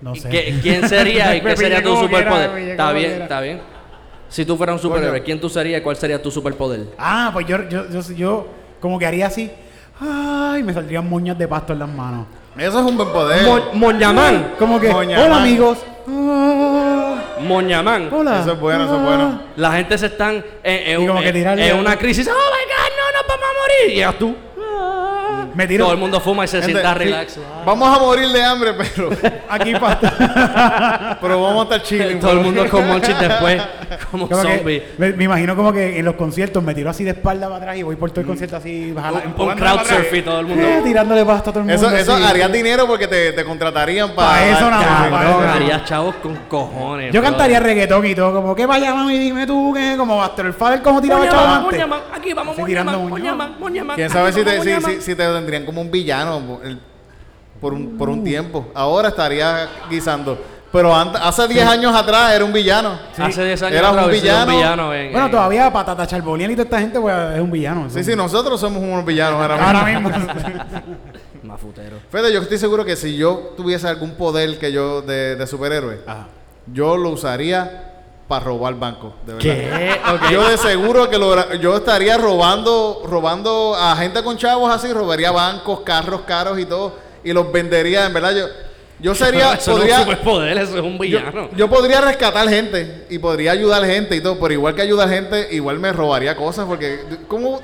No 0.00 0.14
¿Y 0.14 0.20
sé. 0.20 0.28
qué- 0.28 0.58
¿Quién 0.60 0.88
sería 0.88 1.34
y 1.36 1.40
qué 1.42 1.56
sería 1.56 1.82
tu 1.82 1.96
superpoder? 1.96 2.50
Está 2.70 2.92
bien, 2.92 3.08
quiera. 3.10 3.24
está 3.24 3.40
bien. 3.40 3.60
Si 4.28 4.44
tú 4.44 4.56
fueras 4.56 4.74
un 4.74 4.82
superhéroe. 4.82 5.22
¿quién 5.22 5.40
tú 5.40 5.48
serías 5.48 5.80
y 5.80 5.84
cuál 5.84 5.96
sería 5.96 6.20
tu 6.20 6.30
superpoder? 6.30 6.88
Ah, 6.98 7.30
pues 7.32 7.46
yo, 7.46 7.68
yo, 7.68 7.88
yo, 7.88 8.00
yo 8.14 8.46
como 8.80 8.98
que 8.98 9.06
haría 9.06 9.28
así. 9.28 9.50
Ay, 10.00 10.62
me 10.64 10.72
saldrían 10.74 11.08
moñas 11.08 11.38
de 11.38 11.46
pasto 11.46 11.72
en 11.72 11.78
las 11.78 11.88
manos. 11.88 12.26
Eso 12.58 12.80
es 12.80 12.84
un 12.84 12.96
buen 12.96 13.10
poder. 13.10 13.44
Mon- 13.44 13.78
Moñamán. 13.78 14.54
Como 14.58 14.80
que, 14.80 14.88
Moñamán. 14.90 15.26
hola 15.26 15.42
amigos. 15.42 15.78
Ah, 16.08 16.73
Moñamán. 17.40 18.08
hola. 18.12 18.40
Eso 18.40 18.52
es 18.52 18.60
bueno, 18.60 18.84
eso 18.84 18.96
es 18.96 19.02
bueno. 19.02 19.40
La 19.56 19.72
gente 19.72 19.96
se 19.98 20.06
están 20.06 20.44
en, 20.62 20.88
en 20.88 20.92
Y 20.92 20.96
un- 21.02 21.06
como 21.08 21.20
que 21.20 21.28
en- 21.28 21.34
tirarle 21.34 21.66
en 21.68 21.76
a- 21.76 21.80
una 21.80 21.96
crisis. 21.96 22.26
¡Oh 22.28 22.30
my 22.32 22.36
god! 22.36 22.90
¡No 22.96 23.18
nos 23.18 23.28
vamos 23.28 23.44
a 23.44 23.60
morir! 23.60 23.96
Y 23.96 24.00
ya 24.00 24.12
tú. 24.12 24.34
Me 25.54 25.66
tiro 25.66 25.84
Todo 25.84 25.94
el 25.94 26.00
mundo 26.00 26.20
fuma 26.20 26.44
y 26.44 26.48
se 26.48 26.58
Gente, 26.60 26.72
sienta 26.72 26.92
sí, 26.94 26.98
relax. 26.98 27.38
Vamos 27.64 27.96
a 27.96 28.00
morir 28.00 28.28
de 28.28 28.42
hambre, 28.44 28.72
pero, 28.74 29.10
aquí 29.48 29.72
pasto. 29.74 30.08
pero 31.20 31.42
vamos 31.42 31.60
a 31.60 31.62
estar 31.76 31.82
chilling. 31.82 32.20
Todo 32.20 32.32
el 32.32 32.40
mundo 32.40 32.68
con 32.68 32.86
monchis 32.88 33.18
después, 33.18 33.62
como 34.10 34.28
Como 34.28 34.42
que 34.42 34.56
zombie. 34.56 34.82
me, 34.98 35.12
me 35.12 35.24
imagino 35.24 35.54
como 35.56 35.72
que 35.72 35.98
en 35.98 36.04
los 36.04 36.14
conciertos 36.16 36.62
me 36.62 36.74
tiro 36.74 36.90
así 36.90 37.04
de 37.04 37.10
espalda 37.10 37.46
para 37.46 37.56
atrás 37.58 37.76
y 37.76 37.82
voy 37.82 37.96
por 37.96 38.10
todo 38.10 38.20
el 38.22 38.26
concierto 38.26 38.56
así, 38.56 38.92
bajala- 38.92 39.22
Un, 39.24 39.28
un 39.28 39.32
crowd 39.34 39.58
para 39.58 39.70
atrás. 39.72 39.88
surf 39.98 40.14
y 40.14 40.22
todo 40.22 40.40
el 40.40 40.46
mundo. 40.46 40.62
Eh, 40.66 40.80
tirándole 40.84 41.24
pasto 41.24 41.50
a 41.50 41.52
todo 41.52 41.62
el 41.62 41.68
mundo. 41.70 41.86
Eso, 41.88 41.96
eso 41.96 42.14
así. 42.14 42.24
harías 42.24 42.52
dinero 42.52 42.86
porque 42.86 43.06
te, 43.08 43.32
te 43.32 43.44
contratarían 43.44 44.14
para. 44.14 44.28
Pa' 44.30 44.46
eso 44.46 44.70
nada 44.70 44.82
más, 44.82 45.10
pa' 45.10 45.18
Cabrón, 45.24 45.44
eso. 45.44 45.52
haría 45.54 45.84
chavos 45.84 46.14
con 46.16 46.36
cojones. 46.48 47.12
Yo 47.12 47.20
bro. 47.20 47.30
cantaría 47.30 47.60
reggaetón 47.60 48.06
y 48.06 48.14
todo, 48.14 48.32
como 48.34 48.54
que 48.54 48.66
vaya 48.66 48.94
mami, 48.94 49.18
dime 49.18 49.46
tú, 49.46 49.72
que 49.74 49.94
como 49.96 50.16
Buster 50.16 50.46
el 50.46 50.54
Father, 50.54 50.82
como 50.82 51.00
tiraba 51.00 51.20
Moñamán, 51.20 51.40
chavos 51.40 51.56
antes. 51.58 51.72
Moñamán, 51.72 52.00
aquí 52.14 52.32
vamos, 52.34 52.54
Así 52.58 52.66
tirando 52.66 52.92
Moñamán, 52.92 53.10
moñón. 53.10 53.36
Moñamán, 53.36 53.60
Moñamán. 53.60 53.94
Quién 53.96 54.06
aquí 54.06 54.12
sabe 54.18 54.32
si 54.32 54.40
vamos, 54.42 54.52
te, 54.54 54.60
si, 54.62 54.68
Moñamán. 54.74 54.92
si- 54.96 55.00
si 55.02 55.14
te 55.14 55.22
tendrían 55.44 55.64
como 55.66 55.80
un 55.80 55.90
villano 55.90 56.60
el- 56.64 56.80
por, 57.60 57.72
un, 57.72 57.96
por 57.96 58.08
un 58.08 58.22
tiempo. 58.24 58.66
Ahora 58.74 59.08
estaría 59.08 59.68
guisando. 59.90 60.36
Pero 60.72 60.94
antes, 60.94 61.20
hace 61.22 61.46
10 61.46 61.64
años 61.66 61.94
atrás 61.94 62.32
era 62.34 62.44
un 62.44 62.52
villano. 62.52 62.98
Hace 63.16 63.44
10 63.44 63.62
años 63.62 63.78
Era 63.78 63.90
un 63.90 63.98
atrás 63.98 64.06
hubiese 64.08 64.26
sido 64.26 64.34
villano. 64.46 64.52
villano 64.56 64.94
en- 64.94 65.12
Bueno, 65.12 65.26
en- 65.26 65.30
todavía 65.32 65.72
Patata 65.72 66.06
Charboniel 66.06 66.50
y 66.50 66.54
toda 66.54 66.64
esta 66.64 66.80
gente 66.80 66.98
pues, 67.00 67.14
es 67.34 67.40
un 67.40 67.50
villano. 67.50 67.88
Sí, 67.90 68.02
sí, 68.02 68.16
nosotros 68.16 68.58
somos 68.60 68.82
unos 68.82 69.04
villanos 69.04 69.40
ahora 69.40 69.54
mismo. 69.56 69.68
Ahora 69.78 69.84
mismo. 70.00 70.10
Mafutero. 71.44 71.96
Fede, 72.10 72.32
yo 72.32 72.40
estoy 72.40 72.58
seguro 72.58 72.84
que 72.84 72.96
si 72.96 73.16
yo 73.16 73.52
tuviese 73.56 73.86
algún 73.86 74.12
poder 74.12 74.58
que 74.58 74.72
yo 74.72 75.02
de, 75.02 75.36
de 75.36 75.46
superhéroe, 75.46 76.00
Ajá. 76.06 76.26
yo 76.72 76.96
lo 76.96 77.10
usaría 77.10 77.93
para 78.28 78.44
robar 78.44 78.74
bancos, 78.74 79.12
de 79.26 79.34
verdad. 79.34 79.42
¿Qué? 79.42 80.32
Yo 80.32 80.48
de 80.48 80.56
seguro 80.56 81.10
que 81.10 81.18
lo, 81.18 81.54
yo 81.54 81.76
estaría 81.76 82.16
robando, 82.16 83.02
robando 83.06 83.74
a 83.74 83.94
gente 83.96 84.22
con 84.22 84.38
chavos 84.38 84.72
así, 84.72 84.92
robaría 84.92 85.30
bancos, 85.30 85.80
carros 85.80 86.22
caros 86.22 86.58
y 86.58 86.64
todo, 86.64 86.94
y 87.22 87.32
los 87.32 87.52
vendería, 87.52 88.06
en 88.06 88.14
verdad. 88.14 88.34
Yo, 88.34 88.46
yo 89.00 89.14
sería, 89.24 89.54
eso 89.54 89.72
no 89.72 89.76
podría, 89.78 89.94
es 89.94 90.00
un 90.00 90.04
superpoder, 90.06 90.58
eso 90.58 90.78
es 90.78 90.82
un 90.82 90.92
yo, 90.94 90.98
villano. 90.98 91.48
yo 91.54 91.68
podría 91.68 92.00
rescatar 92.00 92.48
gente 92.48 93.06
y 93.10 93.18
podría 93.18 93.52
ayudar 93.52 93.84
gente 93.84 94.16
y 94.16 94.20
todo, 94.20 94.38
pero 94.38 94.54
igual 94.54 94.74
que 94.74 94.82
ayudar 94.82 95.08
gente, 95.10 95.48
igual 95.50 95.78
me 95.78 95.92
robaría 95.92 96.34
cosas, 96.34 96.66
porque 96.66 97.00
¿cómo, 97.28 97.60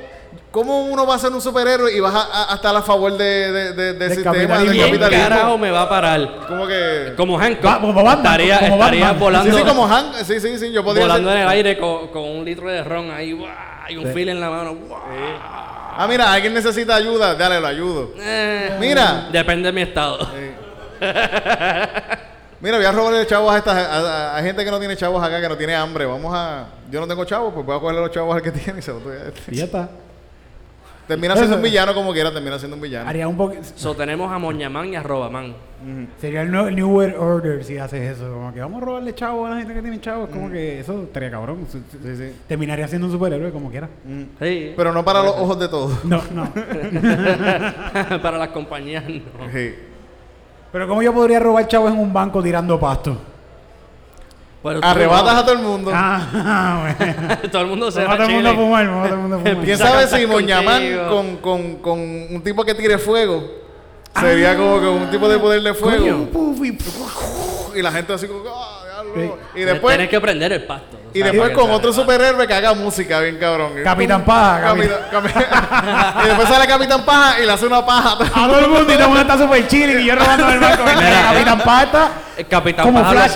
cómo 0.51 0.81
uno 0.87 1.07
va 1.07 1.15
a 1.15 1.19
ser 1.19 1.31
un 1.33 1.41
superhéroe 1.41 1.93
y 1.95 2.01
vas 2.01 2.15
a, 2.15 2.23
a- 2.23 2.53
a 2.53 2.55
estar 2.57 2.75
a 2.75 2.83
favor 2.83 3.17
de, 3.17 3.25
de- 3.25 3.73
de- 3.73 3.75
del 3.95 3.99
Del 3.99 4.11
sistema 4.13 4.35
capitalismo. 4.35 4.65
del 4.65 4.73
¿Quién 4.73 4.87
capitalismo? 5.01 5.29
carajo 5.29 5.59
me 5.59 5.71
va 5.71 5.83
a 5.83 5.89
parar? 5.89 6.31
Como 6.49 6.67
que... 6.67 7.13
Como 7.17 7.39
Hancock. 7.39 7.65
Va- 7.67 7.81
como 7.81 7.93
Batman, 7.95 8.17
estaría 8.19 8.59
como 8.61 8.75
estaría 8.77 9.01
Batman. 9.05 9.21
volando, 9.21 9.51
Sí, 9.53 9.59
sí, 9.63 9.69
como 9.69 9.87
Hank, 9.89 10.15
sí, 10.25 10.41
sí, 10.41 10.59
sí, 10.59 10.73
yo 10.73 10.83
podría 10.85 11.05
volando 11.07 11.29
ser- 11.29 11.37
en 11.39 11.43
el 11.45 11.49
aire 11.51 11.79
con, 11.79 12.09
con 12.09 12.23
un 12.23 12.45
litro 12.45 12.69
de 12.69 12.83
ron 12.85 13.11
ahí, 13.11 13.33
¡guau! 13.33 13.51
y 13.89 13.97
un 13.97 14.07
fil 14.13 14.29
en 14.29 14.41
la 14.41 14.51
mano. 14.51 14.75
¡guau! 14.75 15.01
Ah, 15.97 16.07
mira, 16.09 16.33
alguien 16.33 16.55
necesita 16.55 16.95
ayuda, 16.97 17.35
dale, 17.35 17.61
lo 17.61 17.67
ayudo. 17.67 18.11
Eh, 18.19 18.77
Mira, 18.81 19.29
Depende 19.33 19.67
de 19.69 19.73
mi 19.73 19.83
estado. 19.83 20.27
Mira, 22.61 22.77
voy 22.77 22.85
a 22.87 22.93
robarle 22.93 23.27
chavos 23.27 23.53
a 23.55 23.59
esta 23.59 23.73
a, 23.73 23.99
a- 24.35 24.37
a 24.39 24.43
gente 24.43 24.65
que 24.65 24.71
no 24.71 24.79
tiene 24.79 24.95
chavos 24.97 25.23
acá, 25.23 25.41
que 25.41 25.49
no 25.49 25.57
tiene 25.57 25.75
hambre. 25.75 26.05
Vamos 26.07 26.33
a. 26.35 26.67
Yo 26.91 27.01
no 27.01 27.07
tengo 27.09 27.25
chavos, 27.25 27.53
pues 27.55 27.65
voy 27.65 27.77
a 27.77 27.81
cogerle 27.81 28.01
los 28.03 28.11
chavos 28.11 28.35
al 28.37 28.43
que 28.43 28.51
tiene 28.53 28.79
y 28.81 28.83
se 28.83 28.93
los 28.93 29.03
doy 29.03 29.17
a 29.17 29.29
este. 29.29 29.41
Y 29.55 29.57
ya 29.57 29.65
está. 29.65 29.89
Termina 31.11 31.35
siendo 31.35 31.57
un 31.57 31.63
villano 31.71 31.93
como 31.93 32.13
quiera, 32.13 32.33
termina 32.33 32.57
siendo 32.57 32.77
un 32.77 32.83
villano. 32.83 33.09
Haría 33.11 33.27
un 33.27 33.37
poco. 33.37 33.57
So, 33.75 33.97
tenemos 33.97 34.31
a 34.31 34.39
Moñamán 34.39 34.91
y 34.91 34.95
a 34.95 35.03
Robamán. 35.03 35.57
Sería 36.21 36.43
el, 36.43 36.53
New 36.53 36.89
World 36.89 37.17
Order 37.19 37.65
si 37.65 37.79
haces 37.79 38.17
eso. 38.17 38.33
Como 38.33 38.55
que 38.55 38.61
vamos 38.61 38.81
a 38.81 38.85
robarle 38.85 39.13
chavos 39.13 39.51
a 39.51 39.55
la 39.55 39.59
gente 39.59 39.75
que 39.75 39.83
tiene 39.83 40.01
chavos. 40.01 40.31
Como 40.31 40.49
que 40.53 40.79
eso 40.79 41.03
estaría 41.03 41.29
cabrón. 41.33 41.67
Sí, 41.69 41.83
sí. 42.17 42.33
Terminaría 42.47 42.87
siendo 42.87 43.09
un 43.09 43.13
superhéroe 43.13 43.51
como 43.51 43.73
quiera. 43.73 43.89
Sí. 44.39 44.73
Pero 44.77 44.93
no 44.93 45.05
para 45.05 45.25
los 45.25 45.35
ojos 45.35 45.59
de 45.59 45.69
todos. 45.69 46.05
No, 46.05 46.23
no. 46.33 46.49
Para 48.23 48.39
las 48.39 48.51
compañías, 48.51 49.03
no. 49.09 49.51
Sí. 49.53 49.75
Pero 50.71 50.87
¿cómo 50.87 51.03
yo 51.03 51.13
podría 51.13 51.41
robar 51.41 51.67
chavos 51.67 51.93
en 51.93 51.99
un 51.99 52.13
banco 52.13 52.41
tirando 52.41 52.79
pasto? 52.79 53.17
Pero 54.63 54.81
Arrebatas 54.83 55.33
no. 55.35 55.39
a 55.41 55.43
todo 55.43 55.53
el 55.55 55.61
mundo. 55.63 55.91
Ah, 55.95 56.95
todo 57.53 57.63
el 57.63 57.69
mundo 57.69 57.91
se 57.91 58.05
va 58.05 58.13
a 58.13 58.17
todo 58.17 58.27
el 58.27 58.33
mundo 58.35 58.49
a 58.49 58.53
chile. 58.53 58.63
fumar, 58.65 58.87
vamos 58.87 59.05
a 59.05 59.09
todo 59.09 59.15
el 59.15 59.21
mundo 59.21 59.37
a 59.37 59.39
fumar. 59.41 59.65
¿Quién 59.65 59.79
sabe 59.79 60.07
si 60.07 60.27
Moñamán 60.27 60.83
con, 61.09 61.37
con, 61.39 61.77
con 61.77 61.99
un 62.01 62.43
tipo 62.45 62.65
que 62.65 62.75
tire 62.75 62.99
fuego 62.99 63.43
sería 64.19 64.57
como 64.57 64.81
que 64.81 64.87
un 64.87 65.11
tipo 65.11 65.29
de 65.29 65.39
poder 65.39 65.63
de 65.63 65.73
fuego? 65.75 66.29
Y 67.75 67.83
la 67.83 67.93
gente 67.93 68.13
así 68.13 68.27
como. 68.27 68.41
"Ah, 68.49 68.83
diablo". 68.85 69.13
Sí. 69.55 69.61
Y 69.61 69.65
después. 69.65 69.97
Tienes 69.97 70.11
que 70.11 70.21
prender 70.21 70.53
el 70.53 70.65
pasto. 70.65 70.99
Y 71.15 71.23
después 71.23 71.51
con 71.51 71.71
otro 71.71 71.93
superhéroe 71.93 72.47
que 72.47 72.55
haga 72.55 72.75
música 72.75 73.19
bien 73.21 73.39
cabrón. 73.39 73.73
Capitán 73.85 74.25
Paja, 74.25 74.61
Capitán- 74.63 74.99
Capi- 75.11 76.23
y 76.23 76.27
después 76.29 76.49
sale 76.49 76.67
Capitán 76.67 77.05
Paja 77.05 77.41
y 77.41 77.47
le 77.47 77.53
hace 77.53 77.67
una 77.67 77.85
paja. 77.87 78.13
A 78.13 78.47
todo 78.47 78.59
el 78.59 78.69
mundo 78.69 78.83
y 78.93 78.95
todo 78.95 78.99
el 79.05 79.07
mundo 79.09 79.21
está 79.23 79.39
súper 79.39 79.67
chile 79.69 80.03
y 80.03 80.07
yo 80.07 80.15
robando 80.17 80.49
el 80.51 80.59
banco. 80.61 80.85
Capitán 80.85 81.59
Paja 81.61 81.83
está 81.85 82.11
El 82.37 82.47
Capitán 82.47 82.85
como 82.87 83.01
Paja 83.01 83.11
Flash. 83.13 83.33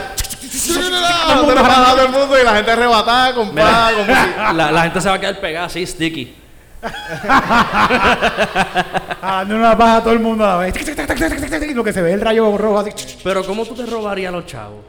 El 2.05 2.09
mundo 2.11 2.41
y 2.41 2.45
la 2.45 2.55
gente 2.55 2.71
arrebatada 2.71 3.33
música. 3.33 4.53
La, 4.55 4.71
la 4.73 4.83
gente 4.83 5.01
se 5.01 5.09
va 5.09 5.15
a 5.15 5.21
quedar 5.21 5.41
pegada 5.41 5.67
así, 5.67 5.85
sticky. 5.87 6.37
Dando 9.23 9.57
una 9.57 9.77
paja 9.77 9.97
a 9.97 10.03
todo 10.03 10.13
el 10.13 10.21
mundo 10.21 10.45
a 10.45 10.49
la 10.49 10.57
vez. 10.59 10.75
Lo 11.75 11.83
que 11.85 11.93
se 11.93 12.03
ve 12.03 12.13
el 12.13 12.21
rayo 12.21 12.57
rojo 12.59 12.79
así. 12.79 12.91
Pero 13.25 13.45
¿cómo 13.45 13.65
tú 13.65 13.75
te 13.75 13.87
robarías 13.87 14.29
a 14.29 14.33
los 14.37 14.47
chavos? 14.47 14.81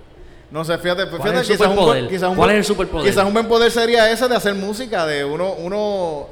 No 0.51 0.63
sé, 0.63 0.78
fíjate, 0.78 1.07
¿Cuál 1.09 1.22
fíjate 1.22 1.41
es 1.41 1.49
el 1.49 1.55
quizás 1.57 1.68
un, 1.68 1.74
superpoder? 1.74 2.03
buen- 2.03 2.09
quizás 2.13 2.30
un 2.30 2.36
¿Cuál 2.36 2.47
buen- 2.49 2.51
es 2.51 2.57
el 2.59 2.66
superpoder? 2.76 3.09
Quizás 3.11 3.26
un 3.26 3.34
buen 3.34 3.47
poder 3.47 3.72
sería 3.72 4.09
ese 4.11 4.28
de 4.28 4.36
hacer 4.36 4.53
música, 4.55 5.05
de 5.05 5.26
uno, 5.26 5.53
uno 5.53 6.28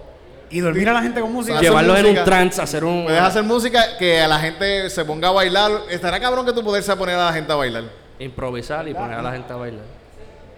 Y 0.51 0.59
dormir 0.59 0.87
a 0.89 0.93
la 0.93 1.01
gente 1.01 1.19
con 1.19 1.31
música. 1.33 1.59
Llevarlos 1.59 1.97
en 1.99 2.05
un 2.17 2.23
trance, 2.23 2.61
hacer 2.61 2.83
un... 2.83 3.05
puedes 3.05 3.21
hacer 3.21 3.43
música 3.43 3.97
que 3.97 4.21
a 4.21 4.27
la 4.27 4.39
gente 4.39 4.89
se 4.89 5.03
ponga 5.03 5.29
a 5.29 5.31
bailar. 5.31 5.71
Estará 5.89 6.19
cabrón 6.19 6.45
que 6.45 6.53
tú 6.53 6.63
poderse 6.63 6.95
poner 6.95 7.15
a 7.15 7.25
la 7.25 7.33
gente 7.33 7.51
a 7.51 7.55
bailar. 7.55 7.83
Improvisar 8.23 8.87
y 8.87 8.93
poner 8.93 9.13
a 9.19 9.21
la 9.21 9.31
gente 9.31 9.51
a 9.53 9.55
bailar. 9.57 9.83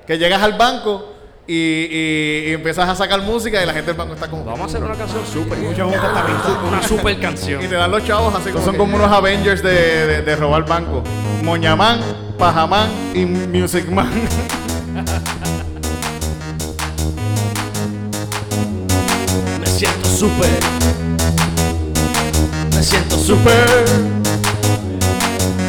Que 0.05 0.18
llegas 0.18 0.41
al 0.41 0.53
banco 0.53 1.13
y, 1.47 1.53
y- 1.55 2.43
y 2.49 2.53
empiezas 2.53 2.88
a 2.89 2.95
sacar 2.95 3.22
música 3.22 3.61
y 3.61 3.66
la 3.66 3.74
gente 3.74 3.88
del 3.91 3.97
banco 3.97 4.13
está 4.13 4.28
como. 4.30 4.43
Vamos 4.45 4.61
a 4.61 4.66
hacer 4.66 4.84
una 4.84 4.95
canción 4.95 5.26
súper. 5.26 5.57
Mucha. 5.59 5.86
Una 5.86 6.84
super 6.88 7.20
canción. 7.20 7.63
Y 7.63 7.68
te 7.68 7.76
dan 7.76 7.89
los 7.91 8.03
chavos 8.05 8.34
así 8.36 8.51
como. 8.51 8.63
Son 8.63 8.76
como 8.78 8.95
unos 8.95 9.11
Avengers 9.11 9.61
de, 9.63 9.72
de, 10.07 10.22
de 10.22 10.36
robar 10.36 10.66
banco. 10.66 11.03
Moñamán, 11.43 11.99
Pajamán 12.38 12.89
y 13.13 13.26
Music 13.26 13.88
Man. 13.89 14.09
Me 19.59 19.68
siento 19.68 20.07
súper. 20.09 20.49
Me 22.76 22.84
siento 22.84 23.18
súper. 23.18 23.86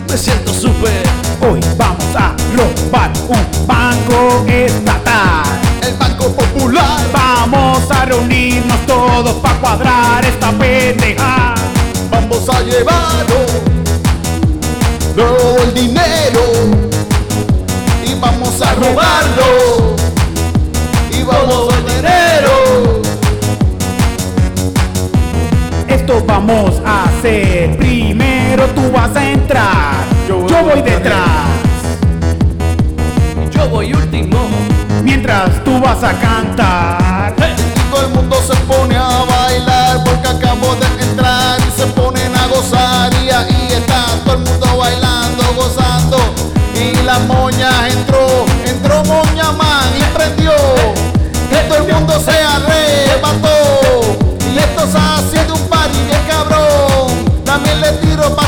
Me 0.09 0.16
siento 0.16 0.53
súper. 0.53 1.03
Hoy 1.49 1.61
vamos 1.76 2.16
a 2.16 2.34
robar 2.57 3.12
un 3.28 3.66
banco 3.68 4.44
estatal. 4.49 5.44
El 5.80 5.94
Banco 5.94 6.28
Popular. 6.32 6.99
Vamos 7.12 7.88
a 7.88 8.05
reunirnos 8.05 8.84
todos 8.84 9.34
para 9.34 9.61
cuadrar 9.61 10.24
esta 10.24 10.51
pendeja. 10.51 11.55
Vamos 12.11 12.49
a 12.49 12.61
llevarlo. 12.62 13.47
Todo 15.14 15.62
el 15.62 15.74
dinero. 15.74 16.40
Y 18.05 18.14
vamos 18.18 18.61
a 18.61 18.74
robarlo. 18.74 19.94
Y 21.12 21.22
vamos 21.22 21.72
a 21.72 21.76
dinero. 21.94 23.03
Esto 25.86 26.24
vamos 26.26 26.82
a 26.84 27.05
hacer. 27.05 27.76
Primero 27.76 28.66
tú 28.74 28.90
vas 28.90 29.14
a 29.14 29.30
entrar. 29.30 30.16
Yo 30.29 30.45
Yo, 30.49 30.62
voy 30.62 30.72
voy 30.72 30.83
detrás. 30.83 31.20
Yo 33.53 33.68
voy 33.68 33.93
último. 33.93 34.39
Mientras 35.05 35.62
tú 35.64 35.81
vas 35.81 36.03
a 36.03 36.12
cantar. 36.18 37.33
Y 37.39 37.91
todo 37.91 38.07
el 38.07 38.12
mundo 38.12 38.37
se 38.45 38.57
pone 38.64 38.97
a 38.97 39.24
bailar 39.24 40.03
porque 40.05 40.27
acabo 40.27 40.74
de 40.74 41.05
entrar 41.05 41.61
y 41.61 41.81
se 41.81 41.87
ponen 41.87 42.35
a 42.35 42.49
gozar 42.49 43.12
y 43.14 43.31
ahí 43.31 43.68
está 43.70 44.05
todo 44.24 44.35
el 44.35 44.41
mundo 44.41 44.66
bailando, 44.77 45.45
gozando 45.55 46.18
y 46.74 46.93
la 47.05 47.20
moña 47.20 47.70
entró, 47.89 48.45
entró 48.66 49.05
moña 49.05 49.53
man 49.53 49.89
y 49.97 50.03
prendió 50.16 50.53
y 51.51 51.68
todo 51.68 51.87
el 51.87 51.93
mundo 51.95 52.20
se 52.20 52.33
arrebató 52.33 54.18
y 54.53 54.59
esto 54.59 54.87
se 54.91 54.99
hace 54.99 55.45
de 55.47 55.53
un 55.53 55.68
party 55.68 55.99
bien 56.05 56.20
cabrón, 56.29 57.24
también 57.45 57.81
le 57.81 57.93
tiro 57.93 58.35
pastillas 58.35 58.45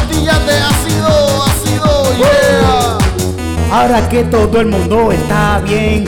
Ahora 3.78 4.08
que 4.08 4.24
todo 4.24 4.60
el 4.60 4.66
mundo 4.66 5.12
está 5.12 5.60
bien 5.60 6.04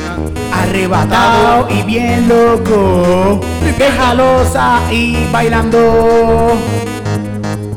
arrebatado 0.53 1.69
y 1.71 1.83
bien 1.83 2.29
loco, 2.29 3.41
déjalos 3.79 4.57
ahí 4.57 5.29
bailando 5.33 6.51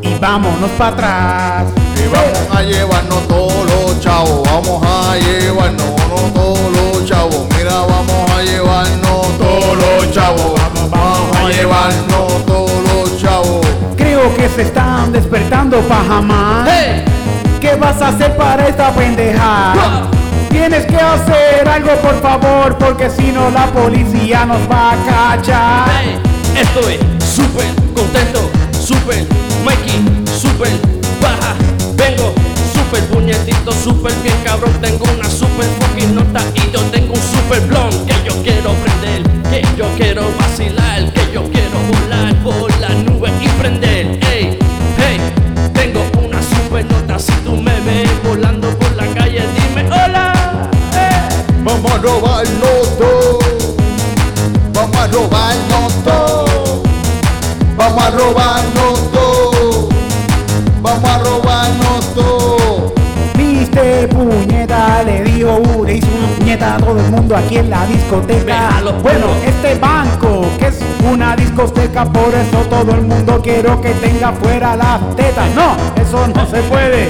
y 0.01 0.15
vámonos 0.15 0.71
para 0.79 0.93
atrás. 0.93 1.65
Y 1.95 2.07
vamos 2.07 2.57
a 2.57 2.63
llevarnos 2.63 3.27
todos 3.27 3.65
los 3.65 4.01
chavos, 4.01 4.41
vamos 4.49 4.83
a 4.83 5.15
llevarnos 5.15 5.93
no, 6.09 6.33
todos 6.33 6.71
los 6.75 7.05
chavos, 7.05 7.45
mira, 7.55 7.81
vamos 7.81 8.31
a 8.31 8.41
llevarnos 8.41 9.37
todos 9.37 9.77
los 9.77 10.11
chavos, 10.11 10.59
vamos 10.89 11.37
a 11.37 11.49
llevarnos 11.49 12.45
todos 12.47 12.71
los 12.95 13.21
chavos. 13.21 13.63
Creo 13.95 14.35
que 14.35 14.49
se 14.49 14.63
están 14.63 15.11
despertando 15.11 15.79
Pajamán. 15.81 16.65
¡Hey! 16.67 17.12
¿Qué 17.73 17.79
vas 17.79 17.99
a 18.03 18.09
hacer 18.09 18.37
para 18.37 18.67
esta 18.67 18.91
pendeja? 18.91 19.73
Tienes 20.51 20.85
que 20.85 20.95
hacer 20.95 21.67
algo 21.67 21.89
por 22.03 22.21
favor, 22.21 22.77
porque 22.77 23.09
si 23.09 23.31
no 23.31 23.49
la 23.49 23.65
policía 23.65 24.45
nos 24.45 24.61
va 24.69 24.91
a 24.91 24.95
cachar. 25.37 25.89
Hey, 25.99 26.19
estoy 26.55 26.99
súper 27.25 27.65
contento, 27.95 28.51
súper 28.79 29.25
Mikey, 29.65 30.05
súper 30.39 30.69
baja. 31.19 31.55
Vengo 31.95 32.35
súper 32.75 33.03
puñetito, 33.05 33.71
súper 33.71 34.13
bien 34.21 34.37
cabrón. 34.43 34.73
Tengo 34.79 35.05
una 35.05 35.27
todo 72.73 72.95
el 72.95 73.03
mundo 73.03 73.39
quiero 73.43 73.79
que 73.81 73.91
tenga 73.91 74.31
fuera 74.31 74.75
las 74.75 75.15
tetas. 75.15 75.47
No, 75.53 75.75
eso 76.01 76.27
no 76.27 76.45
se 76.47 76.59
puede. 76.63 77.07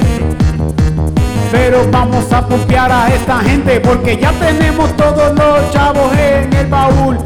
Pero 1.52 1.90
vamos 1.90 2.32
a 2.34 2.46
pupear 2.46 2.92
a 2.92 3.08
esta 3.08 3.40
gente 3.40 3.80
porque 3.80 4.18
ya 4.18 4.32
tenemos 4.34 4.96
todos 4.98 5.34
los 5.34 5.72
chavos 5.72 6.12
en 6.18 6.52
el 6.54 6.68
baúl 6.68 7.18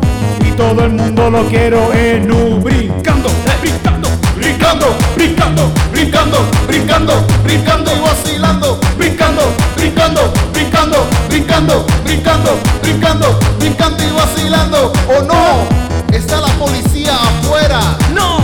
y 0.46 0.52
todo 0.52 0.86
el 0.86 0.92
mundo 0.92 1.32
lo 1.32 1.46
quiero 1.46 1.92
en 1.94 2.32
un 2.32 2.64
brincando, 2.64 3.30
brincando, 3.62 4.08
Brincando, 4.36 4.86
brincando, 5.16 5.72
brincando, 5.92 6.38
brincando, 6.68 7.14
brincando 7.44 7.92
y 7.96 8.00
vacilando, 8.00 8.80
brincando, 8.98 9.42
brincando, 9.76 10.22
brincando, 10.54 11.08
brincando, 11.28 11.86
brincando, 12.04 12.60
brincando, 12.84 13.40
brincando 13.60 14.04
y 14.04 14.12
vacilando. 14.12 14.94
¿O 15.08 15.24
no? 15.24 15.97
Está 16.18 16.42
la 16.42 16.48
policía 16.60 17.14
afuera, 17.16 17.80
No, 18.14 18.40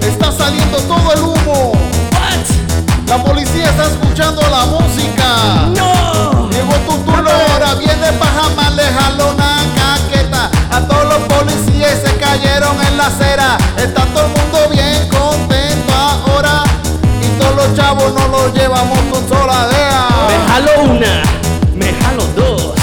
está 0.00 0.30
saliendo 0.32 0.78
todo 0.78 1.12
el 1.12 1.20
humo. 1.20 1.72
what? 2.12 3.08
La 3.08 3.22
policía 3.22 3.68
está 3.70 3.86
escuchando 3.86 4.42
la 4.42 4.64
música. 4.66 5.66
No. 5.76 6.48
Llegó 6.50 6.72
tu 6.88 6.96
turno, 7.04 7.30
ahora 7.52 7.74
viene 7.74 8.12
Pajama, 8.18 8.70
le 8.70 8.84
jaló 8.84 9.32
una 9.34 9.56
caqueta. 9.76 10.50
A 10.70 10.80
todos 10.86 11.04
los 11.04 11.18
policías 11.28 11.98
se 12.04 12.16
cayeron 12.16 12.76
en 12.90 12.96
la 12.96 13.06
acera. 13.06 13.58
Está 13.76 14.04
todo 14.06 14.26
el 14.26 14.30
mundo 14.32 14.58
bien 14.70 15.08
contento 15.08 15.92
ahora. 15.94 16.62
Y 17.22 17.28
todos 17.40 17.56
los 17.56 17.74
chavos 17.76 18.12
nos 18.14 18.28
los 18.30 18.54
llevamos 18.54 18.98
con 19.10 19.22
Me 19.22 19.28
soladea. 19.28 20.08
jalo 20.48 20.82
una, 20.84 21.22
me 21.74 21.92
jalo 21.92 22.24
dos, 22.36 22.74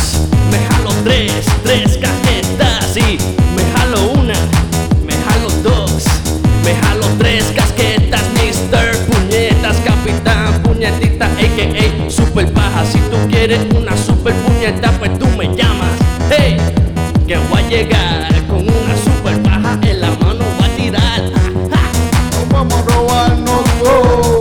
me 0.52 0.60
jalo 0.68 0.90
tres, 1.04 1.46
tres 1.64 1.98
casquetas 1.98 2.23
tres 7.18 7.46
casquetas, 7.56 8.22
Mr. 8.34 8.96
Puñetas, 9.08 9.78
Capitán 9.86 10.62
Puñetita, 10.64 11.26
a.k.a. 11.26 12.10
Super 12.10 12.52
Paja. 12.54 12.86
Si 12.86 13.00
tú 13.00 13.18
quieres 13.30 13.60
una 13.76 13.96
super 13.98 14.34
puñeta, 14.34 14.92
pues 15.00 15.18
tú 15.20 15.28
me 15.38 15.46
llamas. 15.56 15.92
Hey, 16.30 16.58
que 17.28 17.38
voy 17.38 17.62
a 17.62 17.70
llegar 17.70 18.48
con 18.48 18.62
una 18.62 18.96
super 19.04 19.42
paja 19.42 19.80
en 19.84 20.02
la 20.02 20.12
mano, 20.12 20.46
voy 20.58 20.66
a 20.66 20.76
tirar. 20.76 21.22
Ah. 21.72 21.92
Vamos 22.52 22.74
a 22.74 22.82
robarnos 22.84 23.64
todo. 23.84 24.40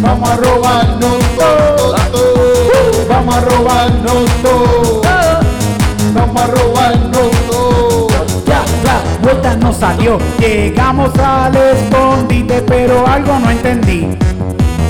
Vamos 0.00 0.28
a 0.30 0.36
robarnos 0.36 1.18
todo. 1.36 1.94
todo. 2.12 3.06
Vamos 3.08 3.34
a 3.34 3.40
robarnos 3.40 4.31
vuelta 9.22 9.56
no 9.56 9.72
salió, 9.72 10.18
llegamos 10.38 11.16
al 11.18 11.54
escondite, 11.56 12.60
pero 12.62 13.06
algo 13.06 13.38
no 13.38 13.50
entendí. 13.50 14.08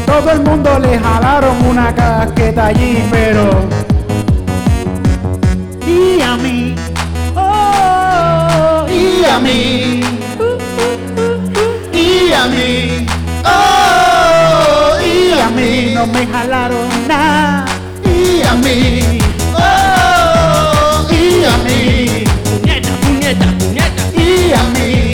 Todo 0.07 0.31
el 0.31 0.41
mundo 0.43 0.79
le 0.79 0.99
jalaron 0.99 1.67
una 1.67 1.95
casqueta 1.95 2.67
allí, 2.67 3.05
pero. 3.11 3.51
Y 5.87 6.21
a 6.21 6.37
mí, 6.37 6.75
oh, 7.37 8.87
Y 8.89 9.25
a 9.25 9.39
mí. 9.39 10.01
Y 11.93 12.33
a 12.33 12.47
mí. 12.47 13.07
Oh, 13.45 14.97
y 15.01 15.41
a 15.41 15.49
mí. 15.51 15.93
no 15.95 16.07
me 16.07 16.27
jalaron 16.27 16.89
nada. 17.07 17.65
Y 18.05 18.43
a 18.43 18.55
mí. 18.55 19.22
Y 24.53 24.55
a 24.55 24.63
mí. 24.75 25.13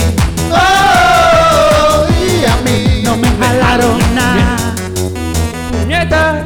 Oh, 0.50 2.06
y 2.10 2.44
a 2.44 2.56
mí. 2.64 3.02
No 3.04 3.16
me 3.16 3.28
jalaron 3.38 3.98
nada. 4.12 4.56
puñeta, 5.70 6.44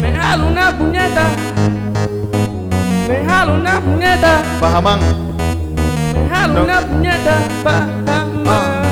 me 0.00 0.12
jalo 0.14 0.46
una 0.46 0.78
puñeta, 0.78 1.24
me 3.06 3.24
jalo 3.28 3.54
una 3.56 3.80
puñeta, 3.80 4.42
Pajamán. 4.60 5.00
jalo 6.30 6.54
No. 6.54 6.64
una 6.64 6.80
puñeta, 6.80 7.34
Pajamán. 7.62 8.86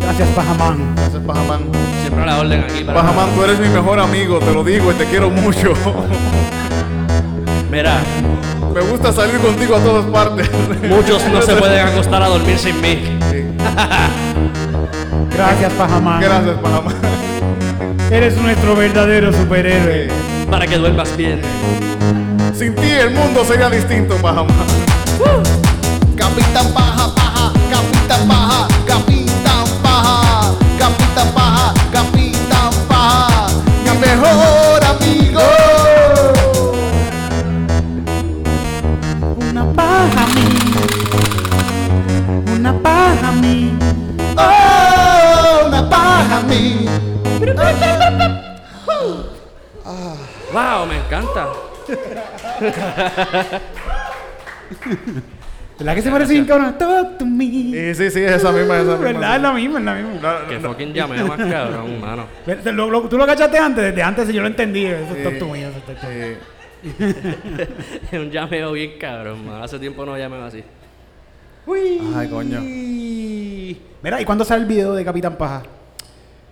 Gracias, 0.00 0.28
Pajamán. 0.30 0.94
Ese 1.06 1.18
es 1.18 1.24
Pajamán. 1.24 1.60
Siempre 2.00 2.22
a 2.22 2.26
la 2.26 2.38
orden 2.38 2.64
aquí 2.64 2.82
para. 2.82 3.02
Pajamán, 3.02 3.28
tú 3.34 3.44
eres 3.44 3.58
mi 3.60 3.68
mejor 3.68 4.00
amigo, 4.00 4.38
te 4.38 4.52
lo 4.54 4.64
digo 4.64 4.90
y 4.90 4.94
te 4.94 5.04
quiero 5.04 5.28
mucho. 5.28 5.74
Mira, 7.70 8.00
Me 8.74 8.80
gusta 8.80 9.12
salir 9.12 9.38
contigo 9.38 9.76
a 9.76 9.80
todas 9.80 10.04
partes. 10.06 10.50
muchos 10.88 11.22
no 11.32 11.40
se 11.42 11.54
pueden 11.56 11.86
acostar 11.88 12.22
a 12.22 12.28
dormir 12.28 12.58
sin 12.58 12.80
mí. 12.80 13.18
Sí. 13.30 13.44
Gracias, 15.36 15.72
Pajamán. 15.74 16.20
Gracias, 16.20 16.56
Pajamán. 16.58 16.94
Eres 18.10 18.36
nuestro 18.36 18.74
verdadero 18.76 19.32
superhéroe. 19.32 20.08
Para 20.50 20.66
que 20.66 20.76
duermas 20.78 21.16
bien. 21.16 21.40
Sin 22.54 22.74
ti 22.74 22.90
el 22.90 23.10
mundo 23.12 23.44
sería 23.44 23.70
distinto, 23.70 24.16
Pajamán. 24.16 24.54
Capitán 26.16 26.72
Paja, 26.74 27.14
Paja, 27.14 27.52
Capitán 27.70 28.28
Paja, 28.28 28.68
Capitán 28.86 29.64
Paja, 29.82 30.52
Capitán 30.78 31.28
Paja, 31.34 31.74
Capitán 31.92 32.70
Paja, 32.88 33.48
mi 33.84 33.98
mejor 33.98 34.59
Wow, 50.52 50.86
me 50.86 50.96
encanta. 50.98 51.48
¿Verdad 55.78 55.94
que 55.94 56.02
se 56.02 56.10
parece 56.10 56.32
bien, 56.34 56.44
cabrón? 56.44 56.76
Talk 56.76 57.18
to 57.18 57.24
me. 57.26 57.44
Sí, 57.44 57.94
sí, 57.94 58.10
sí, 58.10 58.20
esa 58.20 58.52
misma, 58.52 58.78
esa 58.80 58.90
misma. 58.92 58.96
¿Verdad? 58.98 59.36
Es 59.36 59.42
la 59.42 59.52
misma, 59.52 59.78
es 59.78 59.84
la 59.84 59.94
misma. 59.94 60.10
No, 60.42 60.48
Que 60.48 60.58
no, 60.58 60.68
fucking 60.70 60.92
llameo 60.92 61.26
más 61.26 61.38
cabrón, 61.38 62.00
mano. 62.00 62.24
Pero, 62.44 62.72
lo- 62.72 62.90
lo- 62.90 63.02
¿Tú 63.08 63.16
lo 63.16 63.26
cachaste 63.26 63.58
antes? 63.58 63.84
Desde 63.84 64.02
antes 64.02 64.28
yo 64.28 64.42
lo 64.42 64.48
entendí. 64.48 64.84
Eso 64.86 65.14
es 65.16 65.22
talk 65.24 65.38
to 65.38 65.46
me. 65.48 65.60
Eso 65.62 65.78
es 65.78 65.84
talk 65.86 66.00
to 66.00 66.06
me. 66.06 66.26
eh, 66.32 66.38
Es 68.12 68.12
un 68.20 68.30
llameo 68.30 68.72
bien 68.72 68.92
cabrón, 68.98 69.46
mano. 69.46 69.62
Hace 69.64 69.78
tiempo 69.78 70.04
no 70.04 70.16
llameo 70.18 70.44
así. 70.44 70.62
Uy. 71.66 72.00
Ay, 72.14 72.28
coño. 72.28 72.60
Mira, 74.02 74.20
¿y 74.20 74.24
cuándo 74.24 74.44
sale 74.44 74.62
el 74.62 74.66
video 74.68 74.92
de 74.94 75.04
Capitán 75.04 75.36
Paja? 75.36 75.62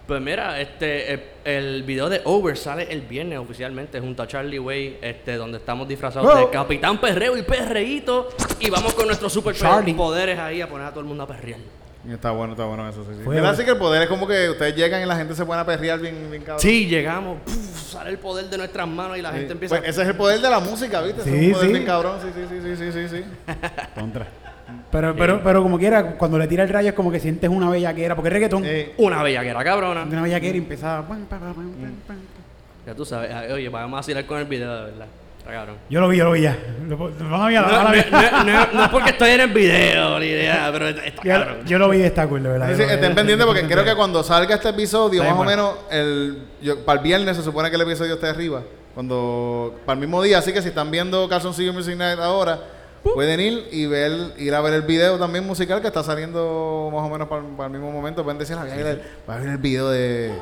Pues 0.09 0.23
mira, 0.23 0.59
este, 0.59 1.13
el, 1.13 1.23
el 1.45 1.83
video 1.83 2.09
de 2.09 2.23
Over 2.25 2.57
sale 2.57 2.91
el 2.91 3.03
viernes 3.03 3.39
oficialmente 3.39 4.01
junto 4.01 4.23
a 4.23 4.27
Charlie 4.27 4.59
Way, 4.59 4.99
este, 5.03 5.37
donde 5.37 5.59
estamos 5.59 5.87
disfrazados 5.87 6.33
Oh. 6.33 6.39
de 6.39 6.49
Capitán 6.49 6.99
Perreo 6.99 7.37
y 7.37 7.43
Perreíto 7.43 8.31
y 8.59 8.71
vamos 8.71 8.95
con 8.95 9.07
nuestros 9.07 9.31
super 9.31 9.55
Charlie. 9.55 9.93
poderes 9.93 10.39
ahí 10.39 10.63
a 10.63 10.69
poner 10.69 10.87
a 10.87 10.91
todo 10.91 11.01
el 11.01 11.07
mundo 11.07 11.25
a 11.25 11.27
perrear. 11.27 11.61
Está 12.11 12.31
bueno, 12.31 12.55
está 12.55 12.65
bueno 12.65 12.89
eso, 12.89 13.05
sí, 13.05 13.11
sí. 13.23 13.39
Así 13.39 13.65
que 13.67 13.73
el 13.73 13.77
poder 13.77 14.01
es 14.01 14.09
como 14.09 14.27
que 14.27 14.49
ustedes 14.49 14.75
llegan 14.75 15.03
y 15.03 15.05
la 15.05 15.15
gente 15.17 15.35
se 15.35 15.45
pone 15.45 15.61
a 15.61 15.67
perrear 15.67 15.99
bien, 16.01 16.31
bien 16.31 16.43
cabrón. 16.43 16.61
Sí, 16.63 16.87
llegamos, 16.87 17.43
puf, 17.45 17.93
sale 17.93 18.09
el 18.09 18.19
poder 18.19 18.47
de 18.47 18.57
nuestras 18.57 18.89
manos 18.89 19.19
y 19.19 19.21
la 19.21 19.31
Sí. 19.33 19.37
gente 19.39 19.53
empieza 19.53 19.77
Pues 19.77 19.91
ese 19.91 20.03
es 20.03 20.09
el 20.09 20.15
poder 20.17 20.41
de 20.41 20.49
la 20.49 20.61
música, 20.61 21.03
¿viste? 21.03 21.21
Ese 21.21 21.31
Sí, 21.31 21.37
es 21.37 21.47
un 21.49 21.53
poder 21.53 21.67
sí. 21.67 21.73
bien 21.75 21.85
cabrón, 21.85 22.19
sí, 22.23 22.29
sí, 22.35 22.47
sí, 22.49 22.77
sí, 22.77 22.77
sí, 22.93 22.93
sí, 23.09 23.09
sí. 23.19 23.25
Contra. 23.95 24.27
Pero, 24.91 25.15
pero, 25.17 25.41
pero 25.43 25.63
como 25.63 25.79
quiera, 25.79 26.13
cuando 26.17 26.39
le 26.39 26.47
tira 26.47 26.63
el 26.65 26.69
rayo 26.69 26.89
es 26.89 26.95
como 26.95 27.11
que 27.11 27.21
sientes 27.21 27.49
una 27.51 27.69
bellaquera, 27.71 28.15
porque 28.15 28.29
es 28.29 28.33
reggaetón. 28.33 28.63
Eh, 28.67 28.95
una 28.99 29.23
bellaquera 29.23 29.63
cabrona. 29.65 30.03
Una 30.05 30.23
bellaquera 30.23 30.55
y 30.57 30.59
empieza. 30.59 31.07
pam, 31.07 31.25
pam, 31.27 31.41
pam, 31.41 31.55
pam. 32.07 32.17
Ya 32.87 32.95
tú 32.95 33.05
sabes, 33.05 33.31
oye, 33.53 33.69
vamos 33.69 33.93
a 33.93 33.97
vacilar 33.97 34.25
con 34.25 34.39
el 34.39 34.45
video, 34.47 34.75
de 34.75 34.91
verdad. 34.93 35.07
Está 35.39 35.53
cabrón. 35.53 35.77
Yo 35.91 36.01
lo 36.01 36.09
vi, 36.09 36.17
yo 36.17 36.25
lo 36.25 36.33
vi 36.33 36.41
ya. 36.43 36.57
Lo, 36.89 37.07
a 37.07 37.11
No, 37.11 37.51
no, 37.51 37.51
no- 37.51 38.45
no- 38.45 38.73
no 38.73 38.83
es 38.85 38.89
porque 38.91 39.11
estoy 39.11 39.31
en 39.33 39.41
el 39.43 39.51
video 39.53 40.19
ni 40.19 40.27
idea, 40.27 40.69
pero 40.73 40.89
está 40.89 41.05
está 41.05 41.23
Yo, 41.25 41.31
cabrón. 41.31 41.57
yo 41.67 41.79
lo 41.79 41.89
vi 41.91 41.99
de 41.99 42.07
esta 42.07 42.27
cool, 42.27 42.43
de 42.43 42.49
verdad. 42.49 42.69
sí, 42.71 42.77
sí, 42.77 42.83
estén 42.91 43.15
pendientes 43.15 43.47
porque 43.47 43.63
creo 43.67 43.85
que 43.85 43.95
cuando 43.95 44.23
salga 44.23 44.55
este 44.55 44.71
episodio, 44.71 45.23
Está 45.23 45.35
más 45.35 45.43
o 45.43 45.45
menos, 45.49 45.75
el, 45.91 46.39
yo- 46.63 46.85
para 46.85 46.99
el 46.99 47.05
viernes 47.05 47.37
se 47.37 47.43
supone 47.43 47.69
que 47.71 47.77
el 47.77 47.83
episodio 47.83 48.15
esté 48.15 48.27
arriba. 48.29 48.63
Cuando, 48.95 49.77
para 49.87 49.95
el 49.95 50.01
mismo 50.01 50.21
día, 50.23 50.39
así 50.39 50.53
que 50.53 50.61
si 50.61 50.69
están 50.69 50.91
viendo 50.91 51.29
Calzoncillo 51.29 51.73
Music 51.73 51.97
Night 51.97 52.19
ahora, 52.19 52.59
pueden 53.03 53.41
ir 53.41 53.69
y 53.73 53.87
ver, 53.87 54.33
ir 54.39 54.55
a 54.55 54.61
ver 54.61 54.75
el 54.75 54.83
video 54.83 55.19
también 55.19 55.47
musical 55.47 55.81
que 55.81 55.89
está 55.89 56.03
saliendo 56.03 56.91
más 56.93 57.03
o 57.05 57.09
menos 57.09 57.29
para, 57.29 57.43
para 57.57 57.67
el 57.67 57.73
mismo 57.73 57.91
momento. 57.93 58.23
Pueden 58.25 58.39
decir, 58.39 58.57
"Ah, 58.59 58.63
voy 58.63 58.73
a 58.73 58.77
ver 58.77 59.03
el, 59.29 59.49
el 59.51 59.59
video 59.59 59.89
de, 59.91 60.33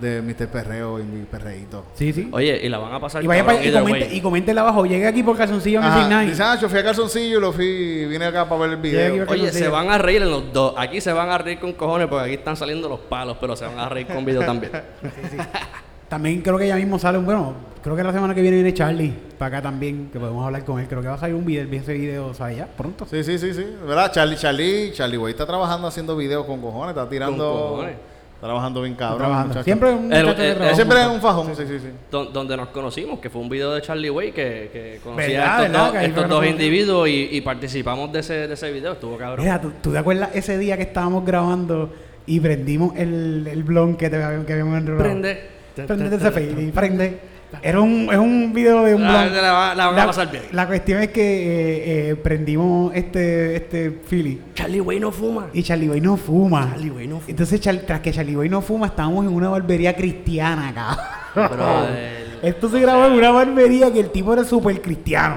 de 0.00 0.22
Mr. 0.22 0.48
Perreo 0.48 0.98
y 0.98 1.04
mi 1.04 1.24
perreíto. 1.24 1.84
Sí, 1.94 2.12
sí. 2.12 2.28
Oye, 2.32 2.60
y 2.62 2.68
la 2.68 2.78
van 2.78 2.92
a 2.94 3.00
pasar 3.00 3.22
Y 3.22 3.26
vaya 3.26 3.44
para 3.44 3.64
y 3.64 3.72
comente, 3.72 4.14
y 4.14 4.20
coméntela 4.20 4.60
abajo. 4.62 4.84
Llegue 4.86 5.06
aquí 5.06 5.22
por 5.22 5.36
calzoncillo 5.36 5.80
Music 5.80 6.08
Night. 6.08 6.30
Dice, 6.30 6.42
ah, 6.42 6.58
yo 6.60 6.68
fui 6.68 6.78
a 6.78 6.84
Calzoncillo 6.84 7.38
y 7.38 7.40
lo 7.40 7.52
fui, 7.52 8.06
vine 8.06 8.24
acá 8.26 8.48
para 8.48 8.62
ver 8.62 8.70
el 8.70 8.76
video. 8.78 9.24
Oye, 9.28 9.52
se 9.52 9.68
van 9.68 9.90
a 9.90 9.98
reír 9.98 10.22
en 10.22 10.30
los 10.30 10.52
dos. 10.52 10.74
Aquí 10.76 11.00
se 11.00 11.12
van 11.12 11.30
a 11.30 11.38
reír 11.38 11.58
con 11.60 11.72
cojones 11.74 12.08
porque 12.08 12.24
aquí 12.24 12.34
están 12.34 12.56
saliendo 12.56 12.88
los 12.88 13.00
palos, 13.00 13.36
pero 13.40 13.54
se 13.56 13.66
van 13.66 13.78
a 13.78 13.88
reír 13.88 14.06
con 14.06 14.24
video 14.24 14.44
también. 14.44 14.72
También 16.08 16.42
creo 16.42 16.58
que 16.58 16.68
ya 16.68 16.76
mismo 16.76 16.98
sale 16.98 17.18
un. 17.18 17.24
Bueno, 17.24 17.54
creo 17.82 17.96
que 17.96 18.02
la 18.04 18.12
semana 18.12 18.34
que 18.34 18.42
viene 18.42 18.56
viene 18.56 18.72
Charlie 18.74 19.12
para 19.38 19.56
acá 19.58 19.62
también, 19.68 20.10
que 20.12 20.18
podemos 20.20 20.44
hablar 20.44 20.64
con 20.64 20.78
él. 20.80 20.86
Creo 20.88 21.02
que 21.02 21.08
va 21.08 21.14
a 21.14 21.18
salir 21.18 21.34
un 21.34 21.44
video. 21.44 21.66
Ese 21.72 21.94
video 21.94 22.32
sale 22.34 22.56
ya 22.56 22.66
pronto. 22.66 23.06
Sí, 23.06 23.24
sí, 23.24 23.38
sí, 23.38 23.52
sí. 23.54 23.64
¿Verdad? 23.86 24.12
Charlie, 24.12 24.36
Charlie, 24.36 24.92
Charlie 24.92 25.18
Way 25.18 25.32
está 25.32 25.46
trabajando 25.46 25.88
haciendo 25.88 26.16
videos 26.16 26.44
con 26.46 26.60
cojones, 26.60 26.90
está 26.96 27.08
tirando. 27.08 27.44
cojones. 27.70 27.96
Está 28.34 28.46
trabajando 28.48 28.82
bien 28.82 28.94
cabrón. 28.94 29.18
trabajando. 29.20 29.62
Siempre 29.62 29.90
un 29.90 30.12
El- 30.12 30.28
el- 30.28 30.74
siempre 30.74 31.00
es 31.00 31.06
un 31.06 31.20
fajón, 31.20 31.56
sí, 31.56 31.62
sí, 31.66 31.78
sí. 31.78 31.88
Don- 32.10 32.30
donde 32.32 32.56
nos 32.58 32.68
conocimos, 32.68 33.18
que 33.18 33.30
fue 33.30 33.40
un 33.40 33.48
video 33.48 33.72
de 33.72 33.80
Charlie 33.80 34.10
Way 34.10 34.32
que, 34.32 34.68
que 34.70 35.00
conocía 35.02 35.58
¿Verdad, 35.60 35.60
a 35.96 36.04
estos, 36.04 36.28
dos, 36.28 36.42
Que 36.42 36.44
estos 36.44 36.46
individuos 36.46 37.08
y, 37.08 37.28
y 37.32 37.40
participamos 37.40 38.12
de 38.12 38.20
ese, 38.20 38.46
de 38.46 38.52
ese 38.52 38.70
video. 38.70 38.92
Estuvo 38.92 39.16
cabrón. 39.16 39.44
Mira, 39.46 39.58
¿tú, 39.60 39.72
tú 39.80 39.92
te 39.92 39.98
acuerdas 39.98 40.28
ese 40.34 40.58
día 40.58 40.76
que 40.76 40.82
estábamos 40.82 41.24
grabando 41.24 41.90
y 42.26 42.38
prendimos 42.40 42.94
el, 42.98 43.46
el 43.50 43.62
blog 43.62 43.96
que, 43.96 44.10
te, 44.10 44.18
que 44.18 44.52
habíamos 44.52 44.76
enrolado? 44.78 45.04
Prende. 45.04 45.53
Prende 45.74 46.16
ese 46.16 46.30
fail 46.30 46.58
y 46.68 46.70
prende. 46.72 47.34
Era 47.62 47.80
un, 47.80 48.08
es 48.10 48.18
un 48.18 48.52
video 48.52 48.82
de 48.84 48.96
un 48.96 49.02
La- 49.04 49.26
blog. 49.28 49.34
la 49.42 49.52
va- 49.52 49.74
la 49.76 49.86
van 49.86 49.98
a 50.00 50.06
pasar 50.06 50.28
bien. 50.30 50.42
la 50.50 50.66
cuestión 50.66 51.00
es 51.02 51.10
que 51.10 51.22
eh, 51.22 52.10
eh, 52.10 52.16
prendimos 52.16 52.92
este, 52.96 53.54
este 53.54 53.90
Philly 53.92 54.40
Charlie 54.54 54.80
Way 54.80 54.98
no 54.98 55.12
fuma. 55.12 55.46
y 55.52 55.62
Charlie 55.62 55.86
Boy 55.88 56.00
no 56.00 56.16
fuma. 56.16 56.70
Charlie 56.72 56.90
Way 56.90 57.06
no 57.06 57.14
fuma. 57.16 57.30
Entonces, 57.30 57.60
Char- 57.60 57.82
tras 57.86 58.00
que 58.00 58.10
Charlie 58.10 58.34
Boy 58.34 58.48
no 58.48 58.60
fuma, 58.60 58.86
estábamos 58.88 59.24
en 59.24 59.32
una 59.32 59.50
barbería 59.50 59.94
cristiana, 59.94 60.72
cabrón. 60.74 61.56
Brother. 61.58 62.24
Esto 62.42 62.68
se 62.68 62.80
grabó 62.80 63.06
en 63.06 63.12
una 63.12 63.30
barbería 63.30 63.92
que 63.92 64.00
el 64.00 64.10
tipo 64.10 64.32
era 64.32 64.42
súper 64.44 64.80
cristiano. 64.82 65.36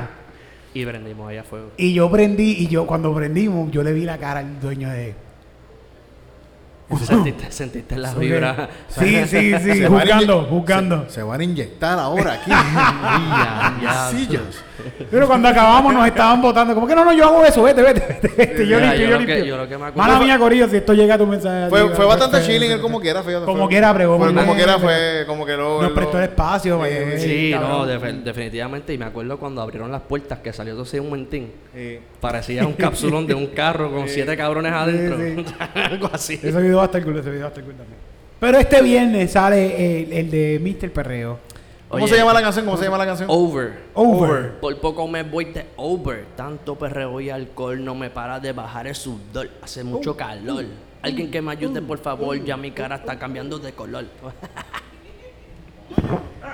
Y 0.73 0.85
prendimos 0.85 1.29
allá 1.29 1.41
a 1.41 1.43
fuego. 1.43 1.71
Y 1.77 1.93
yo 1.93 2.09
prendí, 2.09 2.51
y 2.59 2.67
yo 2.67 2.85
cuando 2.87 3.13
prendimos, 3.13 3.69
yo 3.71 3.83
le 3.83 3.93
vi 3.93 4.05
la 4.05 4.17
cara 4.17 4.39
al 4.39 4.59
dueño 4.59 4.89
de... 4.89 5.13
Sentiste, 7.05 7.51
sentiste 7.51 7.97
la 7.97 8.13
vibra. 8.13 8.69
Sí, 8.87 9.17
sí, 9.27 9.53
sí, 9.59 9.73
Se 9.73 9.87
van 9.89 9.95
a 9.95 9.99
juzgando, 9.99 10.41
inye- 10.43 10.49
juzgando. 10.49 11.05
Se, 11.07 11.15
se 11.15 11.23
van 11.23 11.41
a 11.41 11.43
inyectar 11.43 11.99
ahora 11.99 12.33
aquí. 12.33 12.51
Sillas. 14.17 14.63
Pero 15.09 15.27
cuando 15.27 15.47
acabamos 15.47 15.93
nos 15.93 16.05
estaban 16.07 16.41
votando, 16.41 16.73
como 16.75 16.87
que 16.87 16.95
no, 16.95 17.03
no, 17.05 17.13
yo 17.13 17.25
hago 17.25 17.45
eso, 17.45 17.63
vete, 17.63 17.81
vete, 17.81 17.99
vete, 18.07 18.27
vete. 18.35 18.67
Yo 18.67 18.77
Mira, 18.77 18.93
limpio, 18.93 19.09
yo 19.09 19.17
limpio. 19.17 19.45
yo 19.45 19.57
lo 19.57 19.67
que 19.67 19.77
me 19.77 19.85
acuerdo 19.85 20.09
Mala 20.11 20.19
mía, 20.23 20.37
Corillo, 20.39 20.67
si 20.69 20.77
esto 20.77 20.93
llega 20.93 21.15
a 21.15 21.17
tu 21.17 21.25
mensaje. 21.27 21.69
Fue, 21.69 22.05
bastante 22.05 22.41
chilling 22.43 22.71
él 22.71 22.81
como 22.81 22.99
quiera, 22.99 23.23
fíjate. 23.23 23.45
Como 23.45 23.59
fue- 23.63 23.69
quiera, 23.69 23.91
bregó 23.93 24.17
Como 24.17 24.29
él. 24.29 24.55
quiera 24.55 24.77
fue, 24.79 25.23
como 25.27 25.45
que 25.45 25.53
lo... 25.57 25.81
Nos 25.81 25.89
lo- 25.89 25.95
prestó 25.95 26.17
el 26.17 26.23
espacio, 26.25 26.75
Sí, 26.75 26.79
vaya, 26.79 27.19
Sí, 27.19 27.55
no, 27.59 27.85
def- 27.85 28.23
definitivamente. 28.23 28.93
Y 28.93 28.97
me 28.97 29.05
acuerdo 29.05 29.37
cuando 29.37 29.61
abrieron 29.61 29.91
las 29.91 30.01
puertas 30.01 30.39
que 30.39 30.53
salió 30.53 30.73
todo 30.73 30.83
ese 30.83 30.99
un 30.99 31.07
momentín. 31.07 31.51
Sí. 31.75 31.99
Parecía 32.19 32.65
un 32.65 32.73
capsulón 32.73 33.25
de 33.27 33.33
un 33.33 33.47
carro 33.55 33.91
con 33.91 34.07
siete 34.07 34.35
cabrones 34.37 34.73
adentro. 34.73 35.17
sí. 35.17 35.45
Algo 35.75 36.09
así. 36.13 36.33
Ese 36.35 36.61
video 36.61 36.77
va 36.77 36.83
a 36.83 36.85
estar 36.85 37.03
cool, 37.03 37.17
ese 37.17 37.29
video 37.29 37.41
va 37.43 37.47
a 37.47 37.49
estar 37.49 37.63
cool 37.63 37.73
también. 37.75 37.97
Pero 38.39 38.59
este 38.59 38.83
viernes 38.83 39.31
sale 39.31 40.03
el, 40.03 40.13
el 40.13 40.29
de 40.29 40.59
Mr. 40.61 40.91
Perreo. 40.91 41.39
¿Cómo 41.89 42.03
Oye, 42.03 42.13
se 42.13 42.19
llama 42.19 42.33
la 42.33 42.41
canción? 42.41 42.65
¿Cómo 42.65 42.77
se 42.77 42.83
llama 42.83 42.97
la 42.97 43.05
canción? 43.05 43.29
Over. 43.31 43.79
Over. 43.93 44.59
Por 44.59 44.77
poco 44.81 45.07
me 45.07 45.23
voy 45.23 45.45
de 45.45 45.67
over. 45.77 46.25
Tanto 46.35 46.75
perreo 46.75 47.21
y 47.21 47.29
alcohol 47.29 47.83
no 47.83 47.95
me 47.95 48.09
para 48.09 48.41
de 48.41 48.51
bajar 48.51 48.87
el 48.87 48.95
sudor. 48.95 49.49
Hace 49.61 49.85
mucho 49.85 50.17
calor. 50.17 50.65
Alguien 51.01 51.31
que 51.31 51.41
me 51.41 51.53
ayude, 51.53 51.81
por 51.81 51.99
favor. 51.99 52.43
Ya 52.43 52.57
mi 52.57 52.71
cara 52.71 52.97
está 52.97 53.17
cambiando 53.17 53.57
de 53.57 53.71
color. 53.71 54.03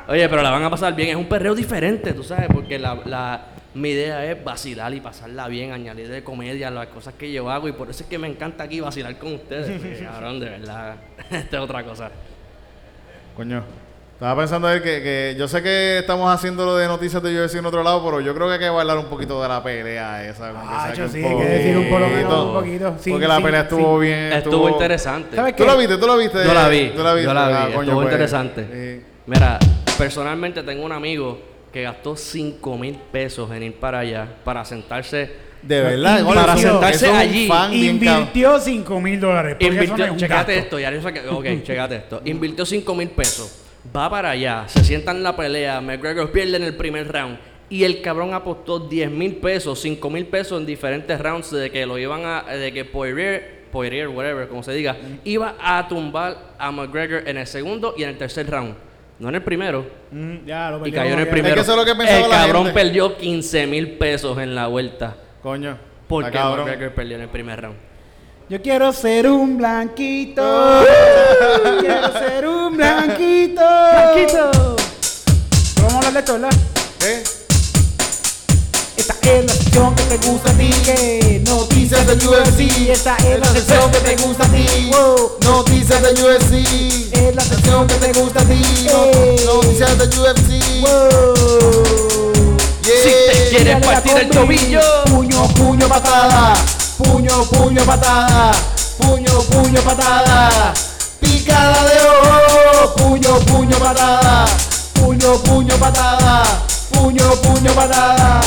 Oye, 0.08 0.30
pero 0.30 0.44
la 0.44 0.52
van 0.52 0.64
a 0.64 0.70
pasar 0.70 0.96
bien. 0.96 1.10
Es 1.10 1.16
un 1.16 1.28
perreo 1.28 1.56
diferente, 1.56 2.14
tú 2.14 2.24
sabes, 2.24 2.48
porque 2.54 2.78
la, 2.78 2.96
la- 3.06 3.46
mi 3.74 3.90
idea 3.90 4.24
es 4.32 4.44
vacilar 4.44 4.94
y 4.94 5.02
pasarla 5.02 5.48
bien, 5.48 5.72
añadir 5.72 6.10
de 6.10 6.24
comedia 6.24 6.70
las 6.70 6.88
cosas 6.88 7.16
que 7.16 7.32
yo 7.32 7.50
hago. 7.50 7.68
Y 7.68 7.72
por 7.72 7.90
eso 7.90 8.04
es 8.04 8.10
que 8.10 8.20
me 8.20 8.28
encanta 8.28 8.66
aquí 8.66 8.82
vacilar 8.82 9.18
con 9.18 9.34
ustedes. 9.34 10.00
cabrón, 10.04 10.40
de 10.40 10.50
verdad. 10.50 10.96
Esta 11.32 11.58
es 11.58 11.64
otra 11.64 11.84
cosa. 11.84 12.12
Coño. 13.36 13.64
Estaba 14.14 14.40
pensando 14.40 14.70
él 14.70 14.82
que, 14.82 15.02
que 15.02 15.36
yo 15.38 15.48
sé 15.50 15.62
que 15.62 15.98
estamos 16.00 16.34
haciendo 16.34 16.66
lo 16.66 16.78
de 16.78 16.88
noticias 16.88 17.22
de 17.22 17.44
UFC 17.44 17.56
en 17.56 17.66
otro 17.66 17.84
lado, 17.84 18.02
pero 18.06 18.22
yo 18.22 18.34
creo 18.34 18.48
que 18.48 18.54
hay 18.54 18.60
que 18.60 18.70
bailar 18.70 18.98
un 18.98 19.06
poquito 19.06 19.42
de 19.42 19.50
la 19.50 19.62
pelea 19.62 20.26
esa. 20.30 20.54
Ah, 20.56 20.94
yo 20.96 21.10
sí, 21.10 21.24
hay 21.24 21.36
que 21.38 21.44
decir 21.46 21.78
un 21.78 21.90
por 21.90 22.00
lo 22.00 22.08
menos 22.08 22.24
poquito. 22.34 22.48
un 22.48 22.54
poquito. 22.54 22.96
Sí, 23.02 23.12
Porque 23.12 23.28
la 23.28 23.42
pelea 23.42 23.62
estuvo 23.62 24.00
sí. 24.00 24.06
bien. 24.06 24.32
Estuvo 24.34 24.70
interesante. 24.70 25.36
¿Sabes 25.36 25.56
¿Tú 25.56 25.66
la 25.66 25.76
viste? 25.76 25.98
¿Tú 25.98 26.08
la 26.08 26.16
viste? 26.16 26.38
Yo 26.46 26.54
la 26.54 26.70
vi, 26.70 26.92
¿Tú 26.96 27.04
la 27.04 27.14
viste? 27.16 27.28
yo 27.28 27.34
la 27.34 27.48
vi, 27.48 27.54
Ah, 27.54 27.66
coño, 27.68 27.82
estuvo 27.82 27.96
pues, 27.96 28.06
interesante. 28.06 28.68
sí. 29.02 29.06
Mira, 29.26 29.60
personalmente 29.98 30.64
tengo 30.64 30.86
un 30.86 30.92
amigo 30.92 31.42
que 31.74 31.82
gastó 31.82 32.16
5 32.16 32.78
mil 32.78 32.96
pesos 33.12 33.52
en 33.52 33.64
ir 33.64 33.76
para 33.80 34.00
allá 34.00 34.28
para 34.46 34.64
sentarse. 34.64 35.32
De 35.64 35.82
verdad, 35.82 36.20
Invirtió. 36.20 36.42
Para 36.46 36.58
sentarse 36.58 37.10
allí. 37.12 37.50
Invirtió 37.72 38.60
5 38.60 39.02
mil 39.02 39.20
dólares. 39.20 39.58
eso 39.60 39.68
no 39.70 39.74
Invirtió, 39.74 40.06
es 40.06 40.12
un 40.12 40.18
checate 40.18 40.54
gasto. 40.56 40.66
esto, 40.78 40.80
ya 40.80 40.92
yo 40.92 41.02
saqué- 41.02 41.28
ok, 41.30 41.64
checate 41.64 41.96
esto. 41.96 42.22
Invirtió 42.26 42.66
5 42.66 42.94
mil 42.96 43.10
pesos, 43.10 43.63
va 43.96 44.10
para 44.10 44.32
allá, 44.32 44.66
se 44.68 44.84
sienta 44.84 45.12
en 45.12 45.24
la 45.24 45.36
pelea, 45.36 45.82
McGregor 45.82 46.32
pierde 46.32 46.58
en 46.58 46.64
el 46.64 46.76
primer 46.76 47.12
round. 47.12 47.38
Y 47.70 47.84
el 47.86 48.02
cabrón 48.02 48.34
apostó 48.34 48.80
10 48.80 49.10
mil 49.10 49.38
pesos, 49.38 49.80
5 49.80 50.10
mil 50.10 50.26
pesos 50.28 50.60
en 50.60 50.66
diferentes 50.66 51.20
rounds 51.20 51.50
de 51.52 51.72
que 51.72 51.86
lo 51.86 51.98
iban 51.98 52.24
a. 52.26 52.44
de 52.44 52.72
que 52.72 52.86
Poirier, 52.86 53.64
Poirier, 53.72 54.10
whatever, 54.10 54.48
como 54.48 54.62
se 54.62 54.74
diga, 54.74 54.96
iba 55.24 55.56
a 55.60 55.88
tumbar 55.88 56.54
a 56.60 56.72
McGregor 56.72 57.28
en 57.28 57.38
el 57.38 57.48
segundo 57.48 57.96
y 57.98 58.04
en 58.04 58.10
el 58.10 58.18
tercer 58.18 58.48
round. 58.50 58.76
No 59.18 59.30
en 59.30 59.36
el 59.36 59.42
primero. 59.42 59.86
Mm, 60.12 60.46
ya, 60.46 60.70
lo 60.72 60.86
Y 60.86 60.92
cayó 60.92 61.14
en 61.14 61.20
el 61.20 61.28
primero. 61.30 61.56
que 61.56 61.62
eso 61.62 61.72
es 61.72 61.78
lo 61.78 61.86
que 61.86 61.96
pensaba 61.96 62.26
el 62.26 62.32
cabrón 62.32 62.66
gente. 62.66 62.80
perdió 62.80 63.18
15 63.18 63.68
mil 63.68 63.92
pesos 63.92 64.38
en 64.38 64.54
la 64.54 64.68
vuelta. 64.68 65.16
Coño. 65.42 65.78
Porque. 66.08 66.38
McGregor 66.38 66.92
perdió 66.94 67.16
en 67.16 67.22
el 67.24 67.30
primer 67.30 67.62
round. 67.62 67.78
Yo 68.50 68.62
quiero 68.62 68.92
ser 68.94 69.28
un 69.30 69.58
blanquito. 69.58 70.42
quiero 71.80 72.14
ser 72.20 72.48
un 72.48 72.76
blanquito. 72.78 73.62
Blanquito. 73.62 74.76
Vamos 75.82 75.94
a 75.94 76.08
hablar 76.10 76.24
de. 76.26 76.46
¿Eh? 77.06 77.24
Esta 78.98 79.16
es 79.24 79.46
la 79.46 79.54
sección 79.54 79.96
que 79.96 80.04
te 80.04 80.28
gusta 80.28 80.52
a 80.52 80.54
ti, 80.54 81.42
noticias 81.48 82.06
de 82.06 82.14
UFC. 82.28 82.90
Esta 82.90 83.18
es 83.18 83.40
la 83.40 83.48
sección 83.48 83.92
que 83.92 84.00
te 84.00 84.16
gusta 84.24 84.46
a 84.46 84.50
ti. 84.50 84.66
Wow. 84.92 85.32
Noticias 85.44 86.02
de 86.02 86.24
UFC. 86.24 87.14
Es 87.14 87.36
la 87.36 87.42
sección 87.44 87.88
que 87.88 87.96
te 87.96 88.20
gusta 88.20 88.42
a 88.42 88.46
ti. 88.46 88.62
No- 88.86 89.54
Noticias 89.56 89.98
de 89.98 90.06
UFC. 90.06 90.82
Wow. 90.82 91.34
Yeah. 92.84 92.94
Si 93.04 93.10
te 93.10 93.50
quieres 93.50 93.86
partir 93.86 94.18
el 94.18 94.30
tobillo. 94.30 94.82
Puño, 95.06 95.48
puño, 95.56 95.88
patada. 95.88 96.54
Puño, 97.04 97.44
puño, 97.46 97.84
patada. 97.84 98.52
Puño, 98.98 99.40
puño, 99.52 99.82
patada. 99.82 100.74
Picada 101.20 101.84
de 101.86 101.98
ojo. 102.10 102.96
Puño, 102.96 103.40
puño, 103.40 103.78
patada. 103.78 104.46
Puño, 104.94 105.38
puño, 105.44 105.76
patada. 105.78 106.44
Puño, 106.92 107.24
puño, 107.42 107.72
patada. 107.74 108.42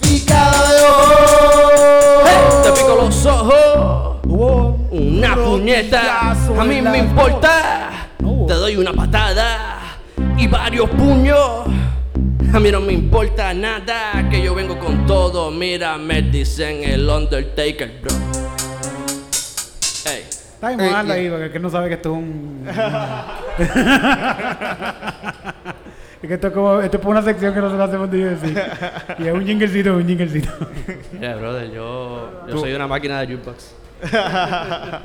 Picada 0.00 0.72
de 0.72 0.82
ojo. 0.86 2.62
Te 2.62 2.72
pico 2.72 2.94
los 2.96 3.26
ojos. 3.26 4.16
Una 4.90 5.34
un 5.34 5.44
puñeta. 5.44 6.30
A 6.30 6.64
mí 6.64 6.80
me 6.82 6.98
importa. 6.98 8.08
Te 8.46 8.54
doy 8.54 8.76
una 8.76 8.92
patada 8.92 9.98
y 10.36 10.46
varios 10.46 10.88
puños. 10.90 11.66
A 12.52 12.58
mí 12.58 12.70
no 12.72 12.80
me 12.80 12.92
importa 12.92 13.54
nada, 13.54 14.28
que 14.28 14.42
yo 14.42 14.54
vengo 14.54 14.78
con 14.78 15.06
todo. 15.06 15.50
Mira, 15.50 15.96
me 15.98 16.20
dicen 16.22 16.82
el 16.82 17.08
Undertaker, 17.08 18.00
bro. 18.02 18.10
Ey. 20.06 20.24
Está 20.28 20.68
bien, 20.68 20.80
Eh, 20.80 20.90
eh. 20.90 21.12
ahí, 21.12 21.28
porque 21.30 21.44
el 21.44 21.52
que 21.52 21.60
no 21.60 21.70
sabe 21.70 21.88
que 21.88 21.94
esto 21.94 22.10
es 22.10 22.16
un. 22.18 22.66
es 26.22 26.28
que 26.28 26.34
esto 26.34 26.46
es 26.48 26.52
como. 26.52 26.80
Esto 26.80 26.96
es 26.96 27.02
por 27.02 27.10
una 27.12 27.22
sección 27.22 27.54
que 27.54 27.60
nosotros 27.60 27.88
hacemos 27.88 28.10
de 28.10 28.24
UFC. 28.34 28.44
Y 29.20 29.28
es 29.28 29.32
un 29.32 29.46
jinglecito, 29.46 29.94
un 29.96 30.06
jinglecito. 30.06 30.50
Mira, 31.12 31.36
brother, 31.40 31.70
yo, 31.70 32.46
yo 32.48 32.58
soy 32.58 32.72
una 32.74 32.88
máquina 32.88 33.20
de 33.20 33.26
jukebox. 33.36 33.74
está 34.02 35.00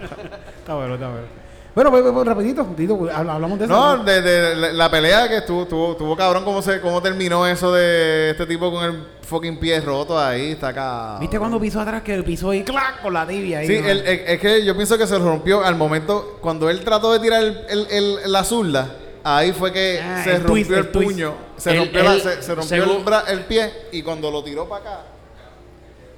bueno, 0.74 0.96
está 0.96 1.10
bueno. 1.10 1.45
Bueno, 1.76 1.92
pues, 1.92 2.04
pues, 2.10 2.26
rapidito, 2.26 2.66
habl- 2.66 3.30
hablamos 3.30 3.60
de 3.60 3.66
eso. 3.66 3.74
No, 3.74 4.02
de, 4.04 4.22
de 4.22 4.56
la- 4.56 4.72
la 4.72 4.90
pelea 4.90 5.28
que 5.28 5.38
estuvo, 5.38 5.64
estuvo, 5.64 5.92
estuvo 5.92 6.16
cabrón 6.16 6.46
cómo 6.46 6.62
se 6.62 6.80
cómo 6.80 7.02
terminó 7.02 7.46
eso 7.46 7.74
de 7.74 8.30
este 8.32 8.46
tipo 8.46 8.72
con 8.72 8.86
el 8.86 9.04
fucking 9.22 9.60
pie 9.60 9.82
roto 9.82 10.18
ahí, 10.18 10.52
está 10.52 10.70
acá. 10.70 11.18
¿Viste 11.20 11.38
cuando 11.38 11.60
pisó 11.60 11.82
atrás 11.82 12.02
que 12.02 12.24
pisó 12.24 12.54
y 12.54 12.64
clac 12.64 13.02
con 13.02 13.14
la 13.14 13.28
tibia 13.28 13.60
ahí? 13.60 13.68
Sí, 13.68 13.80
¿no? 13.82 13.90
el- 13.90 14.00
el- 14.08 14.20
es 14.26 14.40
que 14.40 14.64
yo 14.64 14.74
pienso 14.76 14.98
que 14.98 15.06
se 15.06 15.18
rompió 15.20 15.66
al 15.66 15.76
momento 15.76 16.38
cuando 16.42 16.70
él 16.70 16.82
trató 16.86 17.12
de 17.12 17.20
tirar 17.20 17.44
el, 17.44 17.60
el- 17.68 17.88
el- 17.92 18.32
la 18.32 18.44
zurda. 18.46 18.96
Ahí 19.28 19.52
fue 19.52 19.74
que 19.74 20.00
Ah, 20.02 20.22
se 20.24 20.36
el 20.36 20.44
rompió 20.44 20.54
twist, 20.54 20.70
el, 20.72 20.78
el 20.78 20.88
puño, 20.88 21.34
se 21.58 21.72
El- 21.72 21.78
rompió, 21.80 22.04
la- 22.04 22.14
el- 22.14 22.22
se, 22.22 22.42
se 22.42 22.56
rompió 22.56 22.84
el, 22.84 23.04
bra- 23.04 23.24
el 23.28 23.40
pie 23.42 23.70
y 23.92 24.02
cuando 24.02 24.32
lo 24.32 24.44
tiró 24.44 24.70
para 24.70 24.82
acá, 24.82 25.00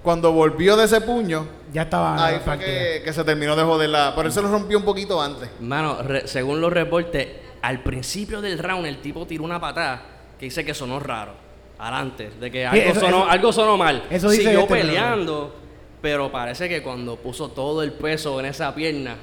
cuando 0.07 0.31
volvió 0.31 0.77
de 0.77 0.85
ese 0.85 1.01
puño, 1.01 1.45
ya 1.73 1.81
estaba. 1.81 2.25
ahí 2.25 2.39
fue 2.45 2.57
que, 2.57 3.01
que 3.03 3.11
se 3.11 3.25
terminó 3.25 3.57
de 3.57 3.63
joder 3.63 3.89
la. 3.89 4.15
Por 4.15 4.25
eso 4.25 4.41
lo 4.41 4.47
rompió 4.49 4.77
un 4.77 4.85
poquito 4.85 5.21
antes. 5.21 5.49
Mano, 5.59 6.01
re- 6.01 6.25
según 6.29 6.61
los 6.61 6.71
reportes, 6.71 7.27
al 7.61 7.83
principio 7.83 8.39
del 8.39 8.57
round 8.57 8.85
el 8.85 9.01
tipo 9.01 9.27
tiró 9.27 9.43
una 9.43 9.59
patada 9.59 10.01
que 10.39 10.45
dice 10.45 10.63
que 10.63 10.73
sonó 10.73 10.97
raro. 11.01 11.33
Adelante, 11.77 12.29
de 12.39 12.49
que 12.49 12.65
algo, 12.65 12.81
eso- 12.91 12.99
sonó, 13.01 13.17
eso- 13.23 13.29
algo 13.29 13.51
sonó 13.51 13.75
mal. 13.75 14.03
eso 14.09 14.29
dice 14.29 14.43
Siguió 14.43 14.61
este, 14.61 14.73
pero- 14.75 14.87
peleando, 14.87 15.55
pero 16.01 16.31
parece 16.31 16.69
que 16.69 16.81
cuando 16.81 17.17
puso 17.17 17.49
todo 17.49 17.83
el 17.83 17.91
peso 17.91 18.39
en 18.39 18.45
esa 18.45 18.73
pierna, 18.73 19.17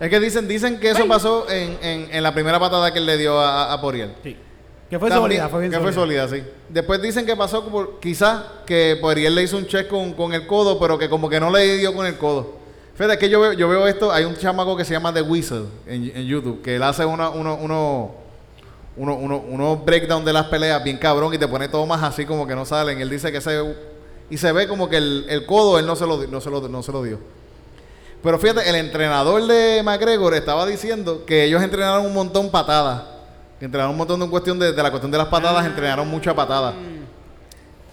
Es 0.00 0.08
que 0.08 0.20
dicen, 0.20 0.48
dicen 0.48 0.80
que 0.80 0.90
eso 0.92 1.06
pasó 1.06 1.50
en, 1.50 1.76
en- 1.82 2.08
en 2.14 2.22
la 2.22 2.32
primera 2.32 2.58
patada 2.58 2.92
que 2.94 2.98
él 2.98 3.04
le 3.06 3.18
dio 3.18 3.38
a, 3.38 3.72
a 3.74 3.80
Poriel. 3.80 4.14
Sí. 4.22 4.36
Que 4.88 4.98
fue 5.00 5.08
También- 5.08 5.22
sólida, 5.40 5.48
fue 5.48 5.60
bien 5.60 5.72
que 5.72 5.80
fue 5.80 5.92
sólida, 5.92 6.28
sí. 6.28 6.42
Después 6.68 7.02
dicen 7.02 7.26
que 7.26 7.34
pasó 7.34 7.98
quizás 8.00 8.42
que 8.64 8.96
Poriel 9.00 9.34
le 9.34 9.42
hizo 9.42 9.56
un 9.56 9.66
check 9.66 9.88
con, 9.88 10.12
con 10.12 10.32
el 10.32 10.46
codo, 10.46 10.78
pero 10.78 10.96
que 10.96 11.08
como 11.08 11.28
que 11.28 11.40
no 11.40 11.50
le 11.50 11.76
dio 11.76 11.92
con 11.92 12.06
el 12.06 12.16
codo. 12.16 12.54
Fíjate, 12.94 13.14
es 13.14 13.18
que 13.18 13.28
yo 13.28 13.40
veo, 13.40 13.52
yo 13.52 13.68
veo 13.68 13.86
esto, 13.88 14.12
hay 14.12 14.24
un 14.24 14.36
chamaco 14.36 14.76
que 14.76 14.84
se 14.84 14.92
llama 14.92 15.12
The 15.12 15.22
Whistle 15.22 15.64
en, 15.86 16.12
en 16.14 16.24
YouTube, 16.26 16.62
que 16.62 16.76
él 16.76 16.82
hace 16.84 17.04
una, 17.04 17.28
uno, 17.30 17.58
uno, 17.60 18.14
uno, 18.96 19.14
uno, 19.16 19.38
unos 19.48 19.84
breakdown 19.84 20.24
de 20.24 20.32
las 20.32 20.46
peleas 20.46 20.82
bien 20.84 20.96
cabrón 20.98 21.34
y 21.34 21.38
te 21.38 21.48
pone 21.48 21.68
todo 21.68 21.84
más 21.84 22.02
así 22.04 22.24
como 22.24 22.46
que 22.46 22.54
no 22.54 22.64
salen. 22.64 23.00
Él 23.00 23.10
dice 23.10 23.32
que 23.32 23.40
se... 23.40 23.74
Y 24.30 24.38
se 24.38 24.50
ve 24.52 24.66
como 24.66 24.88
que 24.88 24.96
el, 24.96 25.26
el 25.28 25.46
codo 25.46 25.78
él 25.78 25.86
no 25.86 25.94
se, 25.94 26.06
lo, 26.06 26.26
no, 26.26 26.40
se 26.40 26.48
lo, 26.50 26.68
no 26.68 26.82
se 26.82 26.90
lo 26.92 27.02
dio. 27.02 27.18
Pero 28.22 28.38
fíjate, 28.38 28.68
el 28.68 28.76
entrenador 28.76 29.46
de 29.46 29.82
McGregor 29.84 30.34
estaba 30.34 30.64
diciendo 30.64 31.24
que 31.26 31.44
ellos 31.44 31.62
entrenaron 31.62 32.06
un 32.06 32.14
montón 32.14 32.50
patadas. 32.50 33.02
Entrenaron 33.60 33.92
un 33.92 33.96
montón 33.98 34.20
de 34.20 34.28
cuestión 34.28 34.58
de, 34.58 34.72
de 34.72 34.82
la 34.82 34.90
cuestión 34.90 35.10
de 35.10 35.18
las 35.18 35.28
patadas, 35.28 35.64
entrenaron 35.64 36.06
mucha 36.08 36.34
patada. 36.34 36.74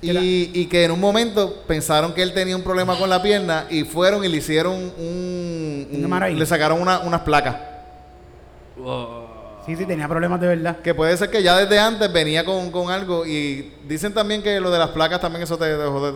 Y, 0.02 0.52
y 0.54 0.66
que 0.66 0.84
en 0.84 0.92
un 0.92 1.00
momento 1.00 1.64
pensaron 1.66 2.14
que 2.14 2.22
él 2.22 2.34
tenía 2.34 2.58
un 2.58 2.62
problema 2.64 2.98
con 2.98 3.10
la 3.10 3.22
pierna 3.24 3.66
y 3.70 3.86
fueron 3.86 4.26
y 4.26 4.28
le 4.28 4.38
hicieron 4.38 4.74
un... 4.74 5.88
Un 5.90 6.38
le 6.38 6.46
sacaron 6.46 6.82
una- 6.82 7.00
unas 7.00 7.22
placas. 7.22 7.56
oh, 8.84 9.22
Sí, 9.66 9.78
sí, 9.78 9.86
tenía 9.86 10.10
problemas 10.10 10.42
de 10.42 10.48
verdad. 10.48 10.80
Que 10.82 10.94
puede 10.94 11.16
ser 11.16 11.30
que 11.30 11.42
ya 11.42 11.56
desde 11.58 11.80
antes 11.80 12.12
venía 12.12 12.44
con, 12.44 12.70
con 12.70 12.92
algo 12.92 13.26
y 13.26 13.74
dicen 13.88 14.14
también 14.14 14.44
que 14.44 14.60
lo 14.60 14.70
de 14.70 14.78
las 14.78 14.90
placas 14.90 15.22
también 15.22 15.44
eso 15.44 15.58
te, 15.58 15.74
te 15.78 15.86
jode, 15.86 16.14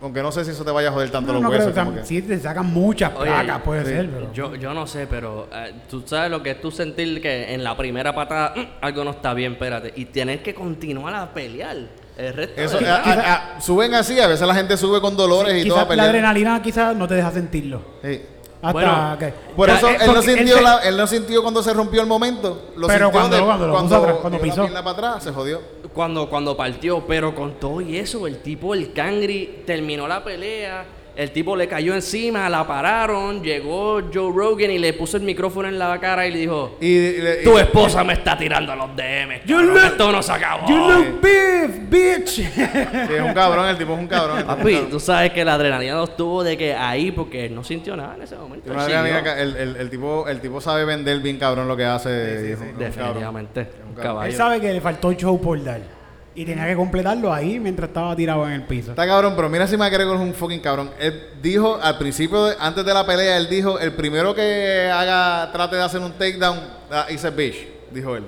aunque 0.00 0.22
no 0.22 0.30
sé 0.32 0.44
si 0.44 0.52
eso 0.52 0.64
te 0.64 0.70
vaya 0.70 0.88
a 0.88 0.92
joder 0.92 1.10
tanto 1.10 1.28
No, 1.28 1.34
los 1.34 1.42
no 1.42 1.48
creo, 1.48 1.60
huesos. 1.60 1.72
o 1.72 1.74
sea, 1.74 1.84
como 1.84 1.96
que- 1.96 2.04
sí, 2.04 2.22
te 2.22 2.38
sacan 2.38 2.66
muchas 2.66 3.12
Oye, 3.16 3.30
placas, 3.30 3.62
puede 3.62 3.84
sí. 3.84 3.90
ser, 3.90 4.08
pero. 4.10 4.32
yo, 4.32 4.54
yo 4.54 4.74
no 4.74 4.86
sé, 4.86 5.06
pero 5.08 5.48
eh, 5.52 5.72
tú 5.90 6.02
sabes 6.06 6.30
lo 6.30 6.42
que 6.42 6.52
es 6.52 6.60
tú 6.60 6.70
sentir 6.70 7.20
que 7.20 7.52
en 7.54 7.64
la 7.64 7.76
primera 7.76 8.14
patada 8.14 8.54
"Mm, 8.56 8.60
algo 8.84 9.04
no 9.04 9.10
está 9.10 9.34
bien, 9.34 9.52
espérate, 9.52 9.92
y 9.96 10.04
tienes 10.06 10.40
que 10.40 10.54
continuar 10.54 11.14
a 11.14 11.32
pelear 11.34 11.76
el 12.16 12.34
resto 12.34 12.60
Eso, 12.60 12.78
del 12.78 12.88
a- 12.88 13.02
round. 13.02 13.20
a- 13.20 13.56
a- 13.56 13.60
suben 13.60 13.94
así, 13.94 14.18
a 14.20 14.26
veces 14.26 14.46
la 14.46 14.54
gente 14.54 14.76
sube 14.76 15.00
con 15.00 15.16
dolores 15.16 15.64
y 15.64 15.68
todo 15.68 15.86
la 15.94 16.02
adrenalina 16.04 16.60
quizás 16.62 16.94
no 16.96 17.06
te 17.08 17.14
deja 17.14 17.30
sentirlo. 17.30 17.82
Sí. 18.02 18.20
Hasta 18.60 18.72
Bueno, 18.72 19.16
que. 19.18 19.32
Por 19.54 19.68
Ya, 19.68 19.76
eso 19.76 19.88
eh, 19.88 19.96
él 20.00 20.12
no, 20.14 20.22
sintió 20.22 20.56
se- 20.56 20.62
la- 20.62 20.78
él 20.78 20.96
no 20.96 21.06
sintió 21.06 21.42
cuando 21.42 21.62
se 21.62 21.72
rompió 21.72 22.00
el 22.00 22.06
momento. 22.08 22.70
Lo 22.76 22.86
Pero 22.88 23.06
sintió 23.06 23.20
cuando- 23.20 23.36
de- 23.36 23.42
cuando 23.42 23.66
lo 23.68 23.72
puso 23.82 23.96
atrás, 23.96 24.16
cuando 24.20 24.38
la 24.38 24.44
pisó. 24.44 24.60
pierna 24.62 24.82
para 24.84 24.96
atrás, 25.08 25.22
se 25.24 25.30
jodió. 25.32 25.60
Cuando, 25.94 26.28
cuando 26.28 26.56
partió, 26.56 27.04
pero 27.06 27.34
con 27.34 27.54
todo 27.60 27.80
y 27.80 27.96
eso, 27.96 28.26
el 28.26 28.38
tipo, 28.42 28.74
el 28.74 28.92
Cangri, 28.92 29.62
terminó 29.66 30.08
la 30.08 30.22
pelea. 30.24 30.84
El 31.18 31.32
tipo 31.32 31.56
le 31.56 31.66
cayó 31.66 31.94
encima, 31.94 32.48
la 32.48 32.64
pararon. 32.64 33.42
Llegó 33.42 34.00
Joe 34.14 34.32
Rogan 34.32 34.70
y 34.70 34.78
le 34.78 34.92
puso 34.92 35.16
el 35.16 35.24
micrófono 35.24 35.66
en 35.66 35.76
la 35.76 35.98
cara 35.98 36.24
y 36.28 36.30
le 36.30 36.38
dijo: 36.38 36.76
Y, 36.80 36.86
y- 36.86 37.08
y- 37.40 37.42
Tu 37.42 37.58
esposa 37.58 38.04
me 38.04 38.12
está 38.12 38.38
tirando 38.38 38.70
a 38.70 38.76
los 38.76 38.94
DM. 38.94 39.40
You 39.44 39.56
cabrón, 39.56 39.74
look- 39.74 39.84
esto 39.84 40.12
no 40.12 40.22
se 40.22 40.30
acabó. 40.32 40.68
You 40.68 40.76
look 40.76 41.20
beef, 41.20 41.90
bitch. 41.90 42.28
sí, 42.28 42.48
es 42.56 43.20
un 43.20 43.34
cabrón, 43.34 43.68
el 43.68 43.76
tipo 43.76 43.94
es 43.94 43.98
un 43.98 44.06
cabrón. 44.06 44.44
Papi, 44.46 44.62
cabrón. 44.74 44.90
tú 44.90 45.00
sabes 45.00 45.32
que 45.32 45.44
la 45.44 45.54
adrenalina 45.54 45.94
no 45.94 46.04
estuvo 46.04 46.44
de 46.44 46.56
que 46.56 46.72
ahí 46.72 47.10
porque 47.10 47.46
él 47.46 47.54
no 47.56 47.64
sintió 47.64 47.96
nada 47.96 48.14
en 48.14 48.22
ese 48.22 48.36
momento. 48.36 48.70
Él 48.72 48.78
adrenalina 48.78 49.40
el, 49.40 49.56
el- 49.56 49.76
el 49.76 49.90
tipo, 49.90 50.28
el 50.28 50.40
tipo 50.40 50.60
sabe 50.60 50.84
vender 50.84 51.18
bien 51.18 51.36
cabrón 51.36 51.66
lo 51.66 51.76
que 51.76 51.84
hace. 51.84 52.46
y 52.48 52.52
es 52.52 52.60
un-. 52.60 52.78
Definitivamente. 52.78 53.66
Un 53.88 53.94
caballo. 54.00 54.30
Él 54.30 54.36
sabe 54.36 54.60
que 54.60 54.72
le 54.72 54.80
faltó 54.80 55.12
show 55.14 55.40
por 55.40 55.60
dar. 55.64 55.97
Y 56.38 56.44
tenía 56.44 56.66
que 56.68 56.76
completarlo 56.76 57.34
ahí 57.34 57.58
mientras 57.58 57.88
estaba 57.88 58.14
tirado 58.14 58.46
en 58.46 58.52
el 58.52 58.62
piso. 58.62 58.90
Está 58.92 59.04
cabrón, 59.08 59.32
pero 59.34 59.48
mira 59.48 59.66
si 59.66 59.76
McGregor 59.76 60.14
es 60.14 60.22
un 60.22 60.32
fucking 60.32 60.60
cabrón. 60.60 60.88
Él 61.00 61.30
dijo 61.42 61.80
al 61.82 61.98
principio, 61.98 62.44
de- 62.44 62.54
antes 62.60 62.84
de 62.84 62.94
la 62.94 63.04
pelea, 63.04 63.36
él 63.36 63.48
dijo, 63.48 63.80
el 63.80 63.92
primero 63.94 64.36
que 64.36 64.88
haga, 64.88 65.50
trate 65.50 65.74
de 65.74 65.82
hacer 65.82 66.00
un 66.00 66.12
takedown, 66.12 66.58
uh, 66.58 67.12
is 67.12 67.24
a 67.24 67.30
bitch, 67.30 67.66
dijo 67.90 68.14
él. 68.14 68.22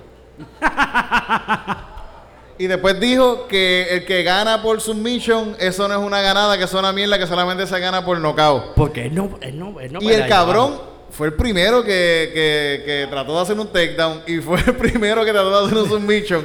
y 2.58 2.66
después 2.66 2.98
dijo 2.98 3.46
que 3.46 3.86
el 3.90 4.04
que 4.04 4.24
gana 4.24 4.60
por 4.60 4.80
submission, 4.80 5.54
eso 5.60 5.86
no 5.86 5.94
es 5.94 6.00
una 6.00 6.20
ganada, 6.20 6.58
que 6.58 6.64
es 6.64 6.74
una 6.74 6.92
mierda 6.92 7.16
que 7.16 7.28
solamente 7.28 7.64
se 7.68 7.78
gana 7.78 8.04
por 8.04 8.18
knockout. 8.18 8.74
Porque 8.74 9.06
él 9.06 9.14
no, 9.14 9.38
él 9.40 9.56
no, 9.56 9.78
él 9.78 9.92
no 9.92 10.00
y 10.02 10.08
el 10.08 10.26
cabrón. 10.26 10.89
Fue 11.10 11.26
el 11.28 11.34
primero 11.34 11.82
que, 11.82 12.30
que, 12.32 12.82
que 12.84 13.06
trató 13.10 13.34
de 13.36 13.42
hacer 13.42 13.58
un 13.58 13.66
takedown 13.66 14.22
y 14.26 14.38
fue 14.38 14.58
el 14.60 14.76
primero 14.76 15.24
que 15.24 15.32
trató 15.32 15.50
de 15.60 15.66
hacer 15.66 15.78
un 15.78 15.88
submission 15.88 16.42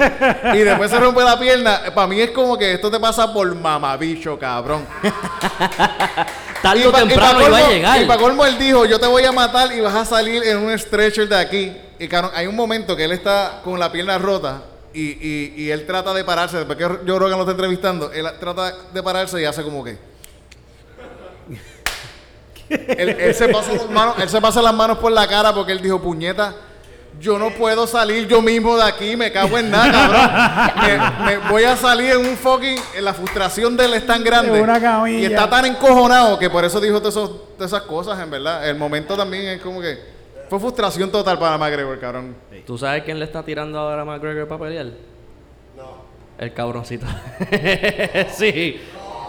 y 0.53 0.57
después 0.59 0.89
se 0.91 0.99
rompe 0.99 1.21
la 1.23 1.39
pierna. 1.39 1.81
Para 1.93 2.07
mí 2.07 2.19
es 2.19 2.31
como 2.31 2.57
que 2.57 2.73
esto 2.73 2.89
te 2.91 2.99
pasa 2.99 3.31
por 3.31 3.53
mamabicho, 3.55 4.37
cabrón. 4.39 4.85
Tarde 6.61 6.87
o 6.87 6.91
temprano 6.91 7.39
pa' 7.39 7.47
iba 7.47 7.57
a 7.57 7.61
colmo- 7.61 7.69
llegar. 7.71 8.01
Y 8.01 8.05
para 8.05 8.19
colmo 8.19 8.45
él 8.45 8.57
dijo, 8.57 8.85
yo 8.85 8.99
te 8.99 9.07
voy 9.07 9.23
a 9.23 9.31
matar 9.31 9.71
y 9.71 9.81
vas 9.81 9.93
a 9.95 10.05
salir 10.05 10.43
en 10.43 10.57
un 10.57 10.77
stretcher 10.77 11.27
de 11.29 11.35
aquí. 11.37 11.77
Y 11.99 12.07
cabrón, 12.07 12.31
hay 12.33 12.47
un 12.47 12.55
momento 12.55 12.95
que 12.95 13.03
él 13.05 13.11
está 13.11 13.61
con 13.63 13.79
la 13.79 13.91
pierna 13.91 14.17
rota 14.17 14.63
y, 14.93 15.01
y, 15.03 15.53
y 15.57 15.69
él 15.71 15.85
trata 15.85 16.13
de 16.13 16.23
pararse. 16.23 16.57
Después 16.57 16.77
que 16.77 16.87
yo 17.05 17.19
Rogan 17.19 17.37
lo 17.37 17.41
está 17.43 17.51
entrevistando, 17.51 18.11
él 18.11 18.25
trata 18.39 18.73
de 18.93 19.03
pararse 19.03 19.39
y 19.41 19.45
hace 19.45 19.61
como 19.63 19.83
que... 19.83 20.14
él, 22.69 23.09
él 23.09 23.35
se 23.35 23.47
pasa 23.49 23.73
las 23.73 23.89
manos, 23.89 24.15
él 24.19 24.29
se 24.29 24.41
pasa 24.41 24.61
las 24.61 24.73
manos 24.73 24.97
por 24.97 25.11
la 25.11 25.27
cara 25.27 25.53
porque 25.53 25.71
él 25.71 25.81
dijo, 25.81 26.01
puñeta, 26.01 26.53
yo 27.19 27.39
no 27.39 27.49
puedo 27.51 27.87
salir 27.87 28.27
yo 28.27 28.41
mismo 28.41 28.75
de 28.75 28.83
aquí, 28.83 29.15
me 29.15 29.31
cago 29.31 29.57
en 29.57 29.71
nada, 29.71 30.73
cabrón. 30.73 31.25
Me, 31.25 31.37
me 31.37 31.49
voy 31.49 31.63
a 31.63 31.75
salir 31.75 32.11
en 32.11 32.25
un 32.25 32.35
fucking... 32.35 32.77
La 33.01 33.13
frustración 33.13 33.77
de 33.77 33.85
él 33.85 33.93
es 33.93 34.05
tan 34.05 34.23
grande. 34.23 34.57
En 34.57 34.63
una. 34.63 35.09
Y 35.09 35.25
está 35.25 35.49
tan 35.49 35.65
encojonado 35.65 36.37
que 36.37 36.49
por 36.49 36.65
eso 36.65 36.81
dijo 36.81 37.01
todas 37.01 37.29
esas 37.59 37.81
cosas, 37.83 38.19
en 38.19 38.29
verdad. 38.29 38.67
El 38.67 38.75
momento 38.75 39.15
también 39.15 39.45
es 39.47 39.61
como 39.61 39.81
que... 39.81 40.15
Fue 40.49 40.59
frustración 40.59 41.09
total 41.09 41.39
para 41.39 41.57
McGregor, 41.57 41.99
cabrón. 41.99 42.35
¿Tú 42.67 42.77
sabes 42.77 43.03
quién 43.03 43.17
le 43.17 43.25
está 43.25 43.41
tirando 43.43 43.79
ahora 43.79 44.01
a 44.01 44.05
McGregor 44.05 44.47
para 44.47 44.61
pelear? 44.61 44.85
No. 45.75 46.03
El 46.37 46.53
cabroncito. 46.53 47.07
sí. 48.33 48.79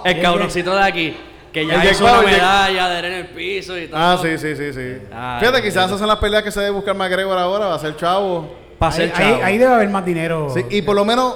El 0.04 0.20
cabroncito 0.20 0.74
de 0.74 0.82
aquí. 0.82 1.16
Que 1.56 1.66
ya 1.66 1.82
El 1.82 1.90
hizo 1.90 2.04
una 2.04 2.20
medalla 2.20 2.88
de 2.90 2.98
en 3.08 3.14
el 3.14 3.26
piso 3.28 3.78
y 3.78 3.86
todo. 3.86 3.98
Ah, 3.98 4.18
sí, 4.20 4.36
sí, 4.36 4.54
sí, 4.54 4.74
sí. 4.74 4.98
Ay, 5.10 5.40
Fíjate, 5.40 5.62
quizás 5.62 5.86
esas 5.86 5.98
son 5.98 6.06
las 6.06 6.18
peleas 6.18 6.42
que 6.42 6.50
se 6.50 6.60
debe 6.60 6.72
buscar 6.72 6.94
McGregor 6.94 7.38
ahora, 7.38 7.68
va 7.68 7.76
a 7.76 7.78
ser 7.78 7.96
chavo. 7.96 8.54
Para 8.78 8.92
Ahí, 8.92 8.98
ser 8.98 9.12
ahí- 9.16 9.30
chavo. 9.32 9.44
ahí 9.44 9.56
debe 9.56 9.72
haber 9.72 9.88
más 9.88 10.04
dinero. 10.04 10.50
Sí, 10.52 10.66
y 10.68 10.82
por 10.82 10.94
lo 10.94 11.06
menos 11.06 11.34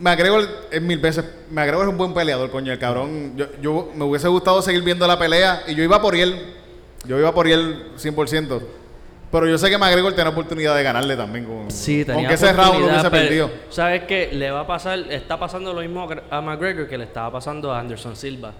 McGregor 0.00 0.48
es 0.68 0.82
mil 0.82 0.98
veces. 0.98 1.24
McGregor 1.52 1.84
es 1.84 1.90
un 1.92 1.96
buen 1.96 2.12
peleador, 2.12 2.50
coño. 2.50 2.72
El 2.72 2.80
cabrón. 2.80 3.34
Yo, 3.36 3.46
yo 3.60 3.92
me 3.94 4.04
hubiese 4.04 4.26
gustado 4.26 4.60
seguir 4.62 4.82
viendo 4.82 5.06
la 5.06 5.16
pelea 5.16 5.62
y 5.68 5.76
yo 5.76 5.84
iba 5.84 6.02
por 6.02 6.16
él. 6.16 6.54
Yo 7.04 7.16
iba 7.20 7.32
por 7.32 7.46
él 7.46 7.92
100%. 7.96 8.60
Pero 9.30 9.46
yo 9.46 9.56
sé 9.58 9.70
que 9.70 9.78
McGregor 9.78 10.12
tiene 10.12 10.30
oportunidad 10.30 10.74
de 10.74 10.82
ganarle 10.82 11.16
también. 11.16 11.44
Con, 11.44 11.70
Sí, 11.70 12.04
tenía 12.04 12.18
Aunque 12.18 12.34
ese 12.34 12.52
round 12.52 12.80
lo 12.80 12.86
hubiese 12.86 13.10
perdido. 13.12 13.48
¿Sabes 13.70 14.02
qué? 14.08 14.30
Le 14.32 14.50
va 14.50 14.62
a 14.62 14.66
pasar, 14.66 14.98
está 15.08 15.38
pasando 15.38 15.72
lo 15.72 15.82
mismo 15.82 16.08
a 16.32 16.40
McGregor 16.40 16.88
que 16.88 16.98
le 16.98 17.04
estaba 17.04 17.30
pasando 17.30 17.72
a 17.72 17.78
Anderson 17.78 18.16
Silva. 18.16 18.52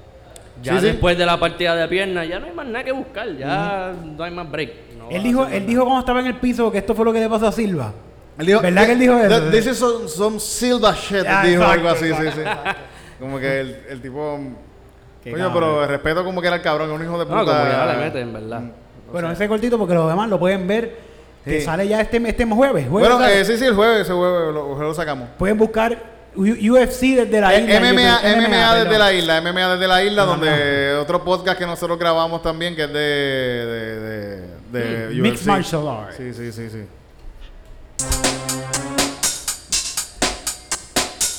Ya 0.63 0.75
Sí, 0.75 0.81
sí. 0.81 0.87
después 0.87 1.17
de 1.19 1.27
la 1.27 1.39
partida 1.41 1.75
de 1.75 1.89
pierna, 1.89 2.25
ya 2.25 2.39
no 2.39 2.47
hay 2.47 2.53
más 2.53 2.67
nada 2.67 2.85
que 2.85 2.93
buscar, 2.93 3.29
ya 3.37 3.93
no 4.05 4.23
hay 4.23 4.31
más 4.31 4.51
break. 4.51 4.71
No 4.99 5.11
Él 5.11 5.23
dijo, 5.23 5.47
él 5.47 5.67
dijo 5.67 5.83
cuando 5.85 6.01
estaba 6.01 6.21
en 6.21 6.27
el 6.27 6.37
piso 6.37 6.71
que 6.71 6.79
esto 6.79 6.95
fue 6.95 7.05
lo 7.05 7.13
que 7.13 7.21
le 7.21 7.29
pasó 7.29 7.47
a 7.49 7.53
Silva. 7.53 7.93
Él 8.39 8.47
dijo, 8.47 8.61
¿Verdad 8.61 8.87
que 8.87 8.93
él 8.93 8.99
dijo 8.99 9.17
eso? 9.19 9.51
This 9.51 9.67
is 9.67 9.77
some, 9.79 10.09
some 10.09 10.41
silver 10.41 10.95
shit. 10.95 11.25
Ah, 11.27 11.43
dijo 11.45 11.63
exacto, 11.63 11.71
algo 11.73 11.89
así, 11.89 12.07
sí, 12.07 12.13
exacto. 12.29 12.71
sí. 12.71 12.77
Como 13.21 13.39
que 13.39 13.61
el, 13.61 13.77
el 13.91 14.01
tipo. 14.03 14.39
Qué 15.23 15.31
Coño, 15.33 15.45
cabrón. 15.53 15.63
pero 15.77 15.87
respeto 15.87 16.25
como 16.25 16.41
que 16.41 16.47
era 16.49 16.57
el 16.57 16.63
cabrón, 16.63 16.91
un 16.91 17.03
hijo 17.03 17.19
de 17.19 17.25
puta. 17.27 17.37
No, 17.37 17.45
como 17.45 17.59
ya 17.71 17.87
le 17.87 17.97
mete, 18.05 18.21
en 18.21 18.33
verdad. 18.33 18.63
Bueno, 19.13 19.31
ese 19.31 19.47
cortito 19.49 19.79
porque 19.79 19.95
los 19.95 20.09
demás 20.09 20.29
lo 20.29 20.39
pueden 20.39 20.67
ver. 20.67 21.13
Que 21.45 21.59
Sí. 21.59 21.67
sale 21.67 21.87
ya 21.89 22.01
este, 22.01 22.17
este 22.29 22.45
jueves. 22.47 22.87
jueves 22.89 23.11
Bueno, 23.11 23.25
eh, 23.29 23.45
sí, 23.45 23.57
sí, 23.59 23.65
el 23.65 23.75
jueves, 23.75 24.03
ese 24.03 24.13
jueves 24.13 24.55
lo, 24.55 24.79
lo 24.81 24.95
sacamos. 24.95 25.29
Pueden 25.39 25.59
buscar 25.59 25.99
UFC 26.35 27.01
desde 27.17 27.41
la 27.41 27.55
Eh, 27.55 27.61
isla. 27.63 27.81
MMA. 27.81 28.21
MMA 28.37 28.75
desde 28.77 28.99
la 28.99 29.13
isla, 29.13 29.41
MMA 29.43 29.69
desde 29.75 29.89
la 29.89 30.05
isla, 30.05 30.23
Ajá. 30.23 30.31
donde 30.33 30.95
otro 30.95 31.23
podcast 31.25 31.59
que 31.59 31.67
nosotros 31.67 31.99
grabamos 31.99 32.43
también, 32.43 32.75
que 32.75 32.85
es 32.85 32.93
de, 32.93 32.99
de, 32.99 34.41
de, 34.73 35.09
de 35.09 35.15
Mixed 35.15 35.41
UFC. 35.43 35.47
Martial 35.47 35.89
Arts. 35.89 36.17
Sí, 36.17 36.33
sí, 36.35 36.53
sí, 36.53 36.69
sí. 36.71 36.87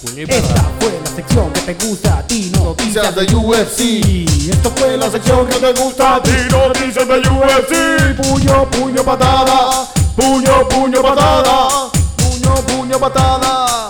Puño 0.02 0.22
y 0.24 0.32
Esta 0.32 0.70
fue 0.80 1.00
la 1.02 1.10
sección 1.16 1.54
que 1.54 1.62
te 1.62 1.86
gusta 1.86 2.18
a 2.18 2.28
ti, 2.28 2.52
noticias 2.56 3.16
de 3.16 3.36
UFC. 3.36 3.80
Y 3.82 4.50
esto 4.52 4.70
fue 4.76 4.98
la 4.98 5.10
sección 5.10 5.48
que 5.48 5.56
te 5.60 5.74
gusta 5.82 6.16
a 6.16 6.24
ti. 6.24 6.32
noticias 6.52 7.08
de 7.08 7.20
UFC. 7.20 8.22
Puño, 8.22 8.70
puño, 8.72 9.04
patada. 9.04 9.88
Puño, 10.16 10.68
puño, 10.70 11.02
patada. 11.02 11.90
Puño, 12.18 12.56
puño, 12.68 13.00
patada. 13.00 13.90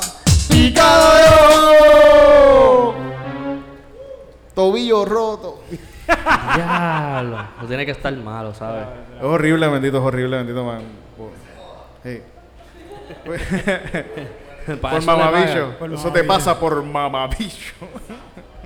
Tobillo 4.56 5.06
roto. 5.06 5.64
Diablo. 6.56 7.38
No 7.62 7.68
tiene 7.68 7.86
que 7.86 7.92
estar 7.92 8.14
malo, 8.14 8.54
¿sabes? 8.54 8.86
Es 9.18 9.24
horrible, 9.24 9.68
bendito, 9.68 9.98
es 9.98 10.04
horrible, 10.04 10.38
bendito, 10.38 10.64
man. 10.64 10.82
Por, 11.18 11.32
sí. 12.04 12.22
Mamabicho. 15.06 15.76
Por 15.78 15.94
Eso 15.94 16.12
te 16.12 16.24
pasa 16.24 16.58
por 16.60 16.82
mamabicho. 16.84 17.74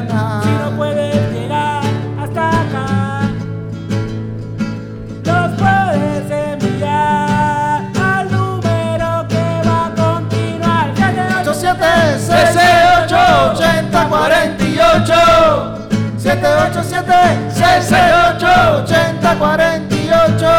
48. 14.91 15.87
7, 16.17 16.43
8, 16.43 16.83
7, 16.83 17.13
6, 17.49 17.85
6, 17.87 18.11
8, 18.35 18.45
80, 18.83 19.35
48. 19.39 20.51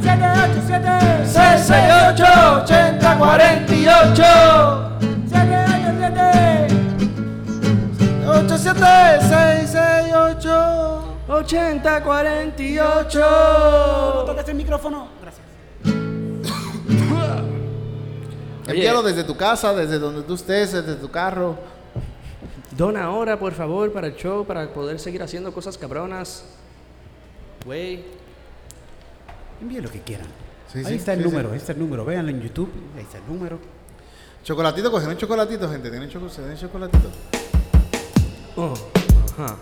7, 0.00 0.24
8, 0.24 0.62
7, 0.66 0.88
6, 1.26 1.66
6, 1.66 1.92
8, 2.12 2.24
80, 2.62 3.18
48. 3.18 4.24
7, 5.28 5.64
8, 5.68 5.92
7. 5.98 6.26
8, 8.26 8.58
7, 8.58 9.20
6, 9.20 9.70
6, 9.70 10.14
8. 10.14 11.02
80, 11.28 12.02
48. 12.02 13.20
No 14.14 14.24
toques 14.24 14.48
el 14.48 14.54
micrófono. 14.54 15.08
Gracias. 15.20 15.44
Envíalo 18.66 19.02
desde 19.02 19.24
tu 19.24 19.36
casa, 19.36 19.74
desde 19.74 19.98
donde 19.98 20.22
tú 20.22 20.34
estés, 20.34 20.72
desde 20.72 20.94
tu 20.96 21.10
carro. 21.10 21.75
Dona 22.76 23.04
ahora, 23.04 23.38
por 23.38 23.52
favor, 23.54 23.92
para 23.92 24.08
el 24.08 24.16
show, 24.16 24.44
para 24.46 24.72
poder 24.72 24.98
seguir 24.98 25.22
haciendo 25.22 25.52
cosas 25.52 25.78
cabronas. 25.78 26.44
Güey. 27.64 28.04
Envíe 29.60 29.80
lo 29.80 29.90
que 29.90 30.00
quieran. 30.02 30.26
Sí, 30.72 30.78
ahí 30.80 30.84
sí, 30.84 30.94
está 30.96 31.14
el 31.14 31.20
sí, 31.20 31.24
número, 31.24 31.50
ahí 31.52 31.56
está 31.56 31.72
el 31.72 31.78
número. 31.78 32.04
Véanlo 32.04 32.30
en 32.30 32.42
YouTube. 32.42 32.70
Ahí 32.96 33.02
está 33.02 33.18
el 33.18 33.26
número. 33.26 33.58
Chocolatito, 34.44 34.90
cogieron 34.90 35.16
chocolatito, 35.16 35.70
gente. 35.70 35.90
¿Tienen 35.90 36.08
choco- 36.10 36.28
¿se 36.28 36.36
tienen 36.42 36.58
chocolatito? 36.58 37.08
Oh, 38.56 38.74
ajá. 39.38 39.56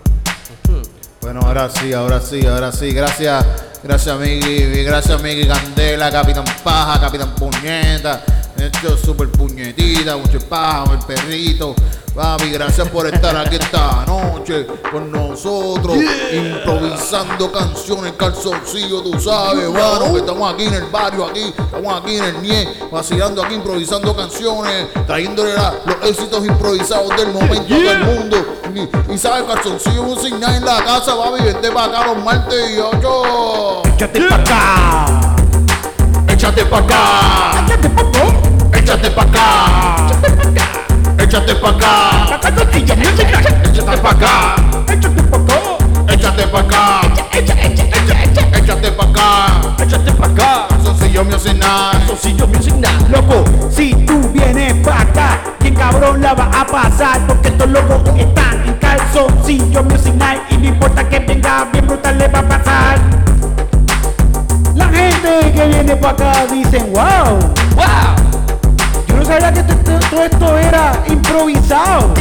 Bueno, 1.22 1.40
ahora 1.40 1.70
sí, 1.70 1.92
ahora 1.92 2.20
sí, 2.20 2.44
ahora 2.46 2.70
sí. 2.72 2.92
Gracias, 2.92 3.46
gracias, 3.82 4.18
Miggy. 4.18 4.82
Gracias, 4.84 5.22
Miggy 5.22 5.46
Candela, 5.46 6.10
Capitán 6.10 6.44
Paja, 6.62 7.00
Capitán 7.00 7.34
Puñeta. 7.34 8.22
Hecho 8.64 8.96
super 8.96 9.28
puñetita, 9.30 10.16
mucho 10.16 10.38
paja, 10.48 10.84
el 10.92 10.98
perrito. 11.00 11.74
Papi, 12.14 12.50
gracias 12.50 12.88
por 12.88 13.06
estar 13.12 13.36
aquí 13.36 13.56
esta 13.56 14.04
noche 14.06 14.66
con 14.92 15.10
nosotros, 15.10 15.96
improvisando 16.32 17.50
canciones, 17.50 18.12
calzoncillo, 18.16 19.02
tú 19.02 19.18
sabes, 19.20 19.68
mano, 19.68 20.12
que 20.12 20.18
estamos 20.20 20.54
aquí 20.54 20.64
en 20.66 20.74
el 20.74 20.84
barrio, 20.84 21.26
aquí, 21.26 21.52
estamos 21.58 22.00
aquí 22.02 22.16
en 22.16 22.24
el 22.24 22.40
NIE, 22.42 22.68
vacilando 22.92 23.42
aquí, 23.42 23.54
improvisando 23.54 24.14
canciones, 24.16 24.86
trayéndole 25.08 25.54
la- 25.54 25.74
los 25.84 25.96
éxitos 26.08 26.46
improvisados 26.46 27.08
del 27.16 27.32
momento 27.32 27.74
del 27.74 28.04
mundo. 28.04 28.36
Y, 29.08 29.12
y 29.14 29.18
sabes, 29.18 29.42
calzoncillo 29.52 30.04
Music 30.04 30.34
Night 30.38 30.58
en 30.58 30.64
la 30.66 30.84
casa, 30.84 31.16
papi, 31.16 31.42
vente 31.42 31.70
para 31.72 31.86
acá 31.98 32.14
los 32.14 32.24
martes 32.24 32.70
y 32.76 32.78
ocho. 32.78 33.82
¡Échate 33.96 34.20
pa' 34.28 34.36
acá! 34.36 35.36
Échate 36.28 36.64
pa' 36.64 36.78
acá, 36.78 37.64
¡Échate 37.66 37.88
pa' 37.90 38.00
acá! 38.02 38.13
Échate 38.84 39.10
pa' 39.10 39.22
acá, 39.22 39.40
échate 41.18 41.54
pa' 41.54 41.70
acá, 41.70 42.38
échate 43.72 43.96
pa' 43.96 44.10
acá, 44.10 44.56
¡Échate 46.14 46.46
pa' 46.46 46.58
acá! 46.60 47.00
échate 47.32 47.66
pa' 47.66 47.70
acá, 47.80 48.20
échate 48.52 48.90
pa' 48.92 49.04
acá. 49.04 49.74
Échate 49.82 50.12
pa' 50.12 50.26
acá. 50.26 50.68
Calzoncillo 50.68 51.24
Music 51.24 51.54
Night. 51.54 52.06
Calzoncillo 52.06 52.46
Music 52.46 52.74
Night. 52.74 53.08
Loco, 53.08 53.44
si 53.70 53.94
tú 54.06 54.20
vienes 54.32 54.74
pa' 54.84 55.00
acá, 55.00 55.40
bien 55.60 55.74
cabrón 55.74 56.20
la 56.20 56.34
va 56.34 56.50
a 56.52 56.66
pasar 56.66 57.26
Porque 57.26 57.48
estos 57.48 57.68
locos 57.70 58.02
están 58.18 58.62
en 58.66 58.74
calzoncillo 58.74 59.82
Music 59.84 60.14
Night 60.14 60.42
Y 60.50 60.56
no 60.58 60.68
importa 60.68 61.08
que 61.08 61.18
venga, 61.20 61.68
bien 61.72 61.86
brutal 61.86 62.18
le 62.18 62.28
va 62.28 62.38
a 62.38 62.48
pasar 62.48 62.98
La 64.74 64.88
gente 64.88 65.52
que 65.52 65.66
viene 65.66 65.96
pa' 65.96 66.10
acá 66.10 66.46
dicen, 66.46 66.92
wow 66.92 67.38
¡Wow! 67.76 68.33
Yo 69.14 69.20
no 69.20 69.26
sabía 69.26 69.52
que 69.52 69.62
todo 69.62 70.24
esto 70.24 70.58
era 70.58 71.00
improvisado 71.06 72.12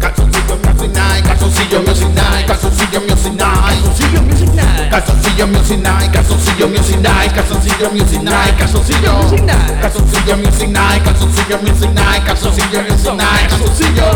Calzoncillo 0.00 0.56
Music 0.66 0.90
Night, 0.92 1.24
calzoncillo 1.24 1.82
Music 1.82 2.08
Night, 2.14 2.46
calzoncillo 2.48 3.00
Music 3.00 3.32
Night. 3.34 3.70
Calzoncillo 3.70 4.22
Music 4.26 4.48
Night. 4.54 4.90
Calzoncillo 4.90 5.46
Music 5.46 5.78
Night, 5.78 6.12
calzoncillo 6.12 6.68
Music 6.68 6.98
Night, 6.98 7.32
calzoncillo 7.34 7.90
Music 7.92 8.22
Night, 8.22 8.58
calzoncillo 8.58 9.12
Music 9.22 9.40
Night. 9.44 9.80
Calzoncillo 9.80 10.36
Music 10.36 10.68
Night, 10.68 11.04
calzoncillo 11.04 11.58
Music 11.62 11.90
Night, 11.94 12.24
calzoncillo 12.26 12.82
Music 12.82 13.14
Night, 13.14 13.48
calzoncillo 13.48 14.08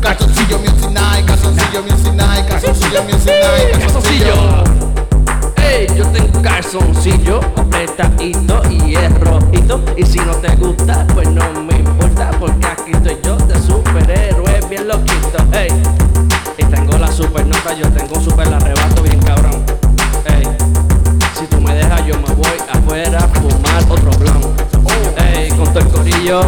Calzoncillo 0.00 0.58
Music 0.58 0.90
Night, 0.90 1.26
calzoncillo 1.26 1.82
Music 1.82 2.12
Night, 2.14 2.46
calzoncillo 2.48 3.02
Music 3.02 3.32
Night, 3.34 3.80
calzoncillo 3.80 4.30
Calzoncillo. 4.30 4.64
Ey, 5.56 5.86
yo 5.96 6.06
tengo 6.06 6.40
calzoncillo 6.40 7.59
apretadito 7.80 8.62
y 8.70 8.94
es 8.94 9.20
rojito. 9.20 9.82
Y 9.96 10.04
si 10.04 10.18
no 10.18 10.32
te 10.36 10.54
gusta, 10.56 11.06
pues 11.14 11.28
no 11.28 11.42
me 11.62 11.78
importa. 11.78 12.30
Porque 12.38 12.66
aquí 12.66 12.92
estoy 12.92 13.16
yo 13.24 13.36
de 13.36 13.58
superhéroe 13.60 14.60
bien 14.68 14.86
loquito. 14.88 15.38
Ey, 15.52 15.70
y 16.58 16.64
tengo 16.64 16.98
la 16.98 17.10
super 17.10 17.46
nota, 17.46 17.72
yo 17.74 17.88
tengo 17.90 18.16
un 18.16 18.24
super 18.24 18.52
arrebato 18.52 19.02
bien 19.02 19.20
cabrón. 19.22 19.64
Ey, 20.26 20.46
si 21.38 21.46
tú 21.46 21.60
me 21.60 21.74
dejas, 21.74 22.06
yo 22.06 22.16
me 22.16 22.34
voy 22.34 22.58
afuera 22.70 23.18
a 23.18 23.28
fumar 23.40 23.82
otro 23.88 24.10
blunt. 24.18 25.18
Ey, 25.18 25.50
con 25.50 25.72
todo 25.72 25.80
el 25.80 25.88
corillo, 25.88 26.42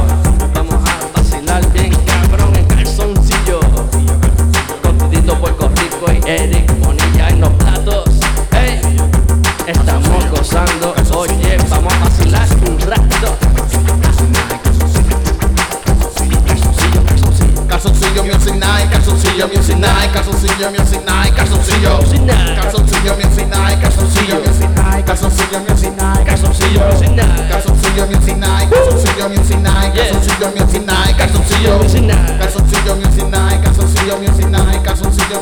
vamos 0.54 0.74
a 0.74 1.18
vacilar 1.18 1.66
bien 1.72 1.94
cabrón 2.06 2.56
en 2.56 2.64
calzoncillo. 2.66 3.60
Con 4.82 4.98
Tudito 4.98 5.34
Puerto 5.38 5.70
Rico 5.76 6.12
y 6.12 6.28
Eric 6.28 6.78
Bonilla 6.80 7.28
en 7.28 7.40
los 7.40 7.50
platos. 7.54 8.20
Hey, 8.50 8.80
estamos 9.66 10.30
gozando. 10.30 10.91
Rato. 12.92 13.38
Calzoncillo 17.66 18.22
Music 18.22 18.54
Night, 18.54 18.90
calzoncillo 18.90 19.48
Music 19.48 19.76
Night, 19.76 20.10
calzoncillo 20.12 20.70
Music 20.76 21.00
Night, 21.06 21.34
calzoncillo 21.34 22.00
Music 22.02 22.20
Night. 22.20 22.60
Calzoncillo 22.60 23.16
Music 23.16 23.46
Night, 23.46 23.80
calzoncillo 23.80 24.40
Music 24.44 24.68
Night, 24.68 25.06
calzoncillo 25.06 25.60
Music 25.64 25.90
Night, 25.96 26.28
Calzoncillo 27.48 28.06
Music 28.06 28.36
Night. 28.36 28.68
Calzoncillo 28.68 29.28
Music 29.28 30.84
Night, 30.84 31.16
calzoncillo 31.16 31.16
calzoncillo 31.16 31.78
calzoncillo. 31.78 32.16
Calzoncillo 32.38 32.96
calzoncillo 33.62 34.18
calzoncillo 34.82 35.40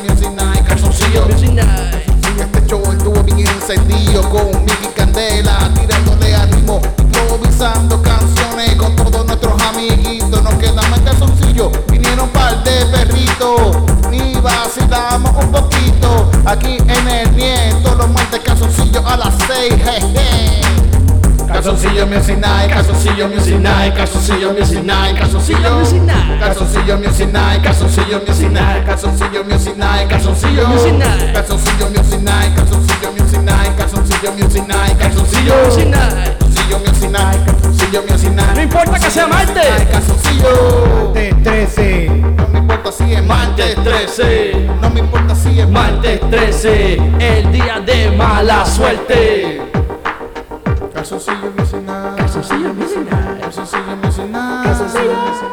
calzoncillo. 0.63 2.10
Este 2.41 2.65
show 2.65 2.81
estuvo 2.91 3.23
bien 3.23 3.47
encendido 3.47 4.27
con 4.29 4.49
Miki 4.65 4.87
Candela, 4.95 5.69
tirándole 5.75 6.35
ritmo, 6.47 6.81
improvisando 6.97 8.01
canciones 8.01 8.75
con 8.75 8.95
todos 8.95 9.25
nuestros 9.27 9.61
amiguitos. 9.61 10.41
Nos 10.41 10.53
quedamos 10.55 10.97
en 10.97 11.03
calzoncillo, 11.03 11.71
vinieron 11.89 12.21
un 12.21 12.29
par 12.29 12.63
de 12.63 12.85
perritos, 12.87 13.77
y 14.11 14.33
vacilamos 14.39 15.31
un 15.43 15.51
poquito. 15.51 16.31
Aquí 16.45 16.77
en 16.79 17.07
el 17.07 17.35
nieto, 17.35 17.93
los 17.95 18.09
martes 18.09 18.39
calzoncillo 18.43 19.07
a 19.07 19.17
las 19.17 19.33
seis, 19.47 19.75
jeje. 19.75 20.61
Calzoncillo 21.51 22.07
Music 22.07 22.37
Night, 22.37 22.69
calzoncillo 22.69 23.27
Music 23.27 23.57
Night, 23.59 23.93
calzoncillo 23.95 24.51
Music 24.51 24.81
Night, 24.83 25.17
calzoncillo 25.17 25.73
Music 25.77 26.01
Night. 26.01 26.39
Calzoncillo 26.39 26.97
Music 26.97 27.27
Night, 27.31 27.61
calzoncillo 27.61 28.21
Music 28.25 28.49
Night, 28.49 28.85
calzoncillo 28.85 29.43
Music 29.43 29.75
Night, 29.75 30.07
calzoncillo 30.09 30.67
Music 30.67 30.93
Night. 30.93 31.33
Calzoncillo 31.33 31.89
Music 31.89 32.21
Night, 32.21 32.55
calzoncillo 32.55 33.11
Music 33.11 33.41
Night, 33.41 33.77
calzoncillo 33.77 34.31
Music 34.33 34.65
Night, 34.65 34.97
calzoncillo 34.97 35.53
Music 35.65 35.87
Night. 35.87 36.39
Calzoncillo 36.39 36.79
Music 36.79 37.09
Night, 37.11 37.45
calzoncillo 37.45 38.03
Music 38.09 38.31
Night. 38.31 38.55
No 38.55 38.61
importa 38.61 38.99
que 38.99 39.11
sea 39.11 39.27
Night, 39.27 39.91
Calzoncillo. 39.91 41.11
De 41.13 41.33
13 41.43 42.09
No 42.37 42.47
me 42.47 42.59
importa 42.59 42.91
si 42.91 43.13
es 43.13 43.23
martes 43.25 43.75
13. 43.83 44.69
No 44.81 44.89
me 44.89 44.99
importa 44.99 45.35
si 45.35 45.59
es 45.59 45.69
Martes 45.69 46.19
13, 46.29 47.01
el 47.19 47.51
día 47.51 47.79
de 47.85 48.11
mala 48.11 48.65
suerte. 48.65 49.80
Calzoncillo 53.65 54.25
Night. 54.27 54.63
Calzoncillo 54.63 55.50